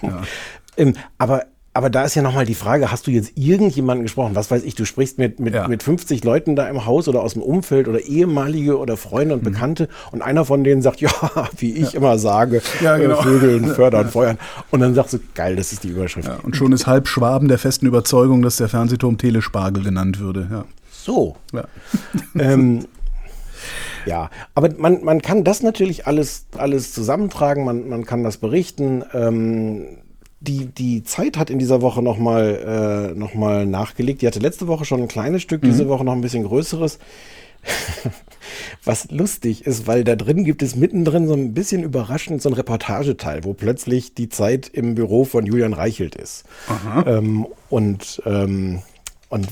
Ja. 0.02 0.22
ähm, 0.76 0.94
aber 1.16 1.46
aber 1.78 1.90
da 1.90 2.02
ist 2.02 2.16
ja 2.16 2.22
nochmal 2.22 2.44
die 2.44 2.56
Frage, 2.56 2.90
hast 2.90 3.06
du 3.06 3.12
jetzt 3.12 3.34
irgendjemanden 3.36 4.02
gesprochen? 4.02 4.34
Was 4.34 4.50
weiß 4.50 4.64
ich, 4.64 4.74
du 4.74 4.84
sprichst 4.84 5.16
mit, 5.16 5.38
mit, 5.38 5.54
ja. 5.54 5.68
mit 5.68 5.84
50 5.84 6.24
Leuten 6.24 6.56
da 6.56 6.68
im 6.68 6.86
Haus 6.86 7.06
oder 7.06 7.22
aus 7.22 7.34
dem 7.34 7.42
Umfeld 7.42 7.86
oder 7.86 8.00
ehemalige 8.00 8.78
oder 8.78 8.96
Freunde 8.96 9.34
und 9.34 9.44
mhm. 9.44 9.52
Bekannte 9.52 9.88
und 10.10 10.20
einer 10.20 10.44
von 10.44 10.64
denen 10.64 10.82
sagt, 10.82 11.00
ja, 11.00 11.12
wie 11.56 11.74
ich 11.74 11.92
ja. 11.92 11.98
immer 12.00 12.18
sage, 12.18 12.62
ja, 12.80 12.96
äh, 12.96 13.02
genau. 13.02 13.22
Vögeln, 13.22 13.66
fördern, 13.76 14.10
feuern. 14.10 14.38
Und 14.72 14.80
dann 14.80 14.96
sagst 14.96 15.12
du, 15.12 15.18
geil, 15.36 15.54
das 15.54 15.70
ist 15.72 15.84
die 15.84 15.90
Überschrift. 15.90 16.28
und 16.42 16.56
schon 16.56 16.72
ist 16.72 16.88
halb 16.88 17.06
Schwaben 17.06 17.46
der 17.46 17.58
festen 17.58 17.86
Überzeugung, 17.86 18.42
dass 18.42 18.56
der 18.56 18.68
Fernsehturm 18.68 19.16
Telespargel 19.16 19.84
genannt 19.84 20.18
würde. 20.18 20.64
So. 20.90 21.36
Ja. 21.52 21.62
ähm, 22.40 22.86
ja, 24.04 24.30
aber 24.56 24.70
man, 24.78 25.04
man 25.04 25.22
kann 25.22 25.44
das 25.44 25.62
natürlich 25.62 26.08
alles, 26.08 26.46
alles 26.56 26.92
zusammentragen, 26.92 27.64
man, 27.64 27.88
man 27.88 28.04
kann 28.04 28.24
das 28.24 28.38
berichten. 28.38 29.04
Ähm, 29.14 29.86
die, 30.40 30.66
die 30.66 31.02
Zeit 31.02 31.36
hat 31.36 31.50
in 31.50 31.58
dieser 31.58 31.82
Woche 31.82 32.02
nochmal 32.02 33.12
äh, 33.14 33.18
noch 33.18 33.34
nachgelegt. 33.34 34.22
Die 34.22 34.26
hatte 34.26 34.38
letzte 34.38 34.68
Woche 34.68 34.84
schon 34.84 35.02
ein 35.02 35.08
kleines 35.08 35.42
Stück, 35.42 35.62
mhm. 35.62 35.66
diese 35.68 35.88
Woche 35.88 36.04
noch 36.04 36.12
ein 36.12 36.20
bisschen 36.20 36.44
größeres. 36.44 36.98
Was 38.84 39.10
lustig 39.10 39.66
ist, 39.66 39.86
weil 39.86 40.04
da 40.04 40.14
drin 40.14 40.44
gibt 40.44 40.62
es 40.62 40.76
mittendrin 40.76 41.26
so 41.26 41.34
ein 41.34 41.54
bisschen 41.54 41.82
überraschend 41.82 42.40
so 42.40 42.48
ein 42.48 42.54
Reportageteil, 42.54 43.44
wo 43.44 43.52
plötzlich 43.52 44.14
die 44.14 44.28
Zeit 44.28 44.68
im 44.68 44.94
Büro 44.94 45.24
von 45.24 45.44
Julian 45.44 45.72
Reichelt 45.72 46.14
ist. 46.14 46.44
Ähm, 47.06 47.46
und, 47.68 48.22
ähm, 48.24 48.80
und 49.28 49.48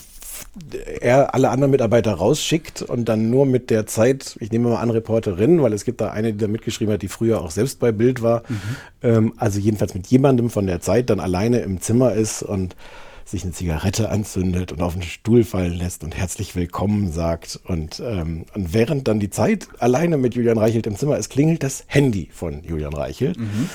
er 1.00 1.34
alle 1.34 1.50
anderen 1.50 1.70
Mitarbeiter 1.70 2.14
rausschickt 2.14 2.82
und 2.82 3.08
dann 3.08 3.30
nur 3.30 3.46
mit 3.46 3.70
der 3.70 3.86
Zeit, 3.86 4.36
ich 4.40 4.50
nehme 4.50 4.70
mal 4.70 4.76
an, 4.76 4.90
Reporterin, 4.90 5.62
weil 5.62 5.72
es 5.72 5.84
gibt 5.84 6.00
da 6.00 6.10
eine, 6.10 6.32
die 6.32 6.38
da 6.38 6.48
mitgeschrieben 6.48 6.94
hat, 6.94 7.02
die 7.02 7.08
früher 7.08 7.40
auch 7.40 7.50
selbst 7.50 7.78
bei 7.80 7.92
Bild 7.92 8.22
war, 8.22 8.42
mhm. 8.48 8.60
ähm, 9.02 9.32
also 9.36 9.58
jedenfalls 9.58 9.94
mit 9.94 10.06
jemandem 10.06 10.50
von 10.50 10.66
der 10.66 10.80
Zeit 10.80 11.10
dann 11.10 11.20
alleine 11.20 11.60
im 11.60 11.80
Zimmer 11.80 12.12
ist 12.12 12.42
und 12.42 12.76
sich 13.26 13.42
eine 13.42 13.52
Zigarette 13.52 14.08
anzündet 14.08 14.70
und 14.70 14.80
auf 14.80 14.92
den 14.94 15.02
Stuhl 15.02 15.42
fallen 15.42 15.72
lässt 15.72 16.04
und 16.04 16.16
herzlich 16.16 16.54
willkommen 16.54 17.10
sagt. 17.10 17.58
Und, 17.64 18.00
ähm, 18.00 18.44
und 18.54 18.72
während 18.72 19.08
dann 19.08 19.18
die 19.18 19.30
Zeit 19.30 19.68
alleine 19.78 20.16
mit 20.16 20.36
Julian 20.36 20.58
Reichelt 20.58 20.86
im 20.86 20.96
Zimmer 20.96 21.16
ist, 21.18 21.28
klingelt 21.28 21.64
das 21.64 21.84
Handy 21.88 22.28
von 22.32 22.62
Julian 22.62 22.94
Reichelt. 22.94 23.36
Mhm. 23.36 23.68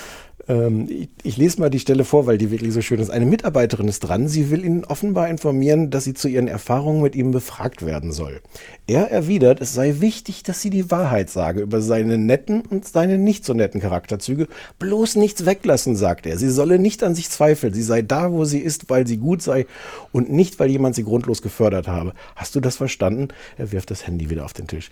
Ähm, 0.52 0.88
ich, 0.90 1.10
ich, 1.24 1.38
lese 1.38 1.62
mal 1.62 1.70
die 1.70 1.80
Stelle 1.80 2.04
vor, 2.04 2.26
weil 2.26 2.38
die 2.38 2.52
wirklich 2.52 2.74
so 2.74 2.82
schön 2.82 3.00
ist. 3.00 3.10
Eine 3.10 3.26
Mitarbeiterin 3.26 3.88
ist 3.88 4.02
dran. 4.02 4.28
Sie 4.28 4.52
will 4.52 4.66
ihn 4.66 4.84
offenbar 4.84 5.30
informieren, 5.30 5.90
dass 5.90 6.04
sie 6.04 6.14
zu 6.14 6.28
ihren 6.28 6.50
Erfahrungen 6.50 7.02
mit 7.02 7.16
ihm 7.16 7.32
befragt 7.32 7.86
werden 7.86 8.12
soll. 8.12 8.42
Er 8.86 9.10
erwidert, 9.10 9.62
es 9.62 9.74
sei 9.74 9.96
wichtig, 10.00 10.44
dass 10.44 10.62
sie 10.62 10.70
die 10.70 10.92
Wahrheit 10.92 11.30
sage 11.30 11.62
über 11.62 11.82
seine 11.82 12.18
netten 12.18 12.62
und 12.62 12.86
seine 12.86 13.18
nicht 13.18 13.46
so 13.46 13.54
netten 13.54 13.80
Charakterzüge. 13.80 14.50
Bloß 14.78 15.16
nichts 15.16 15.46
weglassen, 15.46 15.96
sagt 15.96 16.26
er. 16.26 16.38
Sie 16.38 16.50
solle 16.50 16.80
nicht 16.80 17.02
an 17.04 17.16
sich 17.16 17.30
zweifeln. 17.30 17.74
Sie 17.74 17.84
sei 17.84 18.02
da, 18.02 18.34
wo 18.34 18.44
sie 18.44 18.60
ist, 18.60 18.90
weil 18.90 19.08
sie 19.08 19.18
gut 19.18 19.42
sei 19.42 19.68
und 20.12 20.30
nicht, 20.32 20.60
weil 20.60 20.70
jemand 20.70 20.96
sie 20.96 21.06
grundlos 21.06 21.42
gefördert 21.42 21.88
habe. 21.88 22.14
Hast 22.36 22.56
du 22.56 22.60
das 22.60 22.76
verstanden? 22.76 23.30
Er 23.58 23.72
wirft 23.72 23.90
das 23.90 24.06
Handy 24.06 24.30
wieder 24.30 24.44
auf 24.44 24.54
den 24.54 24.68
Tisch. 24.68 24.90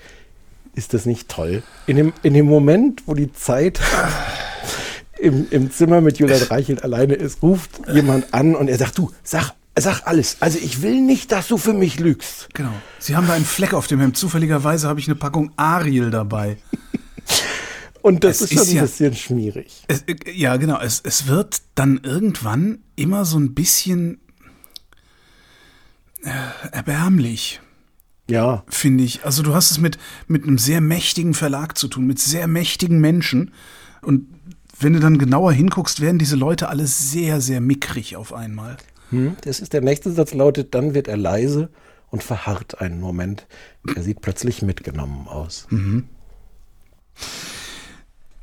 Ist 0.73 0.93
das 0.93 1.05
nicht 1.05 1.27
toll? 1.27 1.63
In 1.85 1.97
dem, 1.97 2.13
in 2.23 2.33
dem 2.33 2.45
Moment, 2.45 3.03
wo 3.07 3.13
die 3.13 3.33
Zeit 3.33 3.81
im, 5.21 5.47
im 5.49 5.71
Zimmer 5.71 6.01
mit 6.01 6.17
Julian 6.17 6.41
Reichelt 6.43 6.83
alleine 6.83 7.13
ist, 7.13 7.41
ruft 7.41 7.81
jemand 7.91 8.33
an 8.33 8.55
und 8.55 8.67
er 8.67 8.77
sagt, 8.77 8.97
du, 8.97 9.11
sag, 9.23 9.53
sag 9.77 10.01
alles. 10.05 10.37
Also 10.39 10.57
ich 10.59 10.81
will 10.81 11.01
nicht, 11.01 11.31
dass 11.31 11.47
du 11.47 11.57
für 11.57 11.73
mich 11.73 11.99
lügst. 11.99 12.49
Genau. 12.53 12.73
Sie 12.99 13.15
haben 13.15 13.27
da 13.27 13.33
einen 13.33 13.45
Fleck 13.45 13.73
auf 13.73 13.87
dem 13.87 13.99
Hemd. 13.99 14.17
Zufälligerweise 14.17 14.87
habe 14.87 14.99
ich 14.99 15.07
eine 15.07 15.15
Packung 15.15 15.51
Ariel 15.55 16.09
dabei. 16.09 16.57
Und 18.01 18.23
das 18.23 18.41
es 18.41 18.51
ist 18.51 18.53
schon 18.53 18.61
ist 18.63 18.69
ein 18.69 18.75
ja, 18.75 18.81
bisschen 18.83 19.15
schmierig. 19.15 19.83
Es, 19.87 20.03
äh, 20.03 20.15
ja, 20.31 20.55
genau. 20.57 20.79
Es, 20.79 21.01
es 21.03 21.27
wird 21.27 21.61
dann 21.75 21.99
irgendwann 22.03 22.79
immer 22.95 23.25
so 23.25 23.37
ein 23.37 23.53
bisschen 23.53 24.19
äh, 26.23 26.29
erbärmlich. 26.71 27.59
Ja. 28.29 28.63
Finde 28.69 29.03
ich. 29.03 29.25
Also 29.25 29.43
du 29.43 29.53
hast 29.53 29.71
es 29.71 29.79
mit, 29.79 29.97
mit 30.27 30.43
einem 30.43 30.57
sehr 30.57 30.81
mächtigen 30.81 31.33
Verlag 31.33 31.77
zu 31.77 31.87
tun, 31.87 32.05
mit 32.05 32.19
sehr 32.19 32.47
mächtigen 32.47 32.99
Menschen. 32.99 33.51
Und 34.01 34.27
wenn 34.79 34.93
du 34.93 34.99
dann 34.99 35.17
genauer 35.17 35.51
hinguckst, 35.51 36.01
werden 36.01 36.19
diese 36.19 36.35
Leute 36.35 36.69
alle 36.69 36.87
sehr, 36.87 37.41
sehr 37.41 37.61
mickrig 37.61 38.15
auf 38.15 38.33
einmal. 38.33 38.77
Hm, 39.09 39.35
das 39.41 39.59
ist 39.59 39.73
der 39.73 39.81
nächste 39.81 40.11
Satz 40.11 40.33
lautet, 40.33 40.73
dann 40.73 40.93
wird 40.93 41.07
er 41.07 41.17
leise 41.17 41.69
und 42.09 42.23
verharrt 42.23 42.81
einen 42.81 42.99
Moment. 42.99 43.47
Er 43.95 44.03
sieht 44.03 44.21
plötzlich 44.21 44.61
mitgenommen 44.61 45.27
aus. 45.27 45.67
Mhm. 45.69 46.07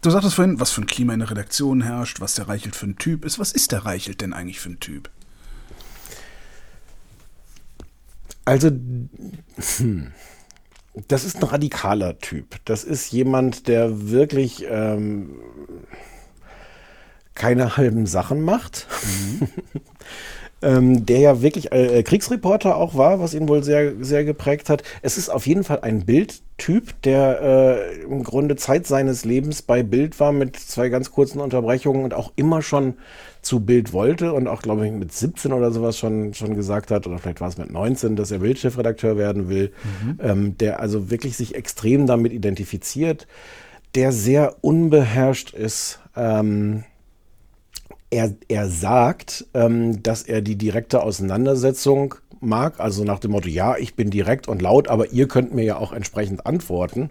Du 0.02 0.10
sagtest 0.10 0.36
vorhin, 0.36 0.60
was 0.60 0.70
für 0.70 0.82
ein 0.82 0.86
Klima 0.86 1.14
in 1.14 1.20
der 1.20 1.30
Redaktion 1.30 1.82
herrscht, 1.82 2.20
was 2.20 2.34
der 2.34 2.48
Reichelt 2.48 2.76
für 2.76 2.86
ein 2.86 2.96
Typ 2.96 3.24
ist. 3.24 3.38
Was 3.38 3.52
ist 3.52 3.72
der 3.72 3.84
Reichelt 3.84 4.20
denn 4.20 4.32
eigentlich 4.32 4.60
für 4.60 4.70
ein 4.70 4.80
Typ? 4.80 5.10
Also, 8.44 8.68
hm, 8.68 10.12
das 11.08 11.24
ist 11.24 11.36
ein 11.36 11.42
radikaler 11.42 12.18
Typ. 12.18 12.56
Das 12.64 12.84
ist 12.84 13.10
jemand, 13.10 13.66
der 13.66 14.08
wirklich 14.08 14.64
ähm, 14.68 15.40
keine 17.36 17.76
halben 17.76 18.06
Sachen 18.06 18.42
macht. 18.42 18.88
Mhm. 19.40 19.48
ähm, 20.62 21.06
der 21.06 21.18
ja 21.18 21.42
wirklich 21.42 21.70
äh, 21.72 22.02
Kriegsreporter 22.02 22.76
auch 22.76 22.96
war, 22.96 23.20
was 23.20 23.34
ihn 23.34 23.48
wohl 23.48 23.62
sehr, 23.62 23.92
sehr 24.00 24.24
geprägt 24.24 24.70
hat. 24.70 24.82
Es 25.02 25.18
ist 25.18 25.28
auf 25.28 25.46
jeden 25.46 25.64
Fall 25.64 25.80
ein 25.82 26.06
Bildtyp, 26.06 27.00
der 27.02 27.40
äh, 27.40 28.02
im 28.02 28.24
Grunde 28.24 28.56
Zeit 28.56 28.86
seines 28.86 29.24
Lebens 29.24 29.62
bei 29.62 29.82
Bild 29.82 30.18
war 30.18 30.32
mit 30.32 30.56
zwei 30.56 30.88
ganz 30.88 31.12
kurzen 31.12 31.40
Unterbrechungen 31.40 32.04
und 32.04 32.14
auch 32.14 32.32
immer 32.36 32.62
schon 32.62 32.94
zu 33.42 33.60
Bild 33.60 33.92
wollte 33.92 34.32
und 34.32 34.48
auch, 34.48 34.62
glaube 34.62 34.86
ich, 34.86 34.92
mit 34.92 35.12
17 35.12 35.52
oder 35.52 35.70
sowas 35.70 35.98
schon, 35.98 36.34
schon 36.34 36.56
gesagt 36.56 36.90
hat, 36.90 37.06
oder 37.06 37.18
vielleicht 37.18 37.40
war 37.40 37.48
es 37.48 37.58
mit 37.58 37.70
19, 37.70 38.16
dass 38.16 38.30
er 38.30 38.38
Bildchefredakteur 38.38 39.16
werden 39.16 39.48
will, 39.48 39.72
mhm. 40.02 40.18
ähm, 40.20 40.58
der 40.58 40.80
also 40.80 41.10
wirklich 41.10 41.36
sich 41.36 41.54
extrem 41.54 42.06
damit 42.06 42.32
identifiziert, 42.32 43.28
der 43.94 44.10
sehr 44.10 44.56
unbeherrscht 44.62 45.54
ist. 45.54 46.00
Ähm, 46.16 46.84
er, 48.10 48.34
er 48.48 48.68
sagt, 48.68 49.46
ähm, 49.54 50.02
dass 50.02 50.22
er 50.22 50.40
die 50.40 50.56
direkte 50.56 51.02
Auseinandersetzung 51.02 52.14
mag, 52.40 52.80
also 52.80 53.04
nach 53.04 53.18
dem 53.18 53.32
Motto, 53.32 53.48
ja, 53.48 53.76
ich 53.76 53.94
bin 53.94 54.10
direkt 54.10 54.48
und 54.48 54.62
laut, 54.62 54.88
aber 54.88 55.12
ihr 55.12 55.26
könnt 55.26 55.54
mir 55.54 55.64
ja 55.64 55.76
auch 55.76 55.92
entsprechend 55.92 56.46
antworten 56.46 57.10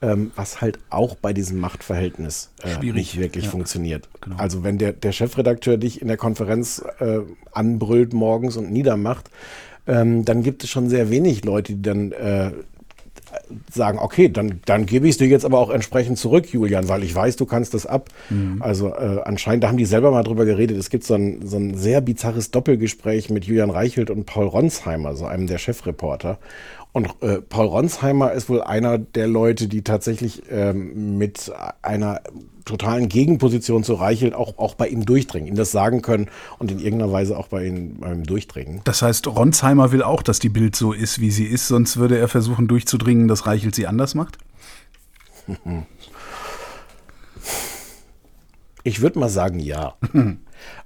ähm, 0.00 0.30
was 0.36 0.60
halt 0.60 0.78
auch 0.90 1.16
bei 1.16 1.32
diesem 1.32 1.58
Machtverhältnis 1.58 2.50
äh, 2.62 2.92
nicht 2.92 3.18
wirklich 3.18 3.46
ja. 3.46 3.50
funktioniert. 3.50 4.08
Genau. 4.20 4.36
Also 4.36 4.62
wenn 4.62 4.78
der, 4.78 4.92
der 4.92 5.12
Chefredakteur 5.12 5.76
dich 5.76 6.00
in 6.00 6.08
der 6.08 6.16
Konferenz 6.16 6.84
äh, 7.00 7.20
anbrüllt 7.52 8.12
morgens 8.12 8.56
und 8.56 8.70
niedermacht, 8.70 9.30
ähm, 9.86 10.24
dann 10.24 10.42
gibt 10.42 10.64
es 10.64 10.70
schon 10.70 10.88
sehr 10.88 11.10
wenig 11.10 11.44
Leute, 11.44 11.74
die 11.74 11.82
dann 11.82 12.12
äh, 12.12 12.52
sagen, 13.72 13.98
okay, 13.98 14.28
dann, 14.28 14.60
dann 14.64 14.86
gebe 14.86 15.06
ich 15.06 15.12
es 15.12 15.18
dir 15.18 15.26
jetzt 15.26 15.44
aber 15.44 15.58
auch 15.58 15.70
entsprechend 15.70 16.18
zurück, 16.18 16.52
Julian, 16.52 16.88
weil 16.88 17.02
ich 17.02 17.14
weiß, 17.14 17.36
du 17.36 17.46
kannst 17.46 17.74
das 17.74 17.86
ab. 17.86 18.10
Mhm. 18.30 18.60
Also 18.60 18.88
äh, 18.88 19.20
anscheinend, 19.24 19.64
da 19.64 19.68
haben 19.68 19.76
die 19.76 19.84
selber 19.84 20.10
mal 20.10 20.22
drüber 20.22 20.44
geredet, 20.44 20.76
es 20.76 20.90
gibt 20.90 21.04
so 21.04 21.14
ein, 21.14 21.46
so 21.46 21.56
ein 21.56 21.76
sehr 21.76 22.00
bizarres 22.00 22.50
Doppelgespräch 22.50 23.30
mit 23.30 23.44
Julian 23.44 23.70
Reichelt 23.70 24.10
und 24.10 24.26
Paul 24.26 24.46
Ronsheimer, 24.46 25.14
so 25.16 25.26
einem 25.26 25.46
der 25.46 25.58
Chefreporter. 25.58 26.38
Und 26.98 27.14
äh, 27.22 27.40
Paul 27.40 27.66
Ronsheimer 27.66 28.32
ist 28.32 28.48
wohl 28.48 28.60
einer 28.60 28.98
der 28.98 29.28
Leute, 29.28 29.68
die 29.68 29.82
tatsächlich 29.82 30.42
ähm, 30.50 31.16
mit 31.16 31.52
einer 31.80 32.22
totalen 32.64 33.08
Gegenposition 33.08 33.84
zu 33.84 33.94
Reichelt 33.94 34.34
auch, 34.34 34.58
auch 34.58 34.74
bei 34.74 34.88
ihm 34.88 35.06
durchdringen, 35.06 35.46
ihm 35.46 35.54
das 35.54 35.70
sagen 35.70 36.02
können 36.02 36.28
und 36.58 36.72
in 36.72 36.80
irgendeiner 36.80 37.12
Weise 37.12 37.38
auch 37.38 37.46
bei 37.46 37.66
ihm, 37.66 38.00
bei 38.00 38.12
ihm 38.12 38.24
durchdringen. 38.24 38.80
Das 38.82 39.00
heißt, 39.00 39.28
Ronsheimer 39.28 39.92
will 39.92 40.02
auch, 40.02 40.22
dass 40.22 40.40
die 40.40 40.48
Bild 40.48 40.74
so 40.74 40.92
ist, 40.92 41.20
wie 41.20 41.30
sie 41.30 41.44
ist, 41.44 41.68
sonst 41.68 41.98
würde 41.98 42.18
er 42.18 42.26
versuchen 42.26 42.66
durchzudringen, 42.66 43.28
dass 43.28 43.46
Reichelt 43.46 43.76
sie 43.76 43.86
anders 43.86 44.16
macht? 44.16 44.38
Ich 48.84 49.00
würde 49.00 49.18
mal 49.18 49.28
sagen, 49.28 49.58
ja. 49.58 49.94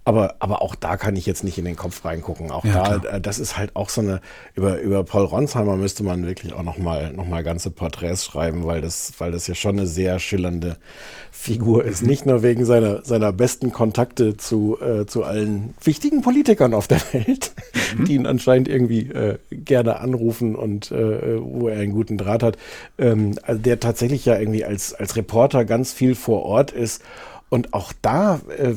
Aber, 0.05 0.35
aber 0.41 0.63
auch 0.63 0.75
da 0.75 0.97
kann 0.97 1.15
ich 1.15 1.27
jetzt 1.27 1.45
nicht 1.45 1.59
in 1.59 1.65
den 1.65 1.77
Kopf 1.77 2.05
reingucken. 2.05 2.51
Auch 2.51 2.65
ja, 2.65 2.73
da, 2.73 2.99
klar. 2.99 3.15
Äh, 3.15 3.21
das 3.21 3.39
ist 3.39 3.57
halt 3.57 3.77
auch 3.77 3.89
so 3.89 4.01
eine, 4.01 4.21
über, 4.55 4.81
über 4.81 5.05
Paul 5.05 5.25
Ronsheimer 5.25 5.77
müsste 5.77 6.03
man 6.03 6.27
wirklich 6.27 6.53
auch 6.53 6.63
nochmal 6.63 7.13
noch 7.13 7.27
mal 7.27 7.43
ganze 7.43 7.71
Porträts 7.71 8.25
schreiben, 8.25 8.67
weil 8.67 8.81
das, 8.81 9.13
weil 9.19 9.31
das 9.31 9.47
ja 9.47 9.55
schon 9.55 9.79
eine 9.79 9.87
sehr 9.87 10.19
schillernde 10.19 10.77
Figur 11.31 11.85
ist. 11.85 12.03
Nicht 12.03 12.27
nur 12.27 12.43
wegen 12.43 12.65
seiner, 12.65 13.05
seiner 13.05 13.33
besten 13.33 13.73
Kontakte 13.73 14.37
zu, 14.37 14.79
äh, 14.81 15.07
zu 15.07 15.23
allen 15.23 15.75
wichtigen 15.83 16.23
Politikern 16.23 16.75
auf 16.75 16.89
der 16.89 17.01
Welt, 17.13 17.53
mhm. 17.97 18.05
die 18.05 18.15
ihn 18.15 18.27
anscheinend 18.27 18.69
irgendwie 18.69 19.09
äh, 19.11 19.39
gerne 19.51 20.01
anrufen 20.01 20.57
und 20.57 20.91
äh, 20.91 21.41
wo 21.41 21.69
er 21.69 21.79
einen 21.79 21.93
guten 21.93 22.19
Draht 22.19 22.43
hat, 22.43 22.59
ähm, 22.99 23.39
also 23.43 23.61
der 23.61 23.79
tatsächlich 23.79 24.25
ja 24.25 24.39
irgendwie 24.39 24.65
als, 24.65 24.95
als 24.95 25.17
Reporter 25.17 25.65
ganz 25.65 25.93
viel 25.93 26.15
vor 26.15 26.43
Ort 26.43 26.73
ist 26.73 27.03
und 27.53 27.75
auch 27.75 27.93
da 28.01 28.41
äh, 28.57 28.73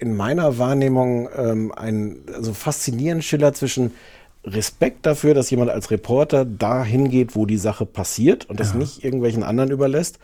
in 0.00 0.16
meiner 0.16 0.58
Wahrnehmung 0.58 1.28
ähm, 1.36 1.70
ein 1.70 2.16
also 2.34 2.52
faszinierend 2.52 3.22
Schiller 3.22 3.54
zwischen 3.54 3.92
Respekt 4.42 5.06
dafür, 5.06 5.34
dass 5.34 5.50
jemand 5.50 5.70
als 5.70 5.92
Reporter 5.92 6.44
da 6.44 6.82
hingeht, 6.82 7.36
wo 7.36 7.46
die 7.46 7.58
Sache 7.58 7.86
passiert 7.86 8.50
und 8.50 8.58
das 8.58 8.72
ja. 8.72 8.78
nicht 8.78 9.04
irgendwelchen 9.04 9.44
anderen 9.44 9.70
überlässt. 9.70 10.18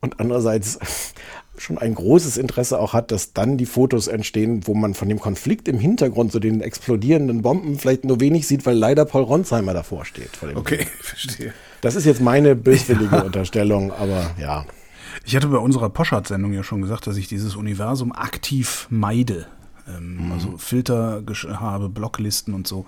Und 0.00 0.18
andererseits 0.18 0.80
schon 1.56 1.78
ein 1.78 1.94
großes 1.94 2.36
Interesse 2.36 2.80
auch 2.80 2.94
hat, 2.94 3.12
dass 3.12 3.32
dann 3.32 3.56
die 3.56 3.66
Fotos 3.66 4.08
entstehen, 4.08 4.66
wo 4.66 4.74
man 4.74 4.94
von 4.94 5.08
dem 5.08 5.20
Konflikt 5.20 5.68
im 5.68 5.78
Hintergrund, 5.78 6.32
so 6.32 6.40
den 6.40 6.60
explodierenden 6.62 7.42
Bomben, 7.42 7.78
vielleicht 7.78 8.04
nur 8.04 8.18
wenig 8.18 8.48
sieht, 8.48 8.66
weil 8.66 8.76
leider 8.76 9.04
Paul 9.04 9.22
Ronsheimer 9.22 9.72
davor 9.72 10.04
steht. 10.04 10.30
okay, 10.56 10.78
Bild. 10.78 10.88
verstehe. 10.88 11.54
Das 11.80 11.94
ist 11.94 12.06
jetzt 12.06 12.20
meine 12.20 12.56
böswillige 12.56 13.14
ja. 13.14 13.22
Unterstellung, 13.22 13.92
aber 13.92 14.32
ja. 14.36 14.66
Ich 15.24 15.36
hatte 15.36 15.48
bei 15.48 15.58
unserer 15.58 15.90
Poschardt-Sendung 15.90 16.52
ja 16.52 16.62
schon 16.62 16.82
gesagt, 16.82 17.06
dass 17.06 17.16
ich 17.16 17.28
dieses 17.28 17.56
Universum 17.56 18.12
aktiv 18.12 18.86
meide. 18.90 19.46
Ähm, 19.88 20.26
mhm. 20.26 20.32
Also 20.32 20.58
Filter 20.58 21.22
habe, 21.48 21.88
Blocklisten 21.88 22.54
und 22.54 22.66
so. 22.66 22.86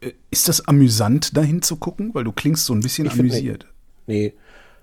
Äh, 0.00 0.12
ist 0.30 0.48
das 0.48 0.66
amüsant, 0.66 1.36
dahin 1.36 1.62
zu 1.62 1.76
gucken? 1.76 2.14
Weil 2.14 2.24
du 2.24 2.32
klingst 2.32 2.66
so 2.66 2.74
ein 2.74 2.80
bisschen 2.80 3.06
ich 3.06 3.12
amüsiert. 3.12 3.66
Nee, 4.06 4.34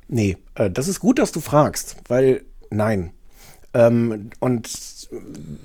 nee. 0.07 0.37
nee. 0.55 0.63
Äh, 0.63 0.71
das 0.71 0.87
ist 0.87 0.99
gut, 0.99 1.19
dass 1.19 1.31
du 1.31 1.41
fragst, 1.41 1.97
weil 2.07 2.43
nein. 2.69 3.11
Ähm, 3.75 4.29
und 4.39 4.69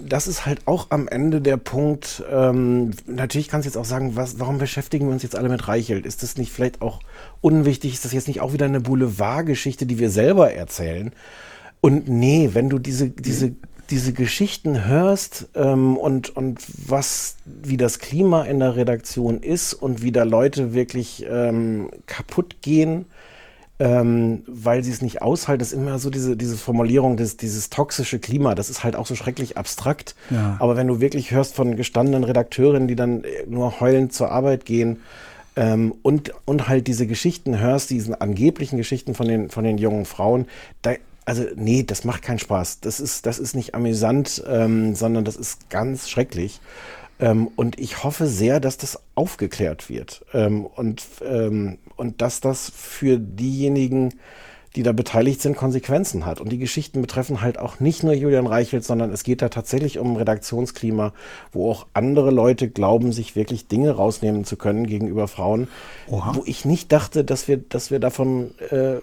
das 0.06 0.26
ist 0.26 0.44
halt 0.44 0.62
auch 0.66 0.88
am 0.90 1.06
Ende 1.06 1.40
der 1.40 1.56
Punkt. 1.56 2.24
Ähm, 2.30 2.90
natürlich 3.06 3.48
kannst 3.48 3.66
du 3.66 3.68
jetzt 3.68 3.76
auch 3.76 3.84
sagen, 3.84 4.16
was, 4.16 4.40
warum 4.40 4.58
beschäftigen 4.58 5.06
wir 5.06 5.12
uns 5.12 5.22
jetzt 5.22 5.36
alle 5.36 5.48
mit 5.48 5.68
Reichelt? 5.68 6.04
Ist 6.04 6.24
das 6.24 6.36
nicht 6.36 6.52
vielleicht 6.52 6.82
auch 6.82 6.98
unwichtig? 7.40 7.94
Ist 7.94 8.04
das 8.04 8.12
jetzt 8.12 8.26
nicht 8.26 8.40
auch 8.40 8.52
wieder 8.52 8.66
eine 8.66 8.80
Boulevardgeschichte, 8.80 9.86
die 9.86 10.00
wir 10.00 10.10
selber 10.10 10.52
erzählen? 10.52 11.12
Und 11.80 12.08
nee, 12.08 12.50
wenn 12.52 12.68
du 12.68 12.80
diese, 12.80 13.10
diese, 13.10 13.52
diese 13.90 14.12
Geschichten 14.12 14.86
hörst 14.86 15.48
ähm, 15.54 15.96
und, 15.96 16.36
und 16.36 16.60
was, 16.88 17.36
wie 17.44 17.76
das 17.76 18.00
Klima 18.00 18.42
in 18.42 18.58
der 18.58 18.74
Redaktion 18.74 19.40
ist 19.40 19.72
und 19.72 20.02
wie 20.02 20.12
da 20.12 20.24
Leute 20.24 20.74
wirklich 20.74 21.24
ähm, 21.30 21.90
kaputt 22.06 22.56
gehen, 22.60 23.06
ähm, 23.80 24.42
weil 24.46 24.84
sie 24.84 24.92
es 24.92 25.00
nicht 25.00 25.22
aushalten. 25.22 25.60
Das 25.60 25.72
ist 25.72 25.78
immer 25.78 25.98
so 25.98 26.10
diese, 26.10 26.36
diese 26.36 26.56
Formulierung, 26.56 27.16
des, 27.16 27.38
dieses 27.38 27.70
toxische 27.70 28.18
Klima, 28.18 28.54
das 28.54 28.68
ist 28.68 28.84
halt 28.84 28.94
auch 28.94 29.06
so 29.06 29.16
schrecklich 29.16 29.56
abstrakt. 29.56 30.14
Ja. 30.28 30.56
Aber 30.60 30.76
wenn 30.76 30.86
du 30.86 31.00
wirklich 31.00 31.30
hörst 31.30 31.54
von 31.54 31.76
gestandenen 31.76 32.22
Redakteurinnen, 32.22 32.86
die 32.86 32.94
dann 32.94 33.24
nur 33.48 33.80
heulend 33.80 34.12
zur 34.12 34.30
Arbeit 34.30 34.66
gehen, 34.66 34.98
ähm, 35.56 35.94
und, 36.02 36.32
und 36.44 36.68
halt 36.68 36.86
diese 36.86 37.06
Geschichten 37.06 37.58
hörst, 37.58 37.90
diese 37.90 38.20
angeblichen 38.20 38.76
Geschichten 38.76 39.14
von 39.14 39.26
den, 39.26 39.48
von 39.48 39.64
den 39.64 39.78
jungen 39.78 40.04
Frauen, 40.04 40.46
da, 40.82 40.92
also 41.24 41.44
nee, 41.56 41.82
das 41.82 42.04
macht 42.04 42.22
keinen 42.22 42.38
Spaß. 42.38 42.80
Das 42.80 43.00
ist, 43.00 43.24
das 43.26 43.38
ist 43.38 43.56
nicht 43.56 43.74
amüsant, 43.74 44.42
ähm, 44.46 44.94
sondern 44.94 45.24
das 45.24 45.36
ist 45.36 45.70
ganz 45.70 46.08
schrecklich. 46.08 46.60
Ähm, 47.20 47.48
und 47.56 47.78
ich 47.78 48.02
hoffe 48.02 48.26
sehr, 48.26 48.60
dass 48.60 48.78
das 48.78 48.98
aufgeklärt 49.14 49.88
wird 49.90 50.24
ähm, 50.32 50.64
und, 50.64 51.04
ähm, 51.24 51.78
und 51.96 52.22
dass 52.22 52.40
das 52.40 52.72
für 52.74 53.18
diejenigen, 53.18 54.14
die 54.76 54.82
da 54.82 54.92
beteiligt 54.92 55.42
sind, 55.42 55.56
Konsequenzen 55.56 56.24
hat. 56.24 56.40
Und 56.40 56.50
die 56.50 56.58
Geschichten 56.58 57.02
betreffen 57.02 57.40
halt 57.40 57.58
auch 57.58 57.80
nicht 57.80 58.04
nur 58.04 58.14
Julian 58.14 58.46
Reichelt, 58.46 58.84
sondern 58.84 59.12
es 59.12 59.24
geht 59.24 59.42
da 59.42 59.48
tatsächlich 59.48 59.98
um 59.98 60.12
ein 60.12 60.16
Redaktionsklima, 60.16 61.12
wo 61.52 61.70
auch 61.70 61.86
andere 61.92 62.30
Leute 62.30 62.68
glauben, 62.68 63.12
sich 63.12 63.34
wirklich 63.36 63.66
Dinge 63.66 63.90
rausnehmen 63.90 64.44
zu 64.44 64.56
können 64.56 64.86
gegenüber 64.86 65.28
Frauen, 65.28 65.68
Oha. 66.08 66.36
wo 66.36 66.42
ich 66.46 66.64
nicht 66.64 66.92
dachte, 66.92 67.24
dass 67.24 67.48
wir, 67.48 67.56
dass 67.56 67.90
wir 67.90 67.98
davon 67.98 68.52
äh, 68.70 68.98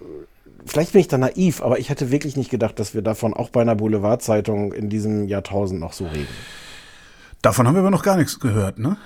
vielleicht 0.65 0.93
bin 0.93 1.01
ich 1.01 1.08
da 1.08 1.17
naiv, 1.17 1.62
aber 1.62 1.80
ich 1.80 1.89
hätte 1.89 2.12
wirklich 2.12 2.36
nicht 2.36 2.49
gedacht, 2.49 2.80
dass 2.80 2.93
wir 2.93 3.01
davon 3.01 3.34
auch 3.34 3.49
bei 3.49 3.62
einer 3.62 3.75
Boulevardzeitung 3.75 4.73
in 4.73 4.89
diesem 4.89 5.27
Jahrtausend 5.27 5.80
noch 5.80 5.93
so 5.93 6.06
reden. 6.06 6.27
Davon 7.48 7.66
haben 7.66 7.76
wir 7.76 7.80
aber 7.80 7.92
noch 7.92 8.04
gar 8.04 8.18
nichts 8.18 8.42
gehört, 8.42 8.78
ne? 8.78 8.98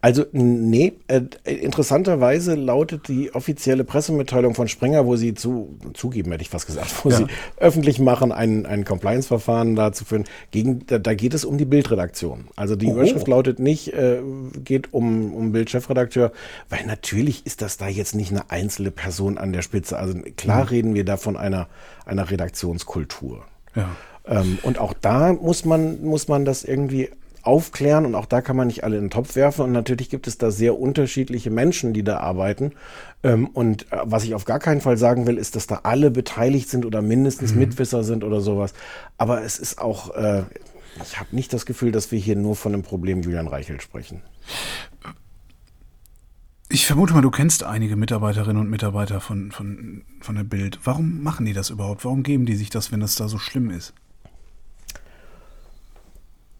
Also, 0.00 0.24
nee, 0.32 0.94
äh, 1.08 1.20
interessanterweise 1.44 2.54
lautet 2.54 3.06
die 3.06 3.34
offizielle 3.34 3.84
Pressemitteilung 3.84 4.54
von 4.54 4.66
Springer, 4.66 5.04
wo 5.04 5.16
sie 5.16 5.34
zu, 5.34 5.76
zugeben, 5.92 6.32
hätte 6.32 6.40
ich 6.40 6.48
fast 6.48 6.66
gesagt, 6.66 7.04
wo 7.04 7.10
ja. 7.10 7.18
sie 7.18 7.26
öffentlich 7.58 7.98
machen, 7.98 8.32
ein, 8.32 8.64
ein 8.64 8.86
Compliance-Verfahren 8.86 9.76
dazu 9.76 10.06
führen. 10.06 10.24
Gegen, 10.52 10.86
da, 10.86 10.98
da, 10.98 11.12
geht 11.12 11.34
es 11.34 11.44
um 11.44 11.58
die 11.58 11.66
Bildredaktion. 11.66 12.46
Also 12.56 12.76
die 12.76 12.86
oh. 12.86 12.92
Überschrift 12.92 13.28
lautet 13.28 13.58
nicht, 13.58 13.92
äh, 13.92 14.22
geht 14.64 14.94
um, 14.94 15.34
um 15.34 15.52
Bildchefredakteur, 15.52 16.32
weil 16.70 16.86
natürlich 16.86 17.44
ist 17.44 17.60
das 17.60 17.76
da 17.76 17.88
jetzt 17.88 18.14
nicht 18.14 18.30
eine 18.30 18.50
einzelne 18.50 18.90
Person 18.90 19.36
an 19.36 19.52
der 19.52 19.60
Spitze. 19.60 19.98
Also 19.98 20.14
klar 20.38 20.62
mhm. 20.62 20.68
reden 20.68 20.94
wir 20.94 21.04
da 21.04 21.18
von 21.18 21.36
einer, 21.36 21.68
einer 22.06 22.30
Redaktionskultur. 22.30 23.44
Ja. 23.76 23.90
Ähm, 24.28 24.58
und 24.62 24.78
auch 24.78 24.92
da 24.92 25.32
muss 25.32 25.64
man, 25.64 26.02
muss 26.02 26.28
man 26.28 26.44
das 26.44 26.64
irgendwie 26.64 27.10
aufklären 27.48 28.04
und 28.04 28.14
auch 28.14 28.26
da 28.26 28.42
kann 28.42 28.56
man 28.56 28.66
nicht 28.66 28.84
alle 28.84 28.96
in 28.96 29.04
den 29.04 29.10
Topf 29.10 29.34
werfen. 29.34 29.62
Und 29.62 29.72
natürlich 29.72 30.10
gibt 30.10 30.26
es 30.28 30.36
da 30.36 30.50
sehr 30.50 30.78
unterschiedliche 30.78 31.50
Menschen, 31.50 31.94
die 31.94 32.04
da 32.04 32.18
arbeiten. 32.18 32.72
Ähm, 33.22 33.46
und 33.48 33.90
äh, 33.90 33.96
was 34.04 34.24
ich 34.24 34.34
auf 34.34 34.44
gar 34.44 34.58
keinen 34.58 34.82
Fall 34.82 34.98
sagen 34.98 35.26
will, 35.26 35.38
ist, 35.38 35.56
dass 35.56 35.66
da 35.66 35.80
alle 35.82 36.10
beteiligt 36.10 36.68
sind 36.68 36.84
oder 36.84 37.00
mindestens 37.00 37.52
mhm. 37.52 37.60
Mitwisser 37.60 38.04
sind 38.04 38.22
oder 38.22 38.42
sowas. 38.42 38.74
Aber 39.16 39.42
es 39.42 39.58
ist 39.58 39.80
auch, 39.80 40.14
äh, 40.14 40.42
ich 41.02 41.18
habe 41.18 41.34
nicht 41.34 41.52
das 41.54 41.64
Gefühl, 41.64 41.90
dass 41.90 42.12
wir 42.12 42.18
hier 42.18 42.36
nur 42.36 42.54
von 42.54 42.72
dem 42.72 42.82
Problem 42.82 43.22
Julian 43.22 43.48
Reichelt 43.48 43.82
sprechen. 43.82 44.20
Ich 46.68 46.84
vermute 46.84 47.14
mal, 47.14 47.22
du 47.22 47.30
kennst 47.30 47.64
einige 47.64 47.96
Mitarbeiterinnen 47.96 48.60
und 48.60 48.68
Mitarbeiter 48.68 49.22
von, 49.22 49.52
von, 49.52 50.02
von 50.20 50.36
der 50.36 50.44
Bild. 50.44 50.80
Warum 50.84 51.22
machen 51.22 51.46
die 51.46 51.54
das 51.54 51.70
überhaupt? 51.70 52.04
Warum 52.04 52.22
geben 52.22 52.44
die 52.44 52.56
sich 52.56 52.68
das, 52.68 52.92
wenn 52.92 53.00
das 53.00 53.14
da 53.14 53.26
so 53.26 53.38
schlimm 53.38 53.70
ist? 53.70 53.94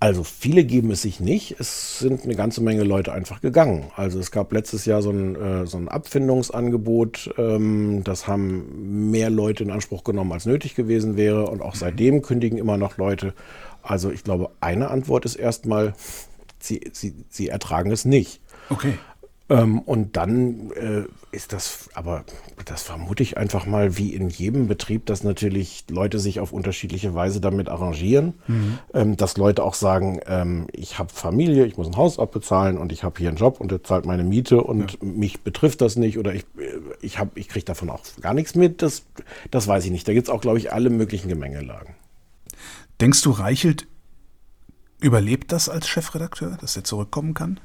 Also 0.00 0.22
viele 0.22 0.64
geben 0.64 0.92
es 0.92 1.02
sich 1.02 1.18
nicht. 1.18 1.58
Es 1.58 1.98
sind 1.98 2.22
eine 2.22 2.36
ganze 2.36 2.62
Menge 2.62 2.84
Leute 2.84 3.12
einfach 3.12 3.40
gegangen. 3.40 3.90
Also 3.96 4.20
es 4.20 4.30
gab 4.30 4.52
letztes 4.52 4.84
Jahr 4.84 5.02
so 5.02 5.10
ein, 5.10 5.34
äh, 5.34 5.66
so 5.66 5.76
ein 5.76 5.88
Abfindungsangebot. 5.88 7.34
Ähm, 7.36 8.04
das 8.04 8.28
haben 8.28 9.10
mehr 9.10 9.28
Leute 9.28 9.64
in 9.64 9.72
Anspruch 9.72 10.04
genommen, 10.04 10.30
als 10.32 10.46
nötig 10.46 10.76
gewesen 10.76 11.16
wäre. 11.16 11.46
Und 11.46 11.62
auch 11.62 11.74
seitdem 11.74 12.22
kündigen 12.22 12.58
immer 12.58 12.76
noch 12.76 12.96
Leute. 12.96 13.34
Also 13.82 14.10
ich 14.12 14.22
glaube, 14.22 14.50
eine 14.60 14.88
Antwort 14.90 15.24
ist 15.24 15.34
erstmal, 15.34 15.94
sie, 16.60 16.80
sie, 16.92 17.14
sie 17.28 17.48
ertragen 17.48 17.90
es 17.90 18.04
nicht. 18.04 18.40
Okay. 18.70 18.94
Ähm, 19.50 19.78
und 19.80 20.16
dann 20.16 20.70
äh, 20.72 21.04
ist 21.34 21.54
das, 21.54 21.88
aber 21.94 22.24
das 22.66 22.82
vermute 22.82 23.22
ich 23.22 23.38
einfach 23.38 23.64
mal, 23.64 23.96
wie 23.96 24.14
in 24.14 24.28
jedem 24.28 24.68
Betrieb, 24.68 25.06
dass 25.06 25.24
natürlich 25.24 25.84
Leute 25.88 26.18
sich 26.18 26.40
auf 26.40 26.52
unterschiedliche 26.52 27.14
Weise 27.14 27.40
damit 27.40 27.68
arrangieren, 27.68 28.34
mhm. 28.46 28.78
ähm, 28.92 29.16
dass 29.16 29.38
Leute 29.38 29.62
auch 29.62 29.74
sagen, 29.74 30.20
ähm, 30.26 30.66
ich 30.72 30.98
habe 30.98 31.10
Familie, 31.12 31.64
ich 31.64 31.78
muss 31.78 31.86
ein 31.86 31.96
Haus 31.96 32.18
abbezahlen 32.18 32.76
und 32.76 32.92
ich 32.92 33.04
habe 33.04 33.18
hier 33.18 33.28
einen 33.28 33.38
Job 33.38 33.58
und 33.58 33.70
der 33.70 33.82
zahlt 33.82 34.04
meine 34.04 34.24
Miete 34.24 34.62
und 34.62 34.92
ja. 34.92 34.98
mich 35.00 35.40
betrifft 35.40 35.80
das 35.80 35.96
nicht 35.96 36.18
oder 36.18 36.34
ich, 36.34 36.42
äh, 36.58 36.78
ich, 37.00 37.18
hab, 37.18 37.34
ich 37.36 37.48
kriege 37.48 37.64
davon 37.64 37.88
auch 37.88 38.02
gar 38.20 38.34
nichts 38.34 38.54
mit, 38.54 38.82
das, 38.82 39.04
das 39.50 39.66
weiß 39.66 39.84
ich 39.86 39.90
nicht. 39.90 40.06
Da 40.06 40.12
gibt 40.12 40.28
es 40.28 40.34
auch, 40.34 40.42
glaube 40.42 40.58
ich, 40.58 40.72
alle 40.74 40.90
möglichen 40.90 41.28
Gemengelagen. 41.28 41.94
Denkst 43.00 43.22
du, 43.22 43.30
Reichelt 43.30 43.86
überlebt 45.00 45.52
das 45.52 45.68
als 45.68 45.88
Chefredakteur, 45.88 46.58
dass 46.60 46.76
er 46.76 46.84
zurückkommen 46.84 47.32
kann? 47.32 47.60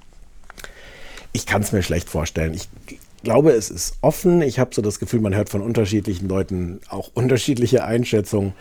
Ich 1.33 1.45
kann 1.45 1.61
es 1.61 1.71
mir 1.71 1.83
schlecht 1.83 2.09
vorstellen. 2.09 2.53
Ich 2.53 2.69
glaube, 3.23 3.51
es 3.51 3.69
ist 3.69 3.97
offen. 4.01 4.41
Ich 4.41 4.59
habe 4.59 4.73
so 4.73 4.81
das 4.81 4.99
Gefühl, 4.99 5.21
man 5.21 5.35
hört 5.35 5.49
von 5.49 5.61
unterschiedlichen 5.61 6.27
Leuten 6.27 6.79
auch 6.89 7.09
unterschiedliche 7.13 7.83
Einschätzungen. 7.83 8.53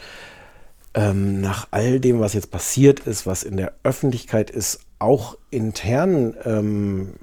Ähm, 0.94 1.40
nach 1.40 1.68
all 1.70 2.00
dem, 2.00 2.20
was 2.20 2.34
jetzt 2.34 2.50
passiert 2.50 3.00
ist, 3.00 3.26
was 3.26 3.44
in 3.44 3.56
der 3.56 3.72
Öffentlichkeit 3.82 4.50
ist, 4.50 4.80
auch 4.98 5.36
intern, 5.50 6.34
ähm, 6.44 7.14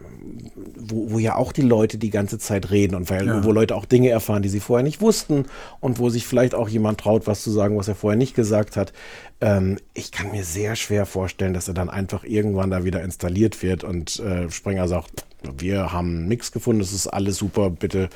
wo, 0.75 1.11
wo 1.11 1.19
ja 1.19 1.35
auch 1.35 1.53
die 1.53 1.61
Leute 1.61 1.97
die 1.97 2.09
ganze 2.09 2.37
Zeit 2.37 2.71
reden 2.71 2.95
und 2.95 3.09
weil, 3.09 3.25
ja. 3.25 3.43
wo 3.43 3.51
Leute 3.51 3.75
auch 3.75 3.85
Dinge 3.85 4.09
erfahren, 4.09 4.41
die 4.41 4.49
sie 4.49 4.59
vorher 4.59 4.83
nicht 4.83 5.01
wussten 5.01 5.45
und 5.79 5.97
wo 5.97 6.09
sich 6.09 6.27
vielleicht 6.27 6.55
auch 6.55 6.67
jemand 6.67 6.99
traut, 6.99 7.25
was 7.25 7.41
zu 7.41 7.51
sagen, 7.51 7.77
was 7.77 7.87
er 7.87 7.95
vorher 7.95 8.17
nicht 8.17 8.35
gesagt 8.35 8.75
hat. 8.75 8.91
Ähm, 9.39 9.77
ich 9.93 10.11
kann 10.11 10.31
mir 10.31 10.43
sehr 10.43 10.75
schwer 10.75 11.05
vorstellen, 11.05 11.53
dass 11.53 11.67
er 11.67 11.73
dann 11.73 11.89
einfach 11.89 12.23
irgendwann 12.25 12.69
da 12.69 12.83
wieder 12.83 13.01
installiert 13.01 13.63
wird 13.63 13.83
und 13.83 14.19
äh, 14.19 14.51
Springer 14.51 14.87
sagt, 14.87 15.25
wir 15.57 15.91
haben 15.91 16.27
nichts 16.27 16.51
gefunden, 16.51 16.81
es 16.81 16.93
ist 16.93 17.07
alles 17.07 17.37
super, 17.37 17.69
bitte 17.69 18.09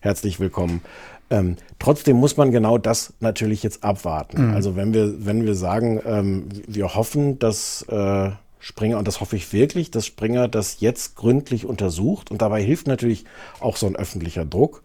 herzlich 0.00 0.40
willkommen. 0.40 0.82
Ähm, 1.30 1.56
trotzdem 1.78 2.16
muss 2.16 2.36
man 2.36 2.50
genau 2.50 2.78
das 2.78 3.12
natürlich 3.20 3.62
jetzt 3.62 3.84
abwarten. 3.84 4.48
Mhm. 4.48 4.54
Also 4.54 4.76
wenn 4.76 4.92
wir, 4.92 5.24
wenn 5.24 5.44
wir 5.46 5.54
sagen, 5.54 6.00
ähm, 6.04 6.48
wir 6.66 6.94
hoffen, 6.94 7.38
dass 7.38 7.82
äh, 7.88 8.30
Springer, 8.60 8.98
und 8.98 9.08
das 9.08 9.20
hoffe 9.20 9.36
ich 9.36 9.52
wirklich, 9.52 9.90
dass 9.90 10.04
Springer 10.06 10.46
das 10.46 10.80
jetzt 10.80 11.16
gründlich 11.16 11.64
untersucht 11.64 12.30
und 12.30 12.42
dabei 12.42 12.62
hilft 12.62 12.86
natürlich 12.86 13.24
auch 13.58 13.76
so 13.76 13.86
ein 13.86 13.96
öffentlicher 13.96 14.44
Druck, 14.44 14.82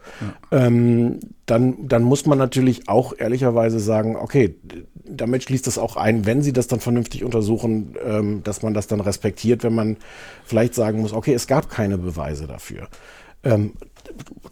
ja. 0.52 0.66
ähm, 0.66 1.20
dann, 1.46 1.88
dann 1.88 2.04
muss 2.04 2.26
man 2.26 2.38
natürlich 2.38 2.88
auch 2.88 3.14
ehrlicherweise 3.18 3.80
sagen, 3.80 4.16
okay, 4.16 4.56
damit 4.94 5.44
schließt 5.44 5.68
das 5.68 5.78
auch 5.78 5.98
ein, 5.98 6.26
wenn 6.26 6.42
sie 6.42 6.54
das 6.54 6.68
dann 6.68 6.80
vernünftig 6.80 7.24
untersuchen, 7.26 7.96
ähm, 8.04 8.44
dass 8.44 8.64
man 8.64 8.74
das 8.74 8.88
dann 8.88 9.02
respektiert, 9.02 9.64
wenn 9.64 9.76
man 9.76 9.98
vielleicht 10.46 10.74
sagen 10.74 11.02
muss, 11.02 11.14
okay, 11.14 11.34
es 11.34 11.46
gab 11.46 11.70
keine 11.70 11.98
Beweise 11.98 12.48
dafür. 12.48 12.88
Ähm, 13.44 13.74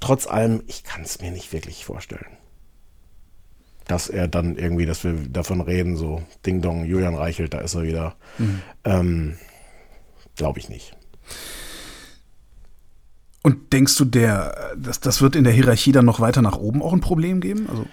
trotz 0.02 0.28
allem, 0.28 0.64
ich 0.68 0.84
kann 0.84 1.02
es 1.02 1.22
mir 1.22 1.32
nicht 1.32 1.54
wirklich 1.54 1.86
vorstellen 1.86 2.38
dass 3.88 4.10
er 4.10 4.28
dann 4.28 4.56
irgendwie, 4.56 4.86
dass 4.86 5.04
wir 5.04 5.14
davon 5.14 5.62
reden, 5.62 5.96
so 5.96 6.24
Ding 6.46 6.62
Dong, 6.62 6.86
Julian 6.86 7.16
Reichelt, 7.16 7.54
da 7.54 7.60
ist 7.60 7.76
er 7.76 7.84
wieder. 7.84 8.16
Mhm. 8.38 8.62
Ähm, 8.84 9.38
Glaube 10.36 10.60
ich 10.60 10.70
nicht. 10.70 10.96
Und 13.44 13.74
denkst 13.74 13.98
du, 13.98 14.06
der, 14.06 14.72
das, 14.78 15.00
das 15.00 15.22
wird 15.22 15.36
in 15.36 15.44
der 15.44 15.54
Hierarchie 15.54 15.92
dann 15.92 16.06
noch 16.06 16.20
weiter 16.20 16.42
nach 16.42 16.58
oben 16.58 16.82
auch 16.82 16.94
ein 16.94 17.02
Problem 17.02 17.42
geben? 17.42 17.68
Also 17.70 17.86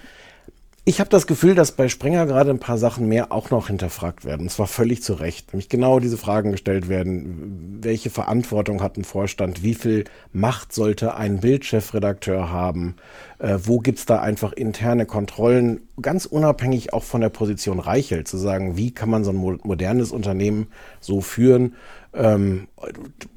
ich 0.90 0.98
habe 0.98 1.08
das 1.08 1.28
Gefühl, 1.28 1.54
dass 1.54 1.70
bei 1.70 1.88
Springer 1.88 2.26
gerade 2.26 2.50
ein 2.50 2.58
paar 2.58 2.76
Sachen 2.76 3.06
mehr 3.06 3.30
auch 3.30 3.50
noch 3.50 3.68
hinterfragt 3.68 4.24
werden. 4.24 4.42
Und 4.42 4.50
zwar 4.50 4.66
völlig 4.66 5.04
zu 5.04 5.12
Recht. 5.14 5.52
Nämlich 5.52 5.68
genau 5.68 6.00
diese 6.00 6.16
Fragen 6.16 6.50
gestellt 6.50 6.88
werden. 6.88 7.78
Welche 7.80 8.10
Verantwortung 8.10 8.82
hat 8.82 8.96
ein 8.96 9.04
Vorstand? 9.04 9.62
Wie 9.62 9.74
viel 9.74 10.06
Macht 10.32 10.72
sollte 10.72 11.14
ein 11.14 11.38
Bildchefredakteur 11.38 12.50
haben? 12.50 12.96
Äh, 13.38 13.58
wo 13.62 13.78
gibt's 13.78 14.04
da 14.04 14.20
einfach 14.20 14.52
interne 14.52 15.06
Kontrollen? 15.06 15.82
Ganz 16.02 16.26
unabhängig 16.26 16.92
auch 16.92 17.04
von 17.04 17.20
der 17.20 17.28
Position 17.28 17.78
Reichelt 17.78 18.26
zu 18.26 18.36
sagen, 18.36 18.76
wie 18.76 18.90
kann 18.90 19.10
man 19.10 19.22
so 19.22 19.30
ein 19.30 19.58
modernes 19.62 20.10
Unternehmen 20.10 20.66
so 20.98 21.20
führen? 21.20 21.76
Ähm, 22.12 22.66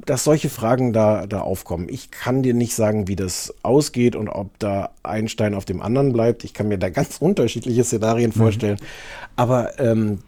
dass 0.06 0.24
solche 0.24 0.50
Fragen 0.50 0.94
da, 0.94 1.28
da 1.28 1.42
aufkommen. 1.42 1.88
Ich 1.90 2.10
kann 2.10 2.42
dir 2.42 2.54
nicht 2.54 2.74
sagen, 2.74 3.08
wie 3.08 3.16
das 3.16 3.54
ausgeht 3.62 4.16
und 4.16 4.30
ob 4.30 4.58
da 4.60 4.92
ein 5.04 5.28
Stein 5.28 5.54
auf 5.54 5.66
dem 5.66 5.82
anderen 5.82 6.12
bleibt. 6.12 6.44
Ich 6.44 6.54
kann 6.54 6.68
mir 6.68 6.80
da 6.80 6.90
ganz 6.90 7.18
unterschiedliche 7.20 7.84
Szenarien 7.84 8.32
mhm. 8.34 8.40
vorstellen. 8.40 8.78
Aber 9.36 9.80
ähm, 9.80 10.20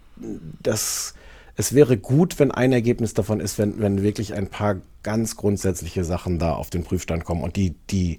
das, 0.62 1.14
es 1.56 1.74
wäre 1.74 1.96
gut, 1.96 2.38
wenn 2.38 2.52
ein 2.52 2.72
Ergebnis 2.72 3.14
davon 3.14 3.40
ist, 3.40 3.58
wenn, 3.58 3.80
wenn 3.80 4.02
wirklich 4.02 4.34
ein 4.34 4.46
paar 4.46 4.76
ganz 5.02 5.36
grundsätzliche 5.36 6.04
Sachen 6.04 6.38
da 6.38 6.54
auf 6.54 6.70
den 6.70 6.84
Prüfstand 6.84 7.24
kommen 7.24 7.42
und 7.42 7.56
die, 7.56 7.74
die 7.90 8.18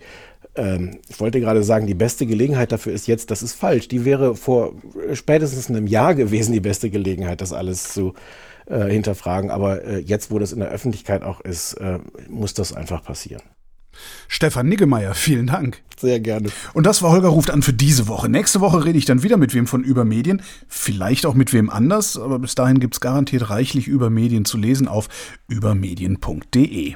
ähm, 0.56 1.00
ich 1.08 1.20
wollte 1.20 1.40
gerade 1.40 1.64
sagen, 1.64 1.88
die 1.88 1.94
beste 1.94 2.26
Gelegenheit 2.26 2.72
dafür 2.72 2.92
ist 2.92 3.08
jetzt, 3.08 3.32
das 3.32 3.44
ist 3.44 3.54
falsch. 3.54 3.88
Die 3.88 4.06
wäre 4.06 4.36
vor 4.36 4.74
spätestens 5.14 5.70
einem 5.70 5.88
Jahr 5.88 6.16
gewesen, 6.16 6.52
die 6.52 6.60
beste 6.60 6.90
Gelegenheit, 6.90 7.42
das 7.42 7.54
alles 7.54 7.94
zu, 7.94 8.14
äh, 8.70 8.86
hinterfragen. 8.90 9.52
Aber 9.52 9.84
äh, 9.84 10.00
jetzt, 10.00 10.32
wo 10.32 10.40
das 10.40 10.52
in 10.52 10.60
der 10.60 10.70
Öffentlichkeit 10.70 11.24
auch 11.24 11.42
ist, 11.42 11.74
äh, 11.74 12.00
muss 12.30 12.54
das 12.54 12.74
einfach 12.74 13.04
passieren. 13.04 13.42
Stefan 14.28 14.68
Niggemeier, 14.68 15.14
vielen 15.16 15.48
Dank. 15.48 15.82
Sehr 16.00 16.20
gerne. 16.20 16.50
Und 16.74 16.86
das 16.86 17.02
war 17.02 17.12
Holger 17.12 17.30
ruft 17.30 17.50
an 17.50 17.64
für 17.64 17.74
diese 17.74 18.08
Woche. 18.08 18.30
Nächste 18.30 18.62
Woche 18.62 18.86
rede 18.86 18.98
ich 18.98 19.06
dann 19.06 19.24
wieder 19.24 19.38
mit 19.38 19.54
wem 19.54 19.66
von 19.66 19.84
Übermedien. 19.84 20.44
Vielleicht 20.68 21.26
auch 21.26 21.34
mit 21.34 21.54
wem 21.54 21.70
anders, 21.70 22.18
aber 22.18 22.38
bis 22.38 22.54
dahin 22.54 22.80
gibt 22.80 22.94
es 22.94 23.00
garantiert 23.00 23.50
reichlich 23.50 23.88
Übermedien 23.88 24.46
zu 24.46 24.58
lesen 24.58 24.88
auf 24.88 25.10
übermedien.de. 25.48 26.96